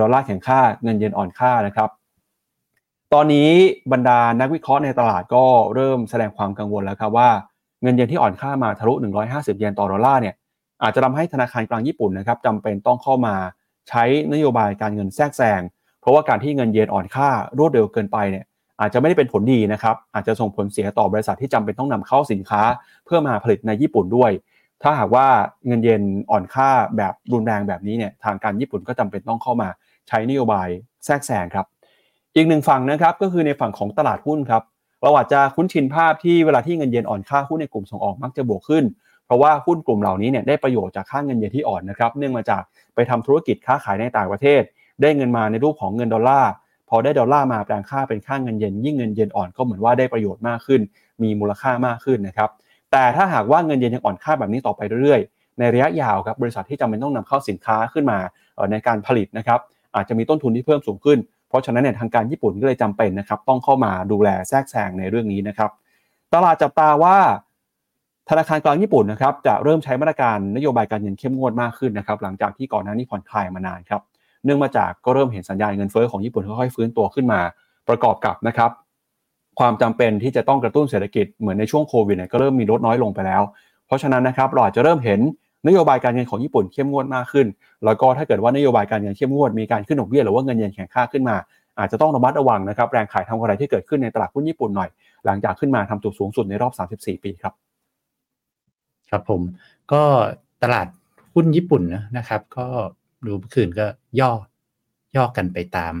[0.00, 1.88] ดอลลาร์แข็งค่าเงินเยนอ่อนค่านะครับ
[3.14, 3.50] ตอนนี้
[3.92, 5.44] บรรดานักวิเคราะห์ในตลาดก็
[5.74, 7.30] เริ่มแสดงความกังวลแล้วครับว่า
[7.82, 8.94] เงินเยนที่อ่อนค่ามาทะลุ
[9.26, 10.34] 150 เยนต่อดอลลาร์เนี่ย
[10.82, 13.34] อาจจะทำให้ธนาคารกลางญี่ปุ่นนะครับจำเป็นต้องเข้ามา
[13.88, 15.60] ใช้นโยบายการเงินแทรกแซง
[16.00, 18.44] เพราะว่าการที่เงินเยนอ่อนค่ารวดเร็วเกินไปเนี่ย
[18.80, 22.62] อาจจะไม่ได้เป็นผลดีนะครับ อาจจะส่งผลเสียต่อบริษัทที่จำเป็นต้องนำเข้าสินค้า
[23.04, 24.30] เพื่อมาผลิตในญี่ปุ่นด้วย
[24.82, 25.26] ถ้าหากว่า
[25.66, 29.68] เงินเยนอ่อนค่าแบบรุนแรงแบบนี้เนี่ยทางการญี่ปุ่นก็จำเป็นต้องเข้ามา
[30.08, 30.68] ใช้นโยบาย
[31.04, 31.66] แทรกแซงครับ
[32.36, 34.62] อีกหนึ่งฝั่งนะครับก็คือในฝั่งของตลาดหุ้นครับ
[35.02, 38.84] เราอาจจะคุ้นชินภาพที่เวลาที่เงินเยนอ่อนค่าหุ้นในกลุ่มส่งออกมักจะบวกขึ้น
[39.26, 42.62] เพราะว่าหุ้นกลุ่มเหล่านี้เนี่ยได้ประโยชน์จากค่าเงินเยนที่อ่อนนะครับ เนื่องมาจาก
[42.94, 44.62] ไปทำธุรกิจค้าขายในต่างประเทศ
[45.02, 46.52] ได้เงินมาในรูปของเงินดอลลาร์
[46.90, 50.80] พอได้ดอลลาร์มาแปลงค่าเป็นค่าเงินเยนยิ่งเงินเยนอ่อนก็เหมือนว่าได้ประโยชน์มากขึ้น
[51.22, 52.50] มีมูลค่ามากขึ้นนะครับ
[52.92, 58.18] แต่ถ้าหากว่าเงินเยนยังอ่อนค่าแบบนี้ต่อไปเรื่อยๆ ในระยะยาวครับบริษัทที่จำเป็นต้องนำเข้าสินค้าขึ้นมา
[58.70, 59.60] ในการผลิตนะครับ
[59.94, 65.70] อาจจะมีต้นทุนที่เพิ่มสูงขึ้น เพราะฉะนั้นเนี่ยทางการญี่ปุ่นก็เลยจำเป็นนะครับต้องเข้ามาดูแลแทรกแซงในเรื่องนี้นะครับ
[66.34, 67.16] ตลาดจับตาว่า
[68.30, 74.00] ธนาคารกลางญี่ปุ่นนะครับจะเริ่มใช้มาตรการนโยบายการเงินเข้มงวดมากขึ้นนะครับหลังจากที่ก่อนหน้านี้ผ่อนคลายมานานครับ
[74.44, 77.40] เนื่องมาจากก็เริ่มเห็นสัญญาณเงินเฟ้อของญี่ปุ่นค่อยๆฟื้นตัวขึ้นมา
[77.88, 78.70] ประกอบกับนะครับ
[79.58, 83.42] ความจำเป็นที่จะต้องกระตุ้นเศรษฐกิจเหมือนในช่วงโควิดเนี่ยก็เริ่มมีลดน้อยลงไปแล้ว
[83.86, 85.20] เพราะฉะนั้นนะครับเราอาจจะเริ่มเห็น
[85.66, 87.46] นโยบายการเงินของญี่ปุ่นเข้มงวดมากขึ้น
[87.84, 91.36] แล้วก็ถ้าเกิดว่านโยบายการเงินเข้มงวดมีการขึ้นดอกเบี้ยหรือว่าเงินเยนแข็งค่าขึ้นมา
[91.78, 94.90] อาจจะต้องระมัดระวังนะครับแรงขายทำกำไรที่เกิดขึ้นในตลาดหุ้นญี่ปุ่นหน่อย
[95.26, 97.54] หลังจากขึ้นมาทำจุดสูงสุดในรอบ 34 ปีครับ
[99.10, 99.40] ครับผม
[99.92, 100.02] ก็
[100.62, 100.86] ตลาด
[101.34, 101.82] หุ้นญี่ปุ่น
[102.16, 102.66] นะครับ ก็
[103.26, 103.86] ดูเมื่อคืนก็
[104.20, 104.30] ย่อ
[105.16, 105.94] ย่อกันไปตาม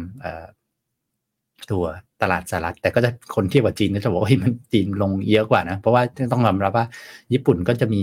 [1.70, 1.84] ตัว
[2.22, 6.02] ตลาดสหรัฐ แต่ก็จะคนเทียบกับจีนก็จะบอกว่ามันจีนลงเยอะกว่านะ เพราะว่า
[6.32, 6.86] ต้องยอมรับว่า
[7.32, 8.02] ญี่ปุ่นก็จะมี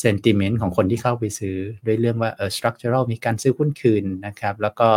[0.00, 4.88] เซนติเมนต์ของคนที่เข้าไปซื้อ ด้วยเรื่องว่าเออ structural มีการซื้อหุ้นคืนนะครับ แล้วก็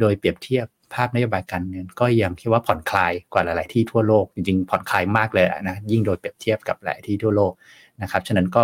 [0.00, 7.52] โดยเปรียบเทียบภาพนโยบายการเงินก็ยังคิดว่าผ่อนคลายกว่าหลาย ๆ ที่ทั่วโลก จริง ๆ ผ่อนคลายมากเลยนะยิ่งโดยเปรียบเทียบกับหลายที่ทั่วโลก
[8.02, 8.62] นะครับฉะนั้นก็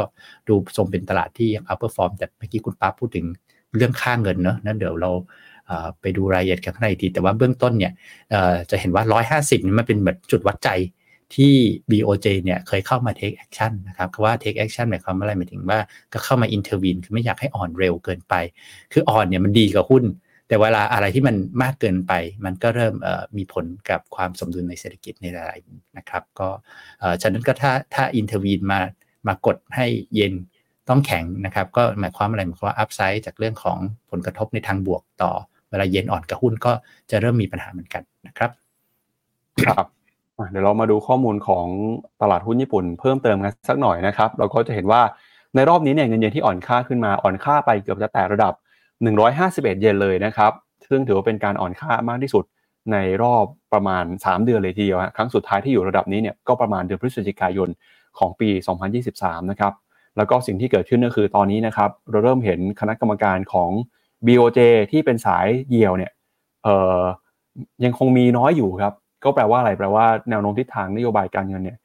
[0.49, 3.27] ดูทรงเป็นตลาดที่ยัง outperform แต่เมื่อกี้คุณป้าพูดถึง
[3.77, 5.11] เรื่องค่าเงินเนอะนั่นเดี๋ยวเรา
[6.01, 7.93] ไปดูรายละเอียดกันข้างในทีแต่ว่าเบื้องต้นเนี่ย
[8.71, 9.05] จะเห็นว่า
[9.41, 10.71] 150นี่มันเป็นเหมือนจุดวัดใจ
[11.35, 11.55] ที่
[11.91, 15.81] BOJ เนี่ยเคยเข้ามา take action นะครับคำว่า take action หมายความว่าอะไรหมายถึงว่า
[16.13, 18.35] ก็เข้ามา intervene คือไม่อยากให้อ่อนเร็วเกินไป
[18.93, 20.05] คืออ่อนเนี่ยมันดีกับหุ้น
[20.49, 22.13] แต่เวลาอะไรที่มันมากเกินไป
[22.45, 22.95] มันก็เริ่ม
[23.37, 26.49] มีผลกับความสมดุลในเศรษฐกิจในหลายๆนะครับ ก็
[27.23, 28.81] ฉะนั้นก็ถ้าถ้า intervene มา
[29.27, 30.33] มากดให้เย็น
[30.89, 33.79] ต้องแข็งนะครับ ก็หมายความอะไรหมายความว่า upside จากเรื่องของ
[34.11, 35.33] ผลกระทบในทางบวกต่อ
[35.71, 36.73] เวลาเย็นอ่อนกับหุ้นก็
[37.11, 38.51] จะเริ่มมีปัญหาเหมือนกันนะครับ
[39.65, 39.87] ครับ
[40.51, 41.67] เดี๋ยวเรามาดูข้อมูลของ
[42.23, 45.03] ตลาดหุ้นญี่ปุ่นเพิ่มเติมกันสักหน่อยนะครับ เราก็จะเห็นว่า
[45.55, 48.55] ในรอบนี้เนี่ยเงินเยนที่อ่อนค่าขึ้นมาอ่อนค่าไปเกือบจะแตะระดับ
[49.19, 50.53] 151 เยนเลยนะครับ
[50.89, 52.45] ซึ่งถือว่าเป็นการอ่อนค่ามากที่สุด
[52.93, 57.69] ในรอบประมาณ 3 เดือนเลยทีเดียวครั้งสุดท้ายที่อยู่ระดับนี้เนี่ยก็ประมาณเดือนพฤศจิกายน
[58.19, 58.49] ของปี
[59.01, 59.73] 2023 นะครับ
[60.19, 63.71] แล้วก็สิ่งที่เกิดขึ้นก็คือตอนนี้นะครับเราเริ่มเห็นคณะกรรมการของ
[64.27, 64.59] BOJ
[64.91, 66.13] ที่เป็นสายเยียวเนี่ย
[67.85, 71.79] ยังคงมีน้อยอยู่ครับ ก็แปลว่าอะไรแปลว่าแนวโน้มทิศทางนโยบายการเงินเนี่ย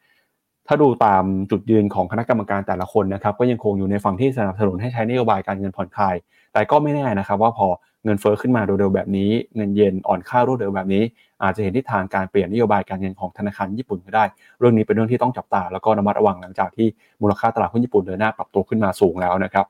[0.67, 6.15] ถ้าดูตามจุดยืนของคณะกรรมการแต่ละคนนะครับ ก็ยังคงอยู่ในฝั่งที่สนับสนุนให้ใช้นโยบายการเงินผ่อนคลาย
[6.53, 7.67] แต่ก็ไม่แน่นะครับ ว่าพอ
[8.05, 11.03] เงินเฟอ้อขึ้นมาเร็วๆแบบนี้ เงินเยนอ่อนค่ารวดเร็วแบบนี้
[11.43, 14.25] อาจจะเห็นทิศทางการเปลี่ยนนโยบายการเงินของธนาคารญี่ปุ่นก็ได้
[14.59, 16.87] เรื่องนี้เป็นเรื่องที่ต้องจับตา แล้วก็ระมัดระวังหลังจากที่
[17.21, 19.65] มูลค่าตลาดหุ้นญี่ปุ่นเดินหน้าปรับตัวขึ้นมาสูงแล้วนะครับ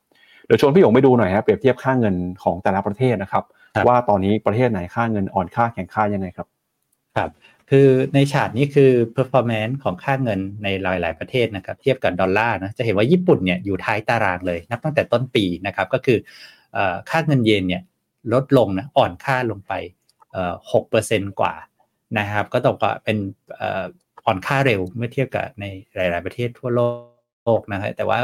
[0.46, 3.44] เดี๋ยวชวนพี่หยงไปดูหน่อยครับเปรียบเทียบค่าเงินของแต่ละประเทศนะครับ
[3.88, 6.48] ว่าตอนนี้ประเทศไหนค่าเงินอ่อนค่าแข็งค่ายังไงครับ
[7.18, 7.30] ครับ
[7.70, 16.18] คือในฉากนี้คือ performance ของค่าเงินในหลาย ๆ ประเทศนะครับเทียบกับดอลลาร์นะจะเห็นว่าญี่ปุ่นเนี่ยอยู่ท้ายตารางเลยนับตั้งแต่ต้นปีนะครับก็คือ
[17.10, 17.82] ค่าเงินเยนเนี่ย
[18.34, 19.74] ลดลงนะอ่อนค่าลงไป
[20.72, 21.54] หกเปอร์เซนต์กว่า
[22.20, 23.18] นะครับก็ต้องก็เป็น
[24.26, 25.66] อ่อนค่าเร็วเมื่อเทียบกับใน
[25.96, 26.82] หลาย ๆ ประเทศทั่วโล
[27.60, 28.18] กนะฮะแต่ว่า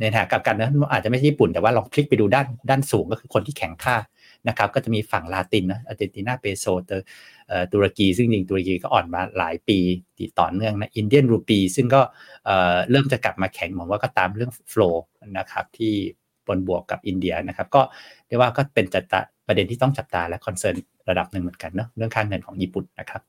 [0.00, 3.96] ในทางกลับกันนะอาจจะไม่ใช่ญี่ปุ่นแต่ว่าลองคลิกไปดูด้านด้านสูงก็คือคนที่แข็งค่า
[4.48, 7.06] นะครับก็จะมีฝั่งลาตินนะอาร์เจนตินาเปโซเตอร์
[7.72, 9.78] ตุรกี ซึ่งจริงตุรกีก็อ่อนมาหลายปี
[10.20, 12.00] ติดต่อเนื่องนะ Indian Rupee ซึ่งก็
[12.90, 15.06] เริ่มจะกลับมาแข็งเหมือนว่าก็ตามเรื่อง flow
[15.38, 15.94] นะครับที่
[16.46, 17.82] บนบวกกับอินเดียนะครับ ก็
[18.28, 19.14] เรียกว่าก็เป็นจัต
[19.46, 20.76] ประเด็นที่ต้องจับตาและคอนเซิร์น
[21.08, 23.22] ระดับหนึ่งเหมือนกันเนาะเรื่องค่างเงินของญี่ปุ่นนะครับ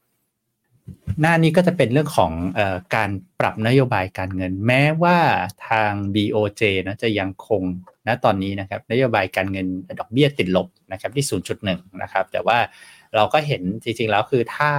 [1.21, 2.61] หน้านี้ก็จะเป็นเรื่องของอ
[2.95, 5.17] การปรับนโยบายการเงิน แม้ว่า
[5.67, 7.61] ทาง BOJ นะจะยังคง
[8.07, 9.67] ณตอนนี้นะครับนโยบายการเงิน
[9.99, 11.25] ดอกเบี้ยติดลบนะครับที่
[11.63, 12.57] 0.1 นะครับ แต่ว่า
[13.15, 14.73] เราก็เห็นจริงๆแล้วคือท่า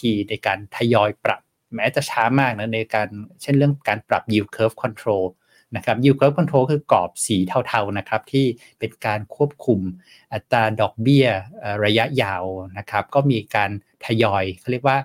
[0.00, 1.40] ทีในการทยอยปรับ
[1.74, 3.08] แม้จะช้ามากนะในการ
[3.42, 5.24] เช่นเรื่องการปรับ yield curve control
[5.76, 8.46] นะครับ yield curve control คือกรอบสีเทาๆนะครับที่
[8.78, 9.80] เป็นการควบคุม
[10.32, 11.26] อัตราดอกเบี้ย
[11.84, 12.44] ระยะยาว
[12.78, 13.70] นะครับก็มีการ
[14.04, 14.98] ทยอยเขาเรียกว่า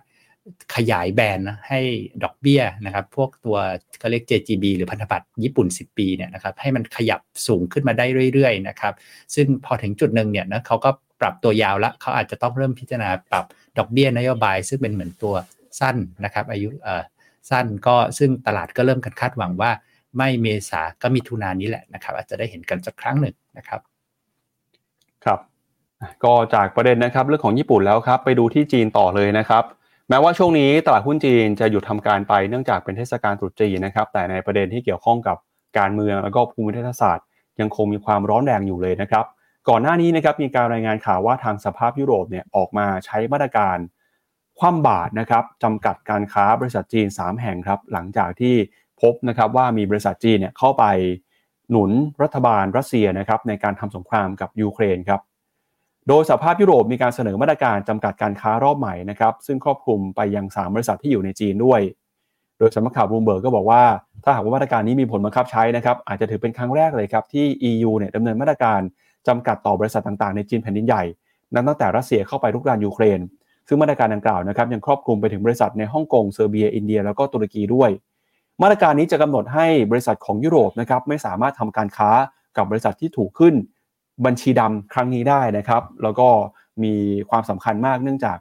[0.75, 1.79] ขยายแบนนะให้
[2.23, 3.57] ดอกเบี้ยนะครับ พวกตัว
[3.99, 8.93] เขาเรียก JGB หรือพันธบัตรญี่ปุ่น 10 ปีเนี่ยนะครับให้มันขยับสูงขึ้นมาได้เรื่อยๆนะครับ
[9.35, 10.89] ซึ่งพอถึงจุดหนึ่งเนี่ยนะเขาก็
[11.21, 13.45] ปรับตัวยาวล้วเขาอาจจะต้องเริ่มพิจารณาปรับ
[13.77, 15.35] ดอกเบี้ยนโยบาย ซึ่งเป็นเหมือนตัว
[15.79, 17.03] สั้นนะครับอายุเอ่อ
[17.49, 19.71] สั้นก็ซึ่งตลาดก็เริ่มกันคาดหวังว่า
[20.17, 23.79] ไม่เมษาก็มีทุนานี้แหละนะครับ อาจจะได้เห็นกันสักครั้งหนึ่งนะครับ
[25.25, 25.39] ครับ
[26.23, 29.63] ก็จากประเด็นนะครับเรื่องของญี่ปุ่นแล้วครับไปดูที่จีนต่อเลยนะครับ
[30.09, 35.37] แม้ว่าช่วงนี้ตลาดหุ้นจีนจะหยุดทำการไปเนื่องจากเป็นเทศกาลตรุษจีนนะครับ แต่ในประเด็นที่เกี่ยวข้องกับ
[35.77, 37.25] การเมืองแล้วก็ภูมิทัศศาสตร์
[37.59, 39.25] ยังคงมีความร้อนแรงอยู่เลยนะครับ
[39.69, 43.77] ก่อนหน้านี้นะครับมีการรายงานข่าวว่าทางสหภาพยุโรปเนี่ยออกมาใช้มาตรการ
[44.59, 48.55] คว่ำบาตรนะครับจำกัดการค้าบริษัทจีน 3 แห่งครับ หลังจากที่
[49.01, 50.85] พบนะครับว่ามีบริษัทจีนเนี่ยเข้าไป
[51.71, 51.91] หนุน
[52.23, 55.21] รัฐบาลรัสเซียนะครับในการทำสงครามกับยูเครนครับ
[56.07, 61.81] โดยสหภาพยุโรปมีการเสนอมาตรการจำกัดการค้ารอบใหม่นะครับซึ่งครอบคลุมไปยัง 3 บริษัทที่อยู่ในจีนด้วย
[62.57, 63.83] โดยสำนักข่าวบูมเบิร์กก็บอกว่า
[64.23, 68.79] ถ้าหากว่ามาตรการนี้มีผลบังคับใช้นะครับอาจจะถือเป็นครั้งแรกเลยครับที่ EU เนี่ยดำเนินมาตรการ
[69.27, 71.03] จำกัดต่อบริษัทต่างๆ ในจีนแผ่นดินใหญ่
[71.53, 73.19] นั้นตั้งแต่รัสเซียเข้าไปลุกรานยูเครน
[73.67, 77.89] ซึ่งมาตรการดังกล่าวนะครับยังครอบคลุมไปถึงบริษัทในฮ่องกงเซอร์เบียอินเดีย แล้วก็ตุรกีด้วย
[78.61, 82.09] มาตรการนี้จะกำหนดให้บริษัทของยุโรปนะครับไม่สามารถทำการค้า
[82.57, 83.53] กับบริษัทที่ถูกขึ้น
[84.25, 86.27] บัญชีดำครั้งนี้ได้นะครับ แล้วก็
[86.83, 86.93] มี
[87.29, 88.37] ความสำคัญมากเนื่องจาก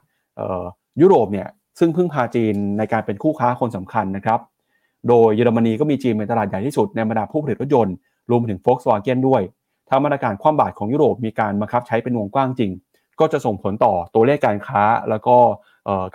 [1.01, 1.47] ยุโรปเนี่ย
[1.79, 4.39] ซึ่งพึ่งพาจีนในการเป็นคู่ค้าคนสำคัญนะครับ
[5.07, 7.95] โดยเยอรมนีก็มีจีนเป็นตลาดใหญ่ที่สุดในบรรดาผู้ผลิตรถยนต์
[8.31, 9.41] รวมถึง Volkswagen ด้วย
[9.89, 12.71] ถ้ามาตรการคว่ำบาตรของยุโรปมีการบังคับใช้เป็นวงกว้างจริง
[13.19, 15.35] ก็จะส่งผลต่อตัวเลขการค้า แล้วก็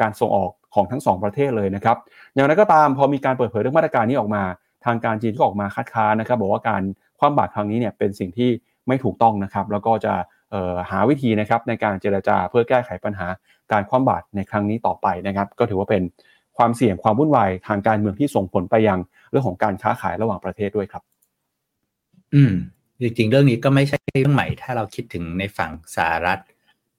[0.00, 1.96] การส่งออก ของทั้ง 2 ประเทศเลยนะครับ
[2.34, 4.42] อย่างไรก็ตามพอมีการเปิดเผยเรื่องมาตรการนี้ออกมา
[4.84, 6.82] ทางการจีนก็ออกมาคัดค้านนะครับ บอกว่าการ
[7.18, 8.50] คว่ำบาตรครั้งนี้เนี่ยเป็นสิ่งที่
[8.88, 10.14] ไม่ถูกต้องนะครับ แล้วก็จะ
[10.90, 13.26] หาวิธีนะครับในการเจรจาเพื่อแก้ไขปัญหา
[13.72, 16.02] การคว่ำบาตรในครั้งนี้ต่อไปนะครับ ก็ถือว่าเป็น
[16.56, 18.98] ความเสี่ยงความวุ่นวายทางการเมืองที่ส่งผลไปยัง
[19.30, 21.02] เรื่องของการค้าขายระหว่างประเทศด้วยครับ
[22.34, 22.52] อืม
[23.00, 26.38] จริงๆเรื่องนี้ก็ไม่ใช่เรื่องใหม่ ถ้าเราคิดถึงในฝั่งสหรัฐ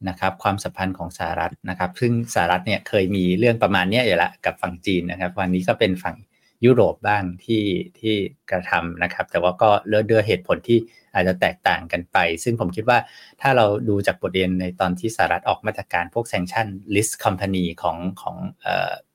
[0.10, 6.18] นะครับความสัมพันธ์ของสหรัฐนะครับ ซึ่งสหรัฐเนี่ยเคยมีเรื่องประมาณนี้อยู่ละกับฝั่งจีนนะครับ วันนี้ก็เป็นฝั่ง
[6.66, 7.64] ยุโรปบ้างที่
[8.00, 8.16] ที่
[8.52, 10.80] กระทำนะครับ แต่ว่าก็เลือดเดือเหตุผลที่
[11.14, 12.98] อาจจะแตกต่างกันไป ซึ่งผมคิดว่า
[13.42, 18.36] ถ้าเราดูจากบทเรียนในตอนที่สหรัฐออกมาตรการพวกแซงชั่น list company ของของ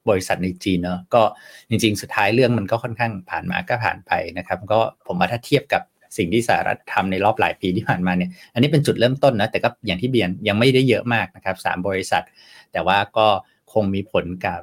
[0.08, 1.22] บริษัทในจีนเนาะก็
[1.68, 5.82] จริงๆ สุดท้ายเรื่องมันก็ค่อนข้างผ่านมาก็ผ่านไปนะครับ ก็ผมว่าถ้าเทียบกับ
[6.16, 12.24] สิ่งที่สหรัฐทำในรอบหลายปีที่ผ่านมาเนี่ยอันนี้เป็นจุดเริ่มต้นนะแต่ก็อย่างที่เบียนยังไม่ได้เยอะมากนะครับสามบริษัท
[12.72, 13.26] แต่ว่าก็
[13.72, 14.60] คงมีผลกับ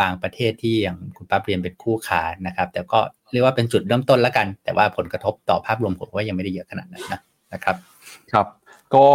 [0.00, 3.00] บางประเทศที่อย่างคุณป้าเรียนเป็นคู่ค้านะครับ แต่ก็
[3.32, 7.20] เรียกว่าเป็นจุดเริ่มต้นแล้วกัน แต่ว่าผลกระทบต่อภาพรวมผมว่ายังไม่ได้เยอะขนาดนั้นนะ
[7.54, 7.76] นะครับ
[8.32, 8.46] ครับ
[8.94, 9.06] ก็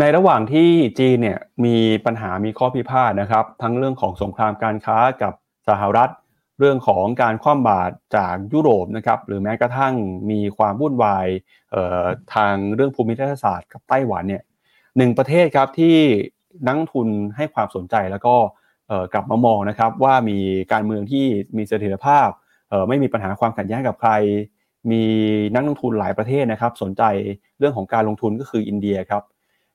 [0.00, 0.68] ในระหว่างที่
[0.98, 5.32] จีนเนี่ยมีปัญหามีข้อพิพาทนะครับ ทั้งเรื่องของสงครามการค้ากับ
[5.68, 6.10] สหรัฐ
[6.58, 9.94] เรื่องของการคว่ำบาตรจากยุโรปนะครับหรือแม้กระทั่ง
[10.30, 11.26] มีความวุ่นวาย
[12.34, 14.42] ทางเรื่องภูมิรัฐศาสตร์กับไต้หวันเนี่ย
[14.96, 15.96] หนึ่งประเทศครับที่
[16.66, 18.34] นักทุนให้ความสนใจแล้วก็
[19.12, 20.38] กลับมามองนะครับว่ามี
[20.72, 21.26] การเมืองที่
[21.56, 22.28] มีเสถียรภาพ
[22.88, 24.12] ไม่มีปัญหาความขัดแย้งกับใคร
[24.90, 25.02] มี
[25.54, 27.02] นักลงทุนหลายประเทศนะครับ สนใจ
[27.58, 29.22] เรื่องของการลงทุนก็คืออินเดียครับ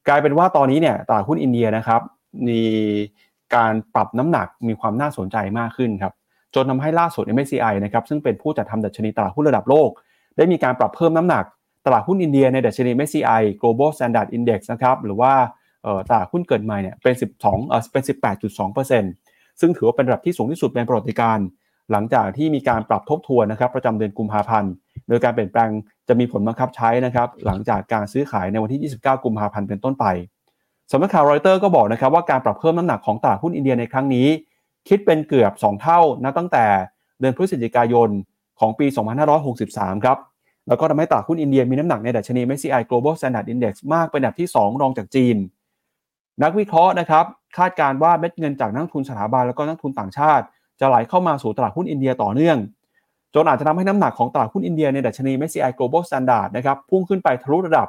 [0.08, 2.02] กลายเป็นว่าตอนนี้เนี่ยตลาดหุ้นอินเดียนะครับ
[2.48, 2.62] มี
[3.56, 6.14] การปรับน้ำหนักมีความน่าสนใจมากขึ้นครับ
[6.56, 9.90] จนทาให้ล่าสุด MSCI นะครับซึ่งเป็นผู้จัดทำดัชนีตลาดหุ้นระดับโลก
[10.38, 11.46] ได้มีการปรับเพิ่มน้ำหนัก
[11.86, 15.34] ตลาดหุ้นอินเดียในดัชนี MSCI Global Standard Index นะครับหรือว่า
[16.08, 18.04] ตลาดหุ้นเกิดใหม่เนี่ยเป็น 12เออเป็น
[18.82, 21.40] 18.2%ซึ่งถือว่าเป็นระดับที่สูงที่สุดเป็นประวัติการ
[21.92, 24.72] หลังจากที่มีการปรับทบทวนนะครับประจำเดือนกุมภาพันธ์
[25.08, 25.70] โดยการเปลี่ยนแปลง
[26.08, 30.06] จะมีผลบังคับใช้นะครับหลังจากการซื้อขายในวันที่ 29 กุมภาพันธ์เป็นต้นไป
[30.92, 34.28] สำนักข่าวรอยเตอร์ก็บอกนะครับว่าการปรับเพิ่มน้ำหนักของตลาดหุ้นอินเดียในครั้งนี้
[34.88, 36.66] คิดเป็นเกือบ 2 เท่านับตั้งแต่
[37.20, 38.10] เดือนพฤศจิกายน
[38.60, 38.86] ของปี
[39.46, 40.18] 2563 ครับ
[40.68, 45.38] แล้วก็ทำให้ตลาดหุ้นอินเดียมีน้ำหนักในดัชนี MSCI Global Standard Index มากเป็นอันดับที่ 2 รองจากจีน
[46.44, 47.26] นักวิเคราะห์นะครับ
[47.58, 50.46] คาดการว่าเม็ดเงินจากนักทุนสถาบันแล้วก็นักทุนต่างชาติ
[50.80, 52.58] จะไหลเข้ามาสู่ตลาดหุ้นอินเดียต่อเนื่อง
[53.36, 57.88] จนอาจจะทำให้น้ำหนักของตลาดหุ้นอินเดียในดัชนี MSCI Global Standard นะครับพุ่งขึ้นไปทะลุระดับ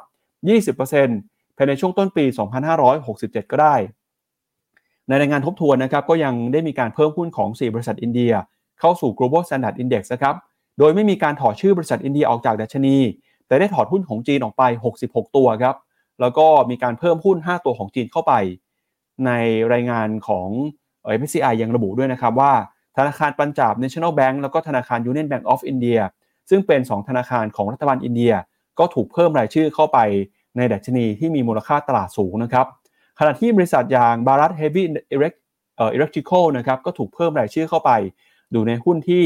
[0.79, 2.25] 20%ภายในช่วงต้นปี
[2.87, 3.75] 2567 ก็ได้
[5.11, 8.33] ในรายงานทบทวนนะครับก็ยังได้มีการเพิ่มหุ้นของ 4 บริษัทอินเดีย
[8.79, 10.35] เข้าสู่ Global Standard Index นะครับ
[10.79, 12.97] โดยไม่มีการถอดชื่อบริษัทอินเดียออกจากดัชนี
[13.47, 14.63] แต่ได้ถอดหุ้นของจีนออกไป
[15.01, 15.75] 66 ตัวครับ
[16.21, 18.33] แล้วก็มีการเพิ่มหุ้น 5 ตัวของจีนเข้าไป
[19.25, 19.31] ใน
[19.73, 20.47] รายงานของ
[21.19, 22.53] MSCI ยังระบุด้วยนะครับว่า
[22.97, 26.01] ธนาคารปัญจาบ National Bank แล้วก็ธนาคาร Union Bank of India
[26.49, 28.33] ซึ่งเป็น 2 ธนาคารของรัฐบาลอินเดีย
[28.79, 29.99] ก็ถูกเพิ่มรายชื่อเข้าไป
[30.57, 32.65] ในดัชนีที่มีมูลค่าตลาดสูงนะครับ
[33.23, 34.83] ขณะที่บริษัทอย่าง Bharat Heavy
[35.97, 37.91] Electrical นะครับก็ถูกเพิ่มรายชื่อเข้าไป
[38.53, 39.23] ดูในหุ้นที่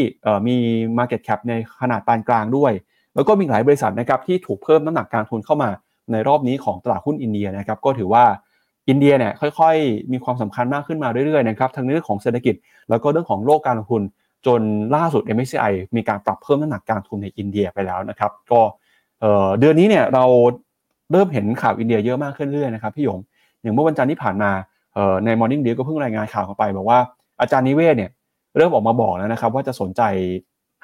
[0.47, 0.57] มี
[0.97, 2.71] Market Cap ในขนาดปานกลางด้วย
[3.15, 5.69] แล้วก็มีหลายบริษัทนะครับที่ถูกเพิ่มน้ำหนักการทุนเข้ามา
[6.11, 8.23] ในรอบนี้ของตลาดหุ้นอินเดียนะครับก็ถือว่า
[8.89, 12.55] อินเดียเนี่ยค่อยๆ มีความสำคัญมากขึ้นมาเรื่อยๆนะครับทั้งเรื่องของเศรษฐกิจ
[12.89, 14.01] แล้วก็เรื่องของโลกการลงทุน
[14.45, 14.61] จน
[14.95, 18.61] ล่าสุด MSCI มีการปรับเพิ่มน้ำหนักการทุนในอินเดียไปแล้วนะครับก็
[19.59, 20.25] เดือนนี้เนี่ยเรา
[21.11, 23.19] เริ่มเห็นข่าวอินเดียเยอะมากขึ้นเรื่อยๆนะครับพี่หยง
[23.65, 24.51] อย่างเมื่อวันจันทร์ที่ผ่านมา
[25.25, 26.99] ใน Morning Deal ก็เพิ่งรายงานข่าวเข้าไป บอกว่า
[27.41, 28.11] อาจารย์นิเวศเนี่ย
[28.57, 30.01] เริ่มออกมาบอกแล้วนะครับว่าจะสนใจ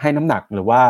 [0.01, 0.81] ให้น้ำหนักหรือว่า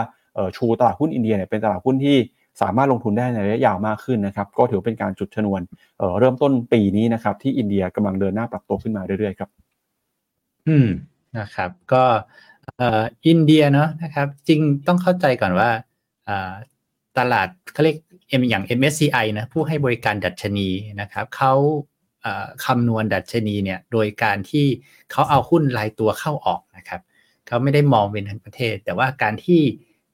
[0.56, 2.18] ชูตลาดหุ้นอินเดียเนี่ยเป็นตลาดหุ้นที่
[2.62, 5.62] สามารถลงทุนได้ในระยะยาวมากขึ้นนะครับก็ถือเป็นการจุดชนวน
[5.98, 9.50] เเริ่มต้นปีนี้นะครับที่อินเดียกำลังเดินหน้าปรับตัวขึ้นมาเรื่อยๆครับ
[10.68, 10.88] อืม
[11.38, 12.04] นะครับ ก็
[13.28, 15.70] อินเดียเนาะนะครับ จริงต้องเข้าใจก่อนว่า
[17.18, 17.98] ตลาดเขาเรียก
[18.32, 20.70] อ็มอย่าง MSCI นะผู้ให้บริการดัชนี
[21.02, 21.54] นะครับเขา
[22.66, 24.66] คำนวณดัชนีเนี่ยโดยการที่
[25.12, 27.02] เขาเอาหุ้นรายตัวเข้าออกนะครับ
[27.48, 29.62] เขาไม่ได้มองเป็นทั้งประเทศ แต่ว่าการที่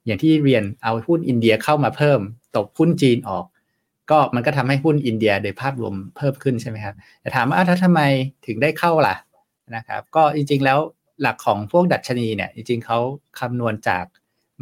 [0.06, 2.20] อย่างที่เรียนเอาหุ้นอินเดียเข้ามาเพิ่ม
[2.56, 3.46] ตกหุ้นจีนออก
[4.12, 8.02] ก็มันก็ทำให้หุ้นอินเดียโดยภาพรวมเพิ่มขึ้นใช่ไหมครับแต่ถามว่าถ้าทำไม
[8.46, 9.16] ถึงได้เข้าล่ะ
[9.76, 10.80] นะครับก็จริงๆแล้ว
[11.22, 13.00] หลักของพวกดัชนีเนี่ยจริงๆเขา
[13.40, 14.06] คำนวณจาก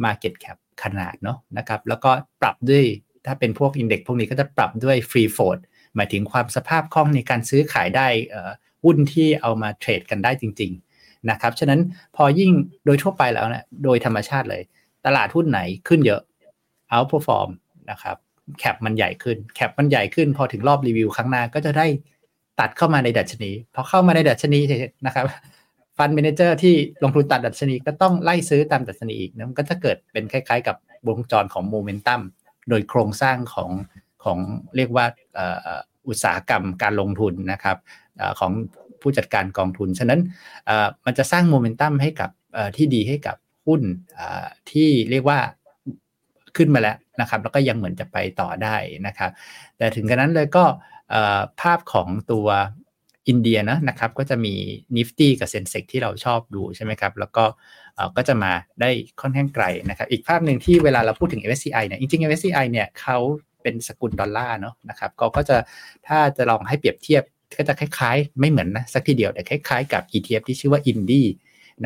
[0.04, 2.84] Market Cap ขนาดเนาะนะครับแล้วก็ปรับด้วย
[3.26, 5.58] ถ้าเป็นพวกอินเด็กพวกนี้ก็จะปรับด้วย Free Float
[5.96, 8.06] หมายถึงความสภาพคล่องในการซื้อขายได้
[8.84, 11.80] หุ้นที่เอามา trade กันได้จริง ๆนะครับ ฉะนั้น
[12.16, 12.50] พอยิ่ง
[12.84, 14.62] โดยทั่วไปแล้วนะโดยธรรมชาติเลย
[15.06, 16.22] ตลาดหุ้นไหนขึ้นเยอะ
[16.92, 17.50] outperform
[17.90, 18.16] นะครับ
[18.58, 21.86] cap มันใหญ่ขึ้น cap มันใหญ่ขึ้น พอถึงรอบรีวิวครั้งหน้าก็จะได้
[22.60, 24.60] คัดเข้ามาในดัชนีพอเข้ามาในดัชนี
[25.06, 25.26] นะครับ
[25.96, 30.76] fund manager ที่ลงทุนตัดดัชนีก็ต้องไล่ซื้อตามดัชนีอีกนะมันก็จะเกิดเป็นคล้ายๆ กับ
[31.08, 32.20] วงจรของโมเมนตัม
[32.68, 33.70] โดยโครงสร้างของ
[34.24, 34.38] ของ
[34.76, 35.06] เรียกว่า
[36.08, 37.76] อุตสาหกรรมการลงทุนนะครับ
[38.40, 38.52] ของ
[39.00, 40.20] ผู้จัดการกองทุน ฉะนั้น
[41.06, 42.30] มันจะสร้างโมเมนตัมให้กับ
[42.76, 43.36] ที่ดีให้กับ
[43.66, 43.82] หุ้น
[44.70, 45.38] ที่เรียกว่า
[46.56, 49.30] ขึ้นมาแล้วนะครับ แล้วก็ยังเหมือนจะไปต่อได้นะครับ
[49.76, 50.64] แต่ถึงกระนั้นเลยก็
[51.60, 52.46] ภาพของตัว
[53.28, 54.54] อินเดียนะนะครับก็จะมี
[54.96, 57.44] Nifty กับ Sensex ที่เราชอบดูใช่ไหมครับ แล้วก็
[58.16, 63.18] ก็จะมาได้ค่อนข้างไกลนะครับ อีกภาพหนึ่งที่เวลาเราพูดถึง MSCI เนี่ยจริงๆ MSCI เนี่ยเขา
[63.62, 65.56] เป็นสกุลดอลลาร์เนาะนะครับก็ก็จะ
[66.06, 67.22] ถ้าจะลองให้เปรียบเทียบ
[67.58, 71.22] ก็จะคล้ายๆ ไม่เหมือนนะสักทีเดียวแต่คล้ายๆ กับ ETF ที่ชื่อว่า INDY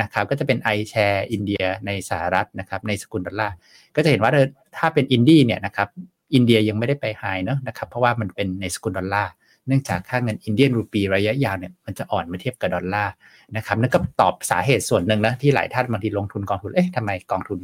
[0.01, 3.55] นะครับก็จะเป็น iShares อินเดียในสหรัฐนะครับในสกุลดอลลาร์
[3.97, 4.33] ก็จะเห็นว่า
[4.77, 5.89] ถ้าเป็น INDY เนี่ยนะครับ
[6.35, 9.31] อินเดียยังไม่ได้ไป high เนาะนะครับเพราะว่ามันเป็นในสกุลดอลลาร์
[9.67, 13.13] เนื่องจากค่าเงิน Indian Rupee ระยะยาวเนี่ยมันจะอ่อนเมื่อเทียบกับดอลลาร์
[13.57, 17.59] นะครับนั่นก็ตอบสาเหตุส่วนหนึ่งนะที่หลายท่านบางทีลงทุนกองทุนเอ๊ะทำไมกองทุน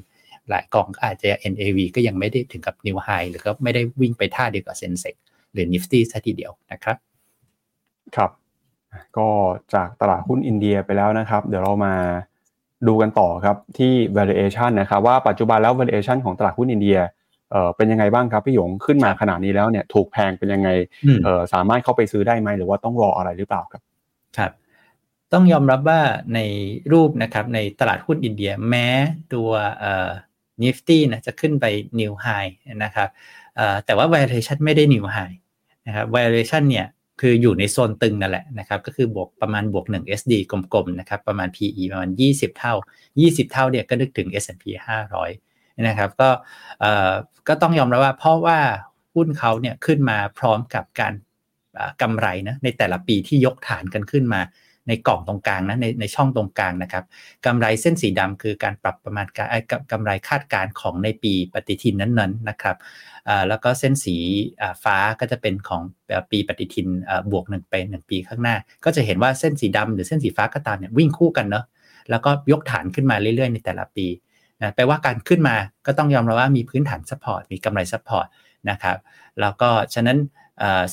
[0.51, 5.15] หลายกองอาจจะ NAV ก็ยังไม่ได้ถึงกับ New High หรือก็ไม่ได้วิ่งไปท่าเดียวกับ Sensex
[5.53, 6.97] หรือ Nifty ซะทีเดียวนะครับ
[8.17, 8.31] ครับ
[9.19, 9.29] ก็
[9.75, 11.95] จากตลาดหุ้นอินเดียไปแล้วนะครับ เดี๋ยวเรามา
[12.87, 16.99] ดูกันต่อครับที่ valuation นะครับว่าปัจจุบันแล้ว valuation ของตลาดหุ้นอินเดีย
[17.51, 20.69] เอ่อเป็นยังไงบ้างครับพี่หยงขึ้นมาขนาดนี้แล้วเนี่ย ถูกแพงเป็นยังไง
[21.25, 23.83] เอ่อสามารถเข้าไปซื้อได้ไหมหรือว่าต้องรออะไรหรือเปล่าครับ
[24.39, 24.53] ครับ
[25.33, 26.01] ต้องยอมรับว่า
[26.35, 26.41] ใน
[26.93, 28.89] รูปนะครับในตลาดหุ้นอินเดียแม้
[29.35, 30.11] ตัวเอ่อ
[30.63, 31.65] Nifty นะจะขึ้นไป
[32.01, 32.53] New High
[32.85, 33.09] นะครับ
[33.87, 35.37] แต่ว่า valuation ไม่ได้ New High
[35.87, 36.87] นะครับ valuation เนี่ย
[37.21, 42.75] คืออยู่ในโซนตึงนั่นแหละนะครับ ก็คือบวกประมาณบวก 1 SD กลมๆนะครับ ประมาณ PE ประมาณ 20 เท่า
[43.15, 44.65] 20 เท่าเนี่ยก็นึกถึง S&P
[45.17, 46.31] 500 นะครับก็
[47.49, 48.59] ก็ต้องยอมรับว่าเพราะว่า
[49.15, 51.15] หุ้นเขาเนี่ยขึ้นมาพร้อมกับการ
[52.03, 54.41] กำไรนะในแต่ละปีที่ยกฐานกันขึ้นมา
[54.89, 57.05] ในกล่องตรงกลางนะในในช่องตรงกลางนะครับ
[57.47, 59.49] กำไรเส้นสีดำคือการปรับประมาณการ
[59.93, 62.77] กำไรคาดการของในปีปฏิทินนั้นๆนะครับ
[63.49, 64.17] แล้วก็เส้นสี
[64.85, 65.83] ฟ้าก็จะเป็นของ
[66.31, 66.89] ปีปฏิทิน
[67.31, 71.65] บวกหนึ่งไปหนึ่งปีข้างหน้า ก็จะเห็นว่าเส้นสีดำหรือเส้นสีฟ้าก็ตามเนี่ยวิ่งคู่กันเนาะ
[72.11, 74.07] แล้วก็ยกฐานขึ้นมาเรื่อยๆ ในแต่ละปี
[74.63, 78.27] นะแปลว่าการขึ้นมาก็ต้องยอมรับว่ามีพื้นฐาน support มีกำไร support
[78.71, 78.97] นะครับ
[79.41, 80.19] แล้วก็ฉะนั้น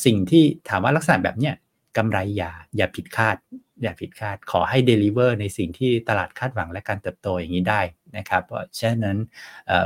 [0.05, 1.55] สิ่งที่ถามว่าลักษณะแบบเนี้ย
[1.97, 3.37] กำไรอย่าอย่าผิดคาด
[3.81, 7.81] อย่าผิดคาดขอให้ deliver ในสิ่งที่ตลาดคาดหวังและการเติบโตอย่างนี้ได้
[8.17, 9.17] นะครับเพราะฉะนั้น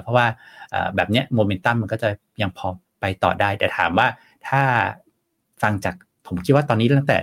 [0.02, 0.28] เพราะว่า
[0.96, 2.10] แบบเนี้ยโมเมนตัมมันก็จะ
[2.42, 2.68] ยังพอ
[3.02, 4.08] ไปต่อได้ แต่ถามว่า
[4.48, 4.62] ถ้า
[5.62, 5.96] ฟังจาก
[6.28, 7.18] ผมคิดว่าตอนนี้ตั้งแต่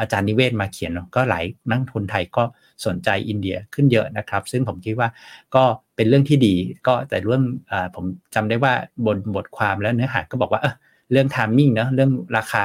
[0.00, 2.44] อาจารย์นิเวศมาเขียนก็หลายนักทุนไทยก็
[2.86, 5.08] สนใจอินเดียขึ้นเยอะนะครับ ซึ่งผมคิดว่า
[5.54, 5.64] ก็
[5.96, 6.54] เป็นเรื่องที่ดี
[6.86, 7.44] ก็แต่เรื่อง
[7.94, 8.04] ผม
[8.34, 8.72] จำได้ว่า
[9.06, 10.74] บนบทความแล้วเนื้อหาก็บอกว่าเออ
[11.12, 12.64] เรื่องทามมิ่งเนะเรื่องราคา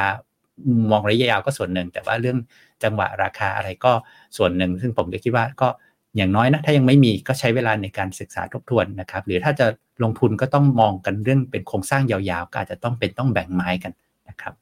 [0.91, 2.37] มองระยะยาวก็ส่วนหนึ่ง แต่ว่าเรื่อง
[2.83, 3.91] จังหวะราคาอะไรก็
[4.37, 5.69] ส่วนหนึ่ง ซึ่งผมก็คิดว่าก็
[6.17, 9.67] อย่างน้อยนะถ้ายังไม่มีก็ใช้เวลาในการศึกษาทบทวนนะครับ หรือถ้าจะ
[10.03, 13.91] ลงทุนก็ต้องมองกันเรื่องเป็นโครงสร้างยาวๆ ก็อาจจะต้องเป็นต้องแบ่งไม้กัน
[14.29, 14.53] นะครับ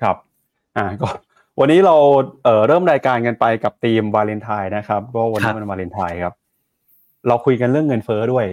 [0.00, 0.16] ครับ
[0.76, 1.08] อ่าก็
[1.60, 1.96] วันนี้เรา
[2.44, 6.34] เเริ่มรายการกันไปกับธีมวาเลนไทน์นะครับก็วันนี้มันวาเลนไทน์ครับ
[7.28, 8.46] เราคุยกันเรื่องเงินเฟ้อด้วย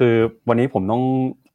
[0.00, 0.14] คือ
[0.48, 1.02] วันนี้ผมต้อง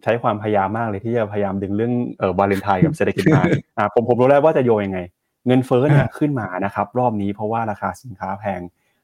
[0.04, 3.44] ใช้ความพยายามมากเลยที่จะพยายามดึงเรื่องเออวาเลนไทน์กับเศรษฐกิจมา
[3.78, 5.00] อ่าผมผมรู้แล้วว่าจะโยยังไง
[5.48, 8.62] เงินเฟ้อเนี่ยขึ้นมานะครับ รอบนี้เพราะว่าราคาสินค้าแพง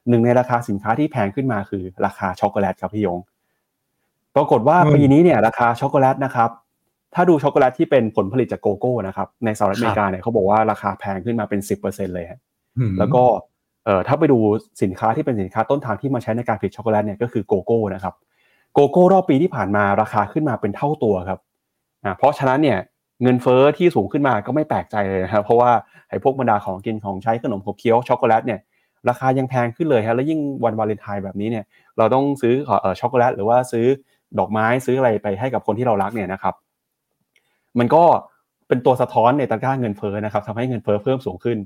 [0.08, 3.18] หนึ่งในราคาสินค้าที่แพงขึ้นมาคือ ราคาช็อกโกแลตครับพี่ยง
[4.36, 6.50] ปรากฏว่าปีนี้เนี่ย ราคาช็อกโกแลตนะครับ
[7.14, 12.40] ถ้าดูช็อกโกแลตที่เป็นผลผลิตจากโกโก้นะครับ ในสหรัฐอเมริกาเนี่ยเขาบอกว่าราคาแพงขึ้นมาเป็นสิบเปอร์เซ็นต์เลยฮะ
[12.98, 13.22] แล้วก็
[13.84, 14.38] เอ่อถ้าไปดู
[14.82, 18.14] สินค้าที่เป็นสินค้าต้นทางที่มาใช้ในการผลิตช็อกโกแลตเนี่ยก็คือโกโก้นะครับ
[18.74, 21.38] โกโก้รอบปีที่ผ่านมาราคาขึ้นมาเป็นเท่าตัวครับ
[22.04, 22.78] อ่าเพราะฉะนั้นเนี่ย
[23.22, 25.70] เงินเฟ้อที่สูงขึ้นมาก็ไม่แปลกใจเลยนะครับเพราะว่า
[26.08, 28.60] ไอ้พวกบรรดาของกินของใช้ขนมขบเคี้ยวช็อกโกแลตเนี่ย
[29.08, 31.64] ราคายังแพงขึ้นเลยครับแล้วยิ่งวันวาเลนไทน์แบบนี้เนี่ย
[31.98, 33.86] เราต้องซื้อเอ่อช็อกโกแลตหรือว่าซื้อ
[34.38, 36.69] ดอกไม้ซื้ออะไรไปให้กับคนที่เรารักเนี่ยนะครับมัน
[37.94, 38.04] ก็
[38.68, 41.58] เป็นตัวสะท้อนในตะกร้าเงินเฟ้อนะครับทำให้เงินเฟ้อเพิ่มสูงขึ้น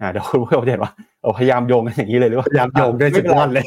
[0.00, 0.92] อ่าเดี๋ยวคุณผู้ชมจะเห็นว่า
[1.38, 3.64] พยายามโยงกันอย่างนี้เลยหรือว่าพยายามโยงด้วยจุดยอดเลย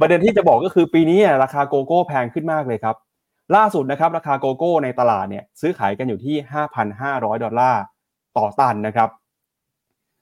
[0.00, 2.96] ประเด็นที่จะบอกก็คือปีนี้ราคาโกโก้แพงขึ้นมากเลยครับ
[3.56, 6.36] ล่าสุดนะครับราคาโกโก้ในตลาดเนี่ยซื้อขายกันอยู่ที่
[6.84, 7.82] 5,500 ดอลลาร์
[8.38, 9.08] ต่อตันนะครับ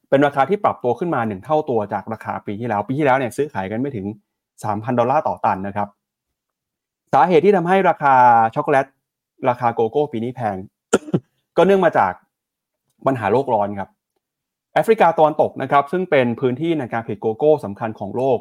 [0.09, 4.07] เป็นราคาที่ปรับตัวขึ้นมาหนึ่งเท่าตัวจากราคาปีที่แล้ว ปีที่แล้วเนี่ยซื้อขายกันไม่ถึง
[4.55, 5.89] 3,000 ดอลลาร์ต่อตันนะครับ
[7.13, 8.15] สาเหตุที่ทำให้ราคา
[8.55, 8.87] ช็อกโกแลต
[9.49, 10.57] ราคาโกโก้ ปีนี้แพง
[11.57, 12.13] ก็เนื่องมาจาก
[13.07, 13.91] ปัญหาโลกร้อนครับ
[14.75, 18.39] แอฟริกาตะวันตกนะครับซึ่งเป็นพื้นที่ในการผลิตโกโก้สำคัญของโลก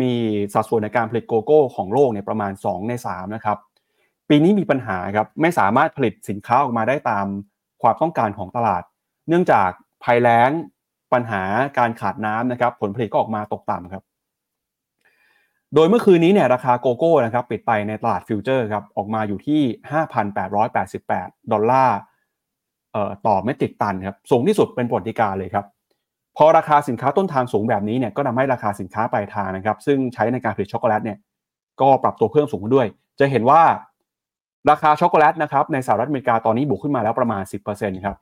[0.00, 0.12] มี
[0.54, 3.58] สัดส่วนในการผลิตโกโก้ของโลกเนี่ยประมาณ 2 ใน 3 นะครับ
[4.28, 7.26] ปีนี้มีปัญหาครับไม่สามารถผลิตสินค้าออกมาได้ตาม
[7.82, 8.82] ความต้องการของตลาด
[9.28, 9.70] เนื่องจาก
[10.04, 10.50] ภัยแล้ง
[11.12, 11.42] ปัญหา
[11.78, 14.02] การขาดน้ำนะครับผลผลิตก็ออกมาตกต่ำครับ
[15.74, 19.62] โดยเมื่อคืนนี้เนี่ยราคาโกโก้นะครับปิดไปในตลาดฟิวเจอร์ครับออกมาอยู่ที่
[20.36, 21.98] 5,888 ดอลลาร์
[23.26, 25.64] ต่อเมตริกตันครับสูงที่สุดเป็นประวัติการณ์เลยครับ
[26.36, 31.18] พอราคาสินค้าต้นทางสูงแบบนี้เนี่ยก็ทำให้ราคาสินค้าปลายทางนะครับ ซึ่งใช้ในการผลิตช็อกโกแลตเนี่ย
[31.80, 32.88] ก็ปรับตัวเพิ่มสูงขึ้นด้วย
[33.20, 33.62] จะเห็นว่า
[34.70, 37.42] ราคาช็อกโกแลตนะครับในสหรัฐอเมริกาตอนนี้บวกขึ้นมาแล้วประมาณ
[37.74, 38.16] 10%ครับ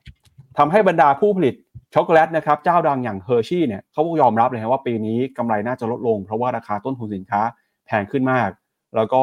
[0.57, 1.55] ทำให้บรรดาผู้ผลิต
[1.95, 7.41] ช็อกโกแลตนะครับเจ้าดังอย่าง Hershey เนี่ยเขายอมรับเลยว่าปีนี้กำไรน่าจะลดลง เพราะว่าราคาต้นทุนสินค้า
[7.85, 8.49] แพงขึ้นมาก
[8.95, 9.21] แล้วก็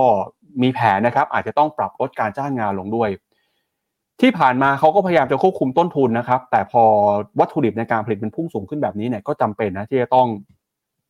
[0.63, 3.09] มีแผนนะครับอาจจะต้องปรับลดการจ้างงานลงด้วย
[4.21, 6.83] ที่ผ่านมาเขาก็พยายามจะควบคุมต้นทุนนะครับ แต่พอ
[7.41, 10.29] วัตถุดิบในการผลิตมันพุ่งสูงขึ้นแบบนี้เนี่ยก็จำเป็นนะที่จะต้อง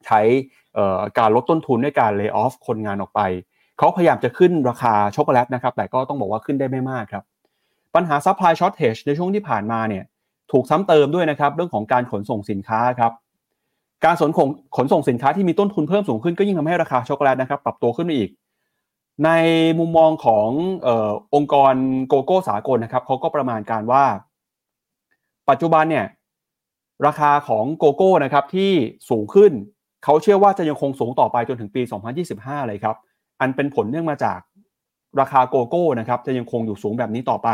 [0.07, 0.21] ใช้
[1.19, 3.21] การลดต้นทุนด้วยการ lay off คนงานออกไป
[3.79, 7.25] เขาพยายามจะขึ้นราคาช็อกโกแลตนะครับ แต่ก็ต้องบอกว่าขึ้นได้ไม่มากครับ
[7.95, 10.05] ปัญหา supply shortage ในช่วงที่ผ่านมาเนี่ย
[10.53, 13.13] ถูกซ้ำเติมด้วยนะครับ เรื่องของการขนส่งสินค้าครับ
[14.05, 18.31] การขนส่งขนส่งสินค้าที่มีต้นทุนเพิ่มสูงขึ้นก็ยิ่งทำให้ราคาช็อกโกแลตนะครับปรับตัวขึ้นไปอีก
[19.25, 19.31] ใน
[19.79, 20.49] มุมมองของ
[20.87, 21.75] ออองค์กร
[22.09, 24.05] โกโก้สากลนะครับเขาก็ประมาณการว่า
[25.49, 26.07] ปัจจุบันเนี่ย
[27.07, 28.73] ราคาของโกโก้นะครับที่
[29.11, 29.53] สูงขึ้น
[30.05, 31.83] เขาเชื่อว่าจะยังคงสูงต่อไปจนถึงปี
[32.25, 32.97] 2025 เลยครับ
[33.41, 34.41] อันเป็นผลเนื่องมาจาก
[35.21, 37.49] ราคาโกโก้นะครับจะยังคงอยู่สูงแบบนี้ต่อไป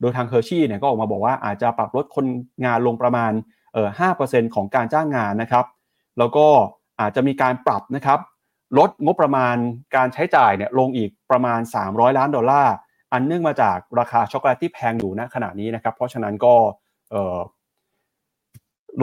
[0.00, 2.26] โดยทาง Hershey เนี่ยก็ออกมาบอกว่าอาจจะปรับลดคน
[2.64, 3.32] งานลงประมาณ
[3.72, 3.88] เออ
[4.22, 5.66] 5%ของการจ้างงานนะครับ
[6.18, 6.46] แล้วก็
[7.00, 8.18] อาจจะมีการปรับนะครับ
[8.78, 9.56] ลดงบประมาณ
[9.96, 12.74] การใช้จ่ายเนี่ยลงอีกประมาณ 300 ล้านดอลลาร์
[13.12, 16.54] อันเนื่องมาจากราคาช็อกโกแลตที่แพงอยู่ณขณะนี้นะครับ เพราะฉะนั้นก็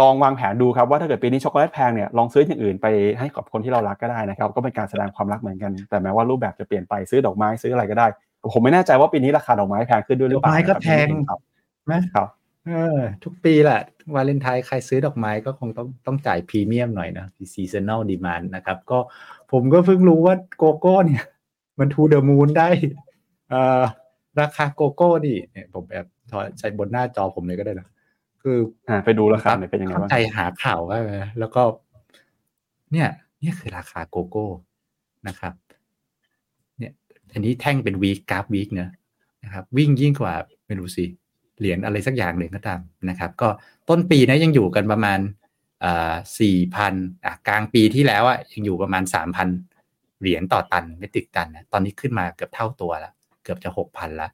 [0.01, 2.87] ลองวางแผนดูครับว่าถ้าเกิดปีนี้ช็อกโกแลตแพงเนี่ยลองซื้ออย่างอื่นไป
[3.19, 8.07] ให้กับคนที่เรารักก็ได้นะครับ ก็เป็นการแสดงความรักเหมือนกัน แต่แม้ว่ารูปแบบจะเปลี่ยนไปซื้อดอกไม้ซื้ออะไรก็ได้
[8.53, 12.27] ผมไม่แน่ใจว่าปีนี้ราคาดอกไม้แพงขึ้นด้วยหรือเปล่าดอกไม้ก็แพงครับ
[12.67, 13.81] เออ ทุกปีแหละ
[14.15, 18.99] วาเลนไทน์ใครซื้อดอกไม้ก็คงต้องต้องจ่ายพรีเมียมหน่อยนะ seasonal demand นะครับ ก็
[19.51, 21.23] ผมก็เพิ่งรู้ว่าโกโก้เนี่ย
[21.79, 22.69] มัน to the moon ได้
[23.49, 23.83] เอ่อ
[24.39, 26.07] ราคาโกโก้นี่เนี่ยผมแบบ
[26.59, 27.87] ใช้บนหน้าจอผมเลยก็ได้นะ
[28.41, 28.57] คือ
[28.89, 30.99] อ่าไปดูราคาหน่อยเป็นยังไงบ้างใจหาข่าวว่า
[31.39, 31.61] แล้วก็
[32.91, 33.09] เนี่ย
[33.43, 34.47] นี่คือราคาโกโก้
[35.27, 35.53] นะครับ
[37.33, 38.89] อันนี้แท่งเป็น week กราฟ week เนาะ
[39.43, 40.33] นะครับ วิ่งยิ่งกว่า
[40.65, 41.05] ไม่รู้สิ
[41.59, 42.79] เหรียญอะไรสักอย่างหนึ่งก็ตาม
[43.09, 43.49] นะครับ ก็
[43.89, 45.19] ต้นปีนะยังอยู่กันประมาณ
[45.83, 46.93] อ่าสี่พัน
[47.47, 49.47] กลางปีที่แล้วอะยังอยู่ประมาณสามพัน
[50.21, 54.29] เหรียญต่อตันไม่ติดตันนะตอนนี้ขึ้นมาเกือบเท่าตัวแล้วเกือบจะหกพันละ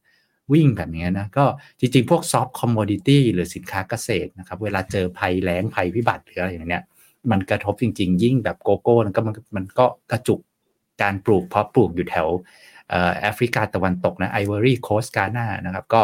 [0.53, 1.45] วิ่งแบบนี้นะก็
[1.79, 6.83] จริง ๆ พวก soft commodity หรือสินค้าเกษตรนะครับ เวลาเจอภัยแล้งภัยพิบัติหรืออะไรอย่างเนี้ย
[7.31, 10.39] มันกระทบจริง ๆ ยิ่งแบบโกโก้มันก็มันมันก็กระจุก
[11.01, 12.27] การปลูกเพราะปลูกอยู่แถว
[13.19, 16.01] แอฟริกาตะวันตกนะ Ivory Coast กานานะครับ ก็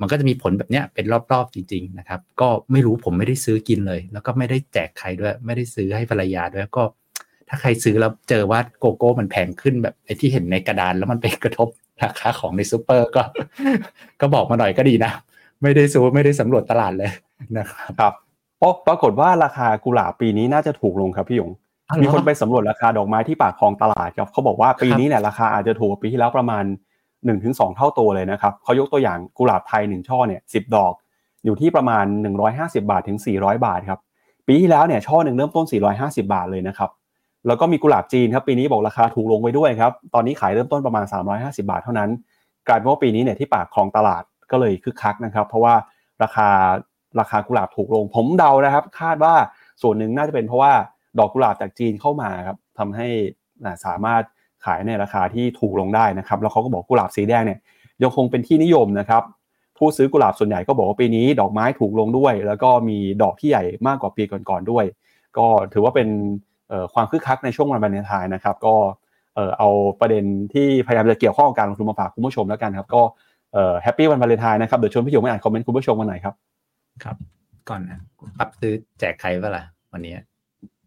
[0.00, 6.82] มันก็จะมีผลแบบเนี้ยเป็นรอบๆจริง ๆ นะครับ ก็ไม่รู้ผมไม่ได้ซื้อกินเลย แล้วก็ไม่ได้แจกใครด้วย ไม่ได้ซื้อให้ภรรยาด้วยก็
[7.48, 11.68] ถ้าใครซื้อแล้วเจอว่าโกโก้มันแพงขึ้นแบบไอ้ที่เห็นในกระดานแล้วมันไปกระทบ
[12.02, 13.22] ราคาของในซูเปอร์ก็
[14.20, 15.12] ก็บอกมาหน่อยก็ดีนะ
[15.62, 17.10] ไม่ได้ซูไม่ได้สำรวจตลาดเลย
[17.58, 18.14] นะครับครับ
[18.58, 21.50] เพราะปรากฏว่าราคากุหลาบปีนี้น่าจะถูกลงครับพี่หยง
[22.02, 26.64] มีคนไปสำรวจราคาดอกไม้ที่ปากคลองตลาดครับเขาบอกว่าปีนี้เนี่ยราคาอาจจะถูกกว่าปีที่แล้วประมาณ
[27.34, 30.94] 1-2 เท่าตัวเลยนะครับเขายกตัวอย่างกุหลาบไทย 1 ช่อเนี่ยสิดอก
[31.44, 32.04] อยู่ที่ประมาณ
[32.46, 34.00] 150 บาทถึง 400 บาทครับ
[34.46, 35.66] ปีที่แล้วเนี่ยช่อหนึ่งเริ่มต้น
[35.98, 36.90] 450 บาทเลยนะครับ
[37.46, 41.04] แล้วก็มีกุหลาบจีนครับปีนี้บอกราคาถูกลงไปด้วยครับตอนนี้ขายเริ่มต้นประมาณ
[41.36, 42.10] 350 บาทเท่านั้น
[42.68, 45.74] กลายเป็นว่าปีนี้เนี่ยที่ปากคลองตลาดก็เลยคึกคักนะครับเพราะว่า
[46.22, 46.48] ราคา
[47.20, 49.34] ราคากุหลาบถูกลง ผมเดานะครับ คาดว่า
[49.82, 50.72] ส่วนหนึ่งน่าจะเป็นเพราะว่า
[51.18, 53.08] ดอกกุหลาบจากจีนเข้ามาครับทำให้
[53.84, 54.22] สามารถ
[54.66, 57.58] ขายในราคาที่ถูกลงได้นะครับแล้วเขาก็บอกกุหลาบสีแดงเนี่ย
[58.02, 59.22] ยังคงเป็นที่นิยมนะครับ
[59.78, 64.84] ผู้ซื้อกุหลาบส่วนใหญ่ก็บอกว่าปีนี้ดอกไม้ถูกลงด้วย แล้วก็มีดอกที่ใหญ่มากกว่าปีก่อนๆด้วย
[65.36, 66.08] ก็ถือว่าเป็น
[66.94, 68.74] ความคึกคักในช่วงวันวาเลนไทน์นะครับก็
[69.58, 69.68] เอา
[70.00, 73.02] ประเด็นที่พยายามจะเกี่ยวข้องกับการลงทุนมาฝากคุณผู้ชมแล้วกันครับก็
[73.82, 76.34] Happy วันวาเลนไทน์นะครับเดี๋ยวชวนพี่หยงไปอ่านคอมเมนต์คุณผู้ชมกันหน่อยครับ
[77.04, 77.16] ครับ
[77.68, 78.00] ก่อนนะ
[78.38, 80.14] ปั๊บซื้อแจกใครเปล่าวันนี้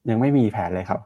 [0.10, 1.00] ยังไม่มีแผนเลยครับ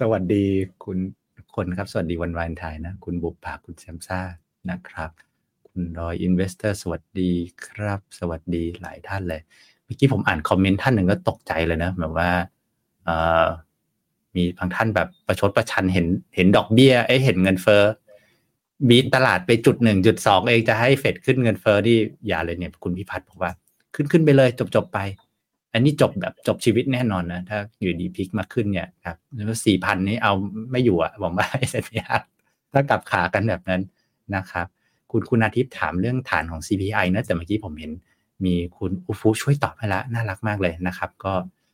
[0.00, 0.44] สวัสดี
[0.84, 0.98] ทุก
[1.54, 4.20] คนครับ สวัสดีวันวาเลนไทน์นะ คุณบุปผาคุณแซมซ่า
[4.70, 5.10] นะครับ
[5.68, 7.32] คุณดอย Investor สวัสดี
[7.66, 9.40] ครับ สวัสดีหลายท่านเลย
[9.84, 12.30] เมื่อกี้ผมอ่านคอมเมนต์ท่านหนึ่งก็ตกใจเลยนะแบบว่า
[13.04, 13.46] เอ่อ
[14.34, 16.06] มีบางท่านแบบประชดประชันเห็น
[16.36, 17.82] เห็นดอกเบี้ยเอ้เห็นเงินเฟ้อ
[18.88, 21.96] บีตลาดไปจุดหนึ่งจุดสองเองจะให้เฟดขึ้นเงินเฟ้อที่
[22.26, 23.50] อย่าเลยเนี่ย คุณพิพัฒน์บอกว่า
[23.94, 24.98] ขึ้นขึ้นไปเลยจบจบไป
[25.76, 30.32] อันนี้จบแบบจบชีวิตแน่นอนนะ ถ้าอยู่ดีพิกมาขึ้นเนี่ยครับแล้วสี่พันนี้เอา
[30.70, 32.26] ไม่อยู่อะบอกว่าเซ็นพีอาร์
[32.72, 33.80] ถ้ากลับขากันแบบนั้น
[34.36, 34.66] นะครับ
[35.10, 37.92] คุณคุณอาทิตย์ถามเรื่องฐานของ CPI นะแต่เมื่อกี้ผมเห็น
[38.44, 41.32] มีคุณอูฟูช่วยตอบให้ละน่ารักมากเลยนะครับ ก็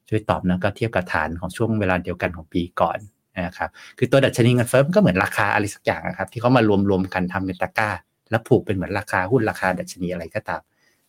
[0.08, 2.98] ช่วยตอบนะก็เทียบกับฐานของช่วงเวลาเดียวกันของปีก่อน
[3.46, 7.90] นะครับคือตัวดัชนีเงินเฟ้อมันก็เหมือนราคาอะไรสักอย่างนะครับ ที่เขามารวมรวมกันทำเป็นตะกร้า
[8.30, 10.62] แล้วผูกเป็นเหมือนราคาหุ้นราคาดัชนีอะไรก็ตาม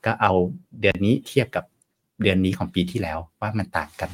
[0.05, 0.31] ก็เอา
[0.81, 1.63] เดือนนี้เทียบกับ
[2.21, 4.09] เดือนนี้ของปีที่แล้วว่ามันต่างกัน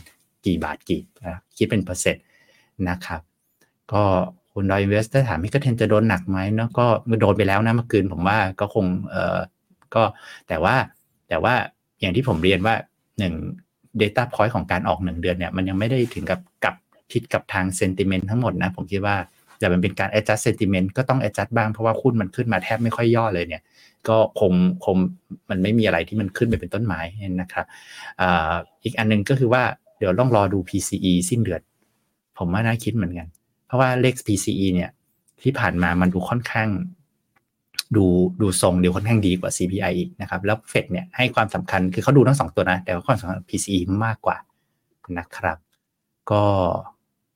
[0.46, 2.24] กี่บาทกี่นะคิดเป็นเปอร์เซ็นต์
[2.90, 3.22] นะครับ
[3.94, 4.04] ก็
[4.54, 6.86] คุณดอย Investor ถาม MEGA10จะโดนหนักไหมเนาะก็
[7.22, 9.40] โดนไปแล้วนะเมื่อคืนผมว่าก็คงเออ
[9.96, 10.04] ก็
[10.48, 10.76] แต่ว่า
[11.30, 11.54] แต่ว่า
[12.00, 12.76] อย่างที่ผมเรียนว่า
[13.20, 13.34] หนึ่ง
[14.02, 16.76] Data Point ของการออกหนึ่งเดือนเนี่ยมันยังไม่ได้ถึงกับกับ
[17.12, 19.16] คิดกับทาง sentiment ทั้งหมดนะ ผมคิดว่า
[19.60, 23.62] แต่มันเป็นการ adjust sentiment ก็ต้อง adjust บ้างเพราะว่าหุ้นมันขึ้นมาแทบไม่ค่อยย่อเลยเนี่ย
[24.08, 24.54] ก็คง
[24.86, 24.96] คง
[25.50, 27.02] มันไม่มีอะไรที่มันขึ้นไปเป็นต้นไม้
[27.42, 27.66] นะครับ
[28.84, 29.64] อีกอันนึงก็คือว่า
[29.98, 31.62] เดี๋ยวต้องรอดู PCE สิ้นเดือน
[32.38, 33.28] ผมว่าน่าคิดเหมือนกัน
[33.66, 34.90] เพราะว่าเลข PCE เนี่ย
[35.44, 36.70] ที่ผ่านมามันดูค่อนข้าง
[37.96, 38.06] ดู
[38.42, 44.38] ดูทรงเดี๋ยวค่อนข้างดีกว่า CPI อีกนะครับ แล้วเฟดเนี่ยให้ความสำคัญคือเขาดูทั้งสองตัวนะ แต่ว่าความสำคัญ PCE มากกว่า
[45.18, 45.58] นะครับ
[46.32, 46.44] ก็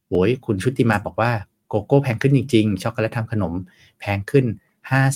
[0.07, 1.32] โอ้ยคุณชุติมาบอกว่า
[1.68, 3.53] โกโก้แพงขึ้นจริงๆ ช็อกโกแลตทำขนม
[3.99, 4.45] แพงขึ้น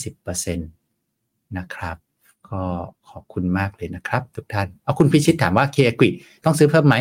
[0.05, 0.76] 50%
[1.57, 1.97] นะครับ
[2.49, 2.61] ก็
[3.09, 6.09] ขอบคุณมากเลยนะครับ ทุกท่านเอาคุณพิชิตถามว่า K-AGRI
[6.45, 6.95] ต้องซื้อเพิ่มไหม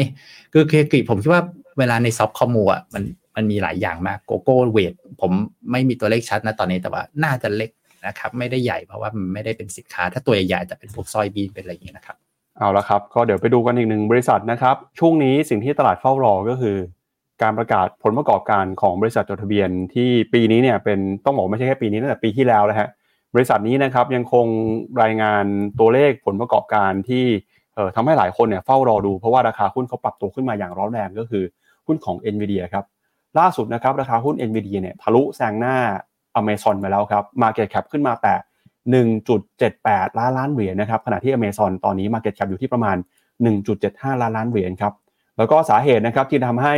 [0.53, 1.43] คือ K-AGRI ผมคิดว่า
[1.79, 3.03] เวลาใน soft commo อะมัน
[3.37, 5.33] มันมีหลายอย่างมากโกโก้ weight ผม
[5.71, 7.71] ไม่มีตัวเลขชัดนะตอนนี้แต่ว่าน่าจะเล็ก
[8.07, 12.17] นะครับ ไม่ได้ใหญ่เพราะว่ามันไม่ได้เป็นสินค้า ถ้าตัวใหญ่จะเป็นพวก soybean เป็นอะไรอย่างเงี้ยนะครับ
[12.59, 16.77] เอาละครับ ก็เดี๋ยวไปดูกันอีกหนึ่งบริษัทนะครับ ช่วงนี้สิ่งที่ตลาดเฝ้ารอก็คือ
[17.43, 22.89] การประกาศผลประกอบการของบริษัทจดทะเบียนที่ปีนี้เนี่ยเป็นต้องบอกไม่ใช่แค่ปีนี้ตั้งแต่ปีที่แล้วนะฮะ
[23.35, 24.47] บริษัทนี้นะครับยังคง
[25.03, 25.45] รายงาน
[25.81, 27.25] ตัวเลขผลประกอบการที่
[27.75, 31.45] เอ่อทำให้หลายคนเนี่ยเฝ้ารอดูเพราะว่าราคาหุ้นเขาปรับตัวขึ้นมาอย่างร้อนแรงก็คือ
[31.87, 32.85] หุ้นของ NVIDIA ครับ
[33.39, 35.77] ล่าสุดนะครับราคาหุ้น NVIDIA เนี่ยทะลุแซงหน้า
[36.41, 38.35] Amazon มาแล้วครับ Market Cap ขึ้นมาแต่
[39.05, 42.97] 1.78 ล้านล้านเหรียญนะครับขณะที่ Amazon ตอนนี้ Market Cap อยู่ที่ประมาณ
[43.59, 44.93] 1.75 ล้านล้านเหรียญครับ
[45.39, 46.75] แล้วก็สาเหตุนะครับที่ทำให้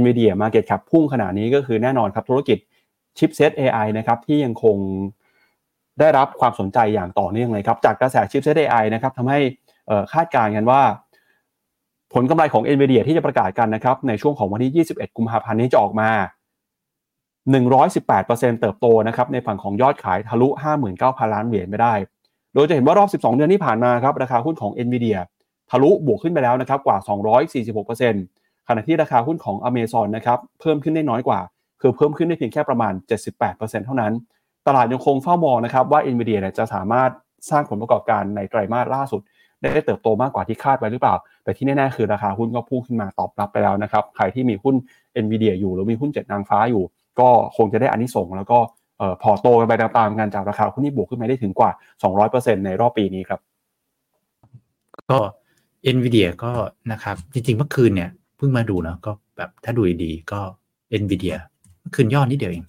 [0.00, 2.58] NVIDIA Market Cap พุ่งขนาดนี้ก็คือแน่นอนครับธุรกิจ
[3.18, 4.76] ชิปเซต AI นะครับที่ยังคง
[6.00, 9.38] ได้รับความสนใจอย่างต่อเนื่องเลยครับ จากกระแสชิปเซต AI นะครับทำให้
[10.12, 10.82] คาดการณ์กันว่า
[12.14, 16.10] ผลกำไรของ NVIDIA ที่จะประกาศกันนะครับ ในช่วงของวันที่ 21 กุมภาพันธ์นี้จะออกมา
[17.54, 20.48] 118%เติบโตนะครับในฝั่งของยอดขายทะลุ
[20.94, 21.94] 59,000 ล้านเหรียญไม่ได้
[22.54, 25.18] โดยจะเห็นว่ารอบ 12 เดือนที่ผ่านมาครับราคาหุ้นของ NVIDIA
[25.70, 26.98] ทะลุบวกขึ้นไปแล้วนะครับกว่า
[27.62, 31.40] 246%ขณะที่ราคาหุ้นของ Amazon นะครับเพิ่มขึ้นได้น้อยกว่า
[31.80, 32.92] คือเพิ่มขึ้นได้เพียงแค่ประมาณ
[33.38, 34.12] 78%เท่านั้น
[34.68, 37.10] ตลาดยังคงเฝ้ามองนะครับว่า NVIDIA เนี่ยจะสามารถ
[37.50, 39.20] สร้างผลประกอบการในไตรมาสล่าสุด
[39.60, 41.14] ได้เติบโตมากกว่าที่คาดไว้หรือเปล่า
[41.44, 44.74] แต่ที่แน่ๆคือราคาหุ้นก็พุ่งขึ้นมาตอบรับไปแล้วนะครับ ใครที่มีหุ้น
[45.24, 46.82] NVIDIA อยู่หรือมีหุ้นเจ็ดนางฟ้าอยู่
[47.20, 48.58] ก็คงจะได้อานิสงส์แล้วก็
[49.22, 51.70] พอโตกันไปตามๆกันจากราคาหุ้นที่บวกขึ้นมาได้ถึงกว่า
[52.18, 53.40] 200%ในรอบปีนี้ครับ
[55.10, 55.18] ก็
[55.94, 56.52] NVIDIA ก็
[56.92, 60.40] นะครับ จริงๆเมื่อคืนเนี่ยเพิ่งมาดูนะก็แบบถ้าดูดีๆก็
[61.02, 61.36] NVIDIA
[61.80, 62.64] เมื่อคืนย่อนิดเดียวเอง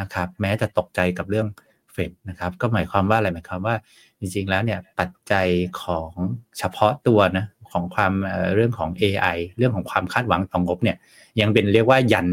[0.00, 1.46] นะครับ แม้จะตกใจกับเรื่อง
[1.92, 3.74] เฟดนะครับ ก็หมายความว่าอะไรหมายความว่า
[4.20, 5.46] จริง ๆ แล้วเนี่ยปัจจัย
[5.82, 6.10] ของ
[6.58, 8.12] เฉพาะตัวนะของความ
[8.54, 10.96] เรื่องของ AI เรื่องของความคาดหวังต่องบเนี่ย
[11.40, 12.28] ยังเป็นเรียกว่ายัน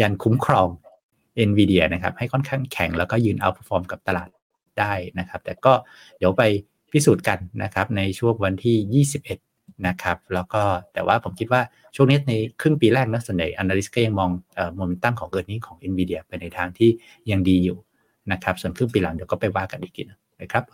[0.00, 0.68] ยันคุ้มครอง
[1.48, 4.28] NVIDIA นะครับ ให้ค่อนข้างแข็งแล้วก็ยืน outperform กับตลาด
[4.78, 5.72] ได้นะครับ แต่ก็
[6.18, 6.42] เดี๋ยวไป
[6.92, 9.49] พิสูจน์กันนะครับ ในช่วงวันที่ 21
[9.86, 10.62] นะครับ แล้วก็
[10.94, 11.60] แต่ว่าผมคิดว่า
[11.96, 14.30] ช่วงนี้ในครึ่งปีแรกนะส่วนใหญ่ analyst ก็ยังมอง
[14.76, 16.90] โมเมนตัมของเกิดนี้ของ NVIDIA ไปในทางที่
[17.30, 17.78] ยังดีอยู่
[18.32, 20.02] นะครับ ส่วนครึ่งปีหลังเดี๋ยวก็ไปว่ากันอีกที
[20.42, 20.64] นะครับ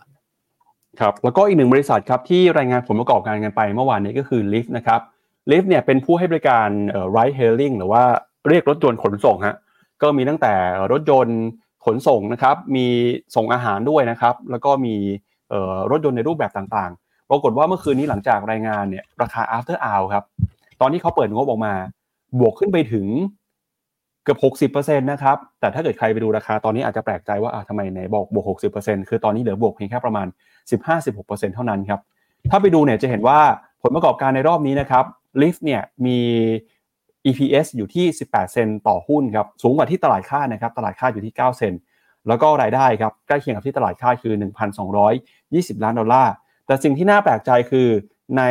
[0.99, 5.01] ครับแล้วก็อีกหนึ่งบริษัทครับที่รายงานผลประกอบการกันไปเมื่อวานนี้ก็คือ Lyft นะครับ
[5.49, 6.69] Lyft เนี่ยเป็นผู้ให้บริการ
[7.15, 8.03] ride hailing หรือว่า
[8.47, 9.55] เรียกรถยนต์ขนส่งฮะ
[10.01, 10.53] ก็มีตั้งแต่
[10.91, 11.39] รถยนต์
[11.85, 12.85] ขนส่งนะครับ มี
[13.35, 14.95] ส่งอาหารด้วยนะครับ แล้วก็มี
[15.91, 20.23] รถยนต์ในรูปแบบต่างๆ ปรากฏว่าเมื่อคืนนี้หลังจากรายงานเนี่ยราคา after hour ครับ
[20.81, 21.73] ตอนที่เขาเปิดงบออกมา
[22.39, 23.05] บวกขึ้นไปถึง
[24.23, 24.35] เกือ
[24.69, 28.45] บ60%นะครับ แต่ถ้าเกิดใครไปดูราคาตอนนี้อาจจะแปลกใจว่าทำไมไหนบอกบวก
[28.77, 30.27] 60%คือตอนนี้เหลือบวกเพียงแค่ประมาณ
[30.91, 31.99] 15-16%เท่านั้นครับ
[32.51, 33.39] ถ้าไปดูเนี่ยจะเห็นว่า
[33.83, 35.03] ผลประกอบการในรอบนี้นะครับ
[35.41, 36.19] Lyft เนี่ยมี
[37.25, 41.81] EPS อยู่ที่ 18 เซนต์ต่อหุ้นครับ สูงกว่าที่ตลาดค่านะครับ ตลาดค่าอยู่ที่ 9 เซนต์
[42.27, 44.33] แล้วก็รายได้ครับ ใกล้เคียงกับที่ตลาดค่าคือ
[45.09, 46.33] 1,220 ล้านดอลลาร์
[46.67, 47.87] แต่สิ่งที่น่าแปลกใจคือ
[48.37, 48.43] ใน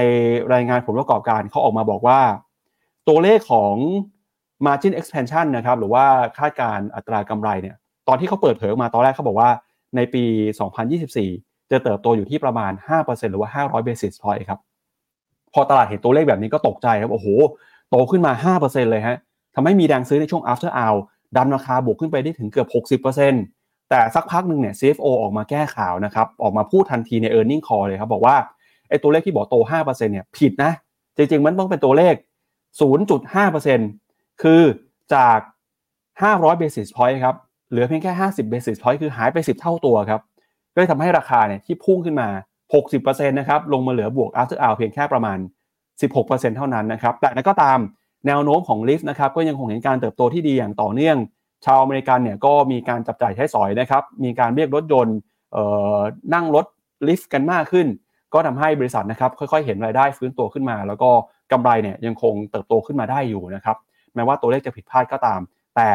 [0.55, 2.21] รายงานผลประกอบการเขาออกมาบอกว่า
[3.09, 3.75] ตัวเลขของ
[4.67, 6.05] margin expansion นะครับหรือว่า
[6.39, 7.77] คาดการอัตรากำไรเนี่ย
[8.09, 9.51] ตอนที่เขาเปิดเผยออกมาตอนแรกเขาบอกว่า
[9.97, 10.25] ในปี
[10.97, 14.61] 2024 จะเติบโตอยู่ที่ประมาณ 5%หรือว่า 500 basis point ครับ
[15.55, 17.27] พอตลาดเห็นตัวเลขแบบนี้ก็ตกใจครับโอ้โห
[17.91, 19.17] โตขึ้นมา 5%เลยฮะ
[19.55, 20.99] ทำให้มีแรงซื้อในช่วง after hour
[21.37, 22.69] ดันราคาบวกขึ้นไปได้ถึงเกือบ
[23.03, 23.56] 60%
[23.91, 28.37] แต่สักพักหนึ่งเนี่ย CFO ออกมาแก้ข่าวนะครับออกมาพูดทันทีใน e a r n i n g call เลยครับบอกว่า
[28.89, 29.57] ไอ้ตัวเลขที่บอกโต
[29.87, 30.73] 5%เนี่ยผิดนะ
[31.17, 32.15] จริง ๆ มันต้องเป็นตัวเลข
[33.09, 34.63] 0.5%คือ
[35.15, 35.39] จาก
[36.01, 37.37] 500 basis point ครับ
[37.71, 40.21] เหลือเพียงแค่ 50 basis point คือหายไป 10 เท่าตัวครับ
[40.73, 42.29] ก็เลยทำให้ราคาเนี่ยที่พุ่งขึ้นมา
[42.79, 45.39] 60%นะครับลงมาเหลือบวก after hour เพียงแค่ประมาณ
[45.99, 47.79] 16%เท่านั้นนะครับแต่นั้นก็ตาม
[48.27, 51.17] แนวโน้มของ Lyft นะครับก็ยังคงเห็นการเติบโตที่ดีอย่างต่อเนื่อง
[51.65, 55.17] ชาวอเมริกันเนี่ยก็มีการจับจ่ายใช้สอยนะครับ มีการเรียกรถยนต์
[56.35, 56.67] นั่งรถ
[57.09, 57.87] ลิฟต์กันมากขึ้น
[58.35, 61.11] ก็ทำให้บริษัทนะครับค่อยๆ เห็นรายได้ฟื้นตัวขึ้นมา แล้วก็
[61.53, 63.77] กำไรเนี่ยยังคงเติบโตขึ้นมาได้อยู่นะครับ
[64.15, 65.41] แม้ว่าตัวเลขจะผิดพลาดก็ตาม
[65.77, 65.91] แต่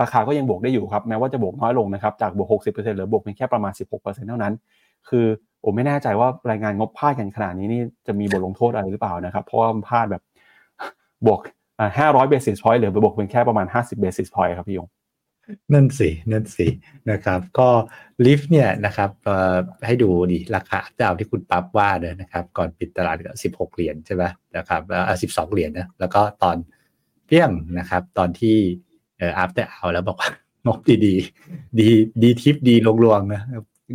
[0.00, 4.54] ราคาก็ยังบวกได้อยู่ครับแม้ว่าจะบวกน้อยลงนะครับจากบวก 60%เหลือบวกเพียงแค่ประมาณ 16%เท่านั้น
[5.08, 5.26] คือ
[5.64, 10.22] ผมไม่แน่ใจว่ารายงานงบพลาดกันขนาดนี้นี่จะมีบทลงโทษอะไรหรือเปล่านะครับ เพราะว่าพลาดแบบ
[11.26, 11.40] บวก
[11.88, 14.88] 500 basis point เหลือบวกเพียงแค่ประมาณ50 basis point ครับพี่ยง
[15.72, 16.66] นั่นสินั่นสิ
[17.10, 17.68] นะครับก็
[18.26, 19.10] ลิฟต์เนี่ยนะครับ
[19.86, 24.24] ให้ดูดิราคาดาที่คุณปั๊บว่าเนี่ยนะครับ ก่อนปิดตลาดก็16เหรียญใช่ไหม
[24.56, 26.56] นะครับแล้วสิบสองเหรียญนะแล้วก็ตอน
[27.26, 28.56] เที่ยงนะครับ ตอนที่
[29.18, 30.30] เอ่อ after เอาแล้วบอกว่า
[30.66, 31.14] งบดีดี
[31.78, 31.88] ดี
[32.22, 33.42] ดีทิปดีลงรวงนะ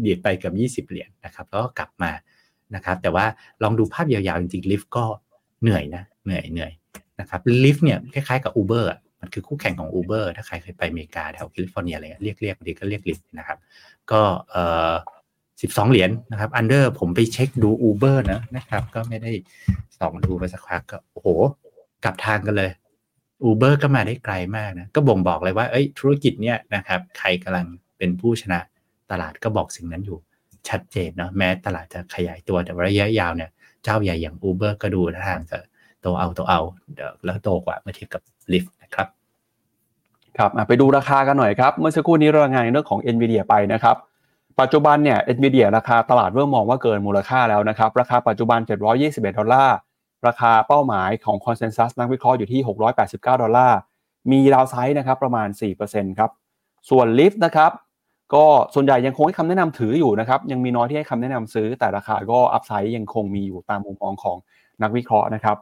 [0.01, 2.11] เดียดไปเกือบ20เหรียญนะครับแล้วก็กลับมา
[2.75, 3.25] นะครับ แต่ว่า
[3.63, 5.05] ลองดูภาพยาวๆจริงๆลิฟต์ก็
[5.61, 6.71] เหนื่อยนะเหนื่อยเหนื่อย
[7.19, 13.57] นะครับลิฟต์เนี่ยคล้ายๆกับ Uber อะมันคือคู่แข่งของ Uber ถ้าใครเคยไปอเมริกาแถวแคลิฟอร์เนียอะไรเรียกเรียกดีก็เรียกลิฟต์นะครับ
[14.11, 14.93] ก็เอ่อ
[15.61, 19.31] สิบสองเหรียญนะครับอันเดอร์ผมไปเช็คดู Uber นะนะครับ ก็ไม่ได้
[19.99, 21.27] ส่องดูไปสักพักก็โอ้โห
[22.03, 22.71] กลับทางกันเลย
[23.49, 27.65] Uber ก็มาได้ไกลมากนะก็บ่งบอกเลยว่าเอ้ยธุรกิจเนี่ยนะครับใครกำลัง
[27.97, 28.59] เป็นผู้ชนะ
[29.11, 30.19] ตลาดก็บอกสิ่งนั้นอยู่
[30.69, 33.49] ชัดเจนเนาะแม้ตลาดจะขยายตัวแต่ระยะยาวเนี่ย
[33.83, 35.57] เจ้าใหญ่อย่าง Uber ก็ดูทางจะ
[36.05, 36.59] โตเอาโตเอา
[37.25, 39.07] แล้วโตกว่าเมื่อเทียบกับ Lyft นะครับ
[40.37, 43.95] ครับไปดูราคากันหน่อยครับ เมื่อสักครู่นี้รายงานเรื่องของ NVIDIA ไปนะครับ
[44.59, 49.77] ปัจจุบันเนี่ย NVIDIA ราคาตลาดเริ่มมองว่าเกินมูลค่าแล้วนะครับ ราคาปัจจุบัน 721 ดอลลาร์
[50.27, 52.61] ราคาเป้าหมายของ consensus นักวิเคราะห์อยู่ที่
[53.01, 53.79] 689 ดอลลาร์
[54.31, 55.47] มี downside นะครับประมาณ
[55.83, 56.29] 4%ครับ
[56.89, 57.71] ส่วน Lyft นะครับ
[58.33, 64.37] ก็ส่วนใหญ่ยังคงให้คำแนะนำถืออยู่นะครับ ยังมีน้อยที่ให้คำแนะนำซื้อ แต่ราคาก็ upside ยังคงมีอยู่ตามมุมมองของ
[64.81, 65.57] นักวิเคราะห์นะครับ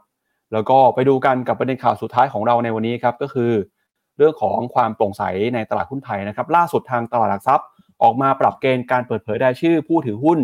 [0.54, 3.52] แล้วก็ไปดูกันกับประเด็นข่าวสุดท้ายของเราในวันนี้ครับก็คือ
[4.18, 5.24] เรื่องของความโปร่งใส
[5.54, 7.68] ในตลาดหุ้นไทยนะครับ ล่าสุดทางตลาดหลักทรัพย์
[8.02, 10.40] ออกมาปรับเกณฑ์การเปิดเผยรายชื่อผู้ถือหุ้น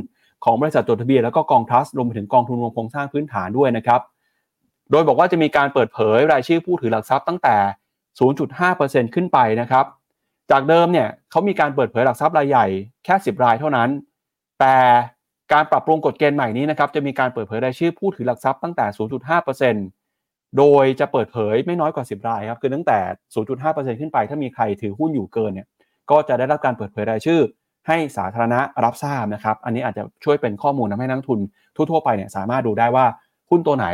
[0.45, 4.01] ของบริษัทจดทะเบียนแล้วก็กองทัสรวมไปถึงกองทุนรวมโครงสร้างพื้นฐานด้วยนะครับ
[4.91, 7.55] โดยบอกว่าจะมีการเปิดเผยรายชื่อผู้ถือหลักทรัพย์ตั้งแต่
[8.30, 9.86] 0.5%ขึ้นไปนะครับ
[10.51, 12.66] จากเดิมเนี่ยเขามีการเปิดเผยหลักทรัพย์รายใหญ่
[13.05, 13.89] แค่ 10 รายเท่านั้น
[14.60, 14.76] แต่
[15.53, 19.99] การปรับปรุงกฎเกณฑ์ใหม่นี้นะครับจะมีการเปิดเผยรายชื่อผู้ถือหลักทรัพย์ตั้งแต่ 0.5%
[20.58, 23.00] โดยจะเปิดเผยไม่น้อยกว่า 10 รายครับ คือตั้งแต่
[23.50, 25.68] 0.5%ขึ้นไป ถ้ามีใครถือหุ้นอยู่เกินเนี่ย
[26.12, 27.41] ก็จะได้รับการเปิดเผยรายชื่อ
[27.88, 31.39] ให้สาธารณะรับทราบนะครับ อันนี้อาจจะช่วยเป็นข้อมูลทำให้นักทุน
[31.76, 33.06] ทั่วๆไปเนี่ยสามารถดูได้ว่า
[33.50, 33.88] หุ้นตัวไหน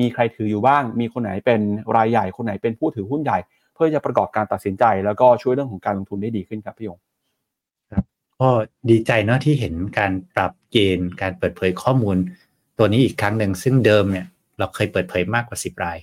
[0.00, 1.60] มีใครถืออยู่บ้าง มีคนไหนเป็น
[1.96, 3.38] รายใหญ่ คนไหนเป็นผู้ถือหุ้นใหญ่
[3.74, 6.98] เพื่อจะประกอบการตัดสินใจ แล้วก็ช่วยเรื่องของการลงทุนได้ดีขึ้นครับพี่ยง
[7.92, 8.04] ครับ
[8.40, 8.48] ก็
[8.90, 12.16] ดีใจเนาะที่เห็นการปรับเกณฑ์การเปิดเผยข้อมูล
[12.78, 14.26] ตัวนี้อีกครั้งหนึ่งซึ่งเดิมเนี่ย
[14.58, 15.98] เราเคยเปิดเผยมากกว่า10ราย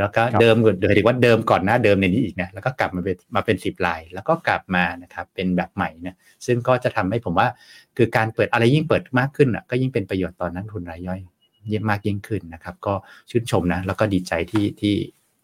[0.00, 6.16] แล้วก็เดิมเดี๋ยวถือว่าเดิมก่อนหน้าเดิมในนี้อีกนะแล้วก็กลับมาเป็นมาเป็นสิบราย แล้วก็กลับมานะครับเป็นแบบใหม่นะ
[6.46, 7.48] ซึ่งก็จะทำให้ผมว่า
[7.96, 11.20] คือการเปิดอะไรยิ่งเปิดมากขึ้นอะก็ยิ่งเป็นประโยชน์ต่อนักทุนรายย่อย
[11.72, 12.94] ยิ่งมากยิ่งขึ้นนะครับ ก็
[13.30, 14.94] ชื่นชมนะ แล้วก็ดีใจที่ที่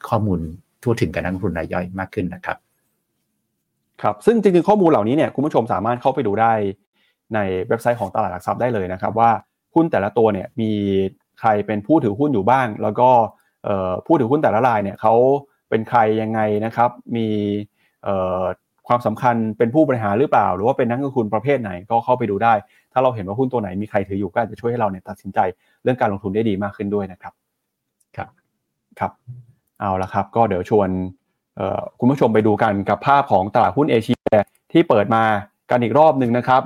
[0.09, 0.41] ข้อมูล
[0.83, 2.57] ทั่วถึงกับนักทุนรายย่อยมากขึ้นนะครับ
[4.03, 6.53] ครับซึ่งจริงๆข้อมูลเหล่านี้เนี่ยคุณผู้ชมสามารถเข้าไปดูได้
[7.35, 7.39] ใน
[7.69, 9.31] เว็บไซต์ของตลาดหลักทรัพย์ได้เลยนะครับ ว่า
[9.75, 10.71] หุ้นแต่ละตัวเนี่ยมี
[11.41, 13.09] ใครเป็นผู้ถือหุ้นอยู่บ้าง แล้วก็
[14.07, 15.15] ผู้ถือหุ้นแต่ละรายเนี่ยเขา
[15.71, 17.29] เป็นใครยังไงนะครับ มี
[18.89, 22.55] ความสำคัญเป็นผู้บริหารหรือเปล่า หรือว่าเป็นนักลงทุนประเภทไหนก็เข้าไปดูได้
[22.93, 25.39] ถ้าเราเห็นว่าหุ้นตัวไหนมีใครถืออยู่ก็จะช่วยให้เราเนี่ยตัดสินใจ
[25.83, 27.33] เรื่องการลงทุนได้ดีมากขึ้นด้วยนะครับ
[28.17, 28.29] ครับ
[28.99, 29.13] ครับ
[29.81, 30.89] เอาละครับ ก็เดี๋ยวชวน
[31.99, 34.37] คุณผู้ชมไปดูกันกับภาพของตลาดหุ้นเอเชีย
[34.73, 35.23] ที่เปิดมา
[35.71, 36.63] กันอีกรอบหนึ่งนะครับ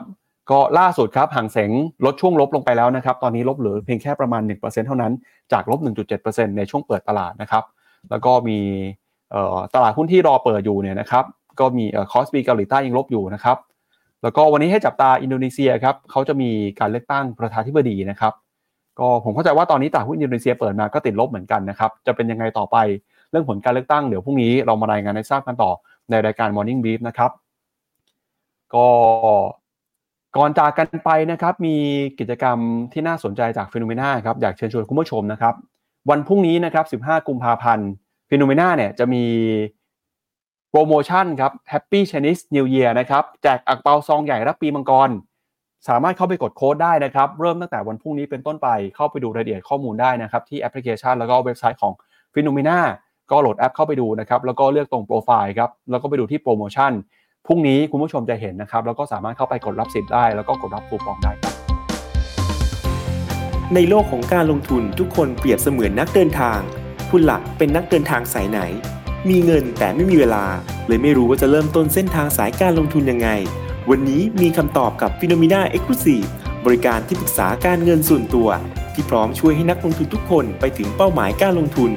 [0.50, 1.70] ก็ล่าสุดครับฮั่งเส็ง
[2.04, 5.12] ลดช่วงลบลงไปแล้วนะครับ ตอนนี้ลบเหลือเพียงแค่ประมาณ 1%เท่านั้น
[5.52, 5.80] จากลบ
[6.18, 7.64] 1.7%ในช่วงเปิดตลาดนะครับ
[8.10, 8.58] แล้วก็มี
[9.74, 11.24] ตลาดหุ้นที่รอเปิดอยู่เนี่ยนะครับ
[11.60, 13.56] ก็มีคอสปีเกาหลีใต้ยังลบอยู่นะครับ
[14.22, 18.32] แล้วก็วันนี้ให้จับตาอินโดนีเซียครับเขาจะมีการเลือกตั้งประธานาธิบดีนะครับ
[18.98, 22.76] ก็ผมเข้าใจว่าตอนนี้ตลาดหุ้นอินโดนีเซียเปิดมาก็ติดลบเหมือนกันนะครับ จะเป็นยังไงต่อไป
[23.30, 25.70] เรื่องผลการเลือกตั้งเดี๋ยวพรุ่งนี้เรามารายงานให้ทราบกันต่อ
[26.10, 27.30] ในรายการ Morning Brief นะครับ
[28.74, 28.86] ก็
[30.36, 31.76] ก่อนจากกันไปนะครับมี
[32.18, 32.58] กิจกรรม
[32.92, 35.54] ที่น่าสนใจจาก FINNOMENA ครับอยากเชิญชวนคุณผู้ชมนะครับ
[36.10, 37.88] วันพรุ่งนี้นะครับ 15 กุมภาพันธ์
[38.30, 39.24] FINNOMENA เนี่ยจะมี
[40.70, 45.10] โปรโมชั่นครับ Happy Chinese New Year นะครับแจกอั่งเปาซองใหญ่รับปีมังกร
[45.88, 51.92] สามารถเข้าไปกดโค้ดได้นะครับ เริ่มตั้งแต่วันพรุ่งนี้เป็นต้นไปเข้าไปดูรายละเอียดข้อมูลได้นะครับ ที่แอปพลิเคชันแล้วก็เว็บไซต์ของ
[52.34, 52.78] FINNOMENA
[53.30, 56.92] ก็โหลดแอปเข้าไปดูนะครับแล้วก็เลือกตรงโปรไฟล์ครับแล้วก็ไปดูที่โปรโมชั่น
[57.46, 61.54] พรุ่งนี้คุณผู้ชมจะเห็นนะครับ แล้วก็สามารถเข้าไปกดรับสิทธิ์ได้ แล้วก็กดรับคูปองได้ครับ
[63.74, 66.58] ในโลกของการลงทุนทุกคนเปรียบเสมือนนักเดินทาง
[67.10, 68.60] คุณล่ะเป็นนักเดินทางสายไหน
[69.28, 70.44] มีเงินแต่ไม่มีเวลา
[70.86, 73.28] เลยไม่รู้ว่าจะเริ่มต้นเส้นทางสายการลงทุนยังไง
[73.90, 76.28] วันนี้มีคำตอบกับ p h e n o m e n a Exclusive
[76.64, 78.48] บริการที่ปรึกษาการเงินส่วนตัว
[78.94, 81.90] ที่พร้อมช่วยให้นักลงทุนทุกคนไปถึงเป้าหมายการลงทุน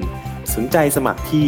[0.56, 1.48] สนใจสมัครที่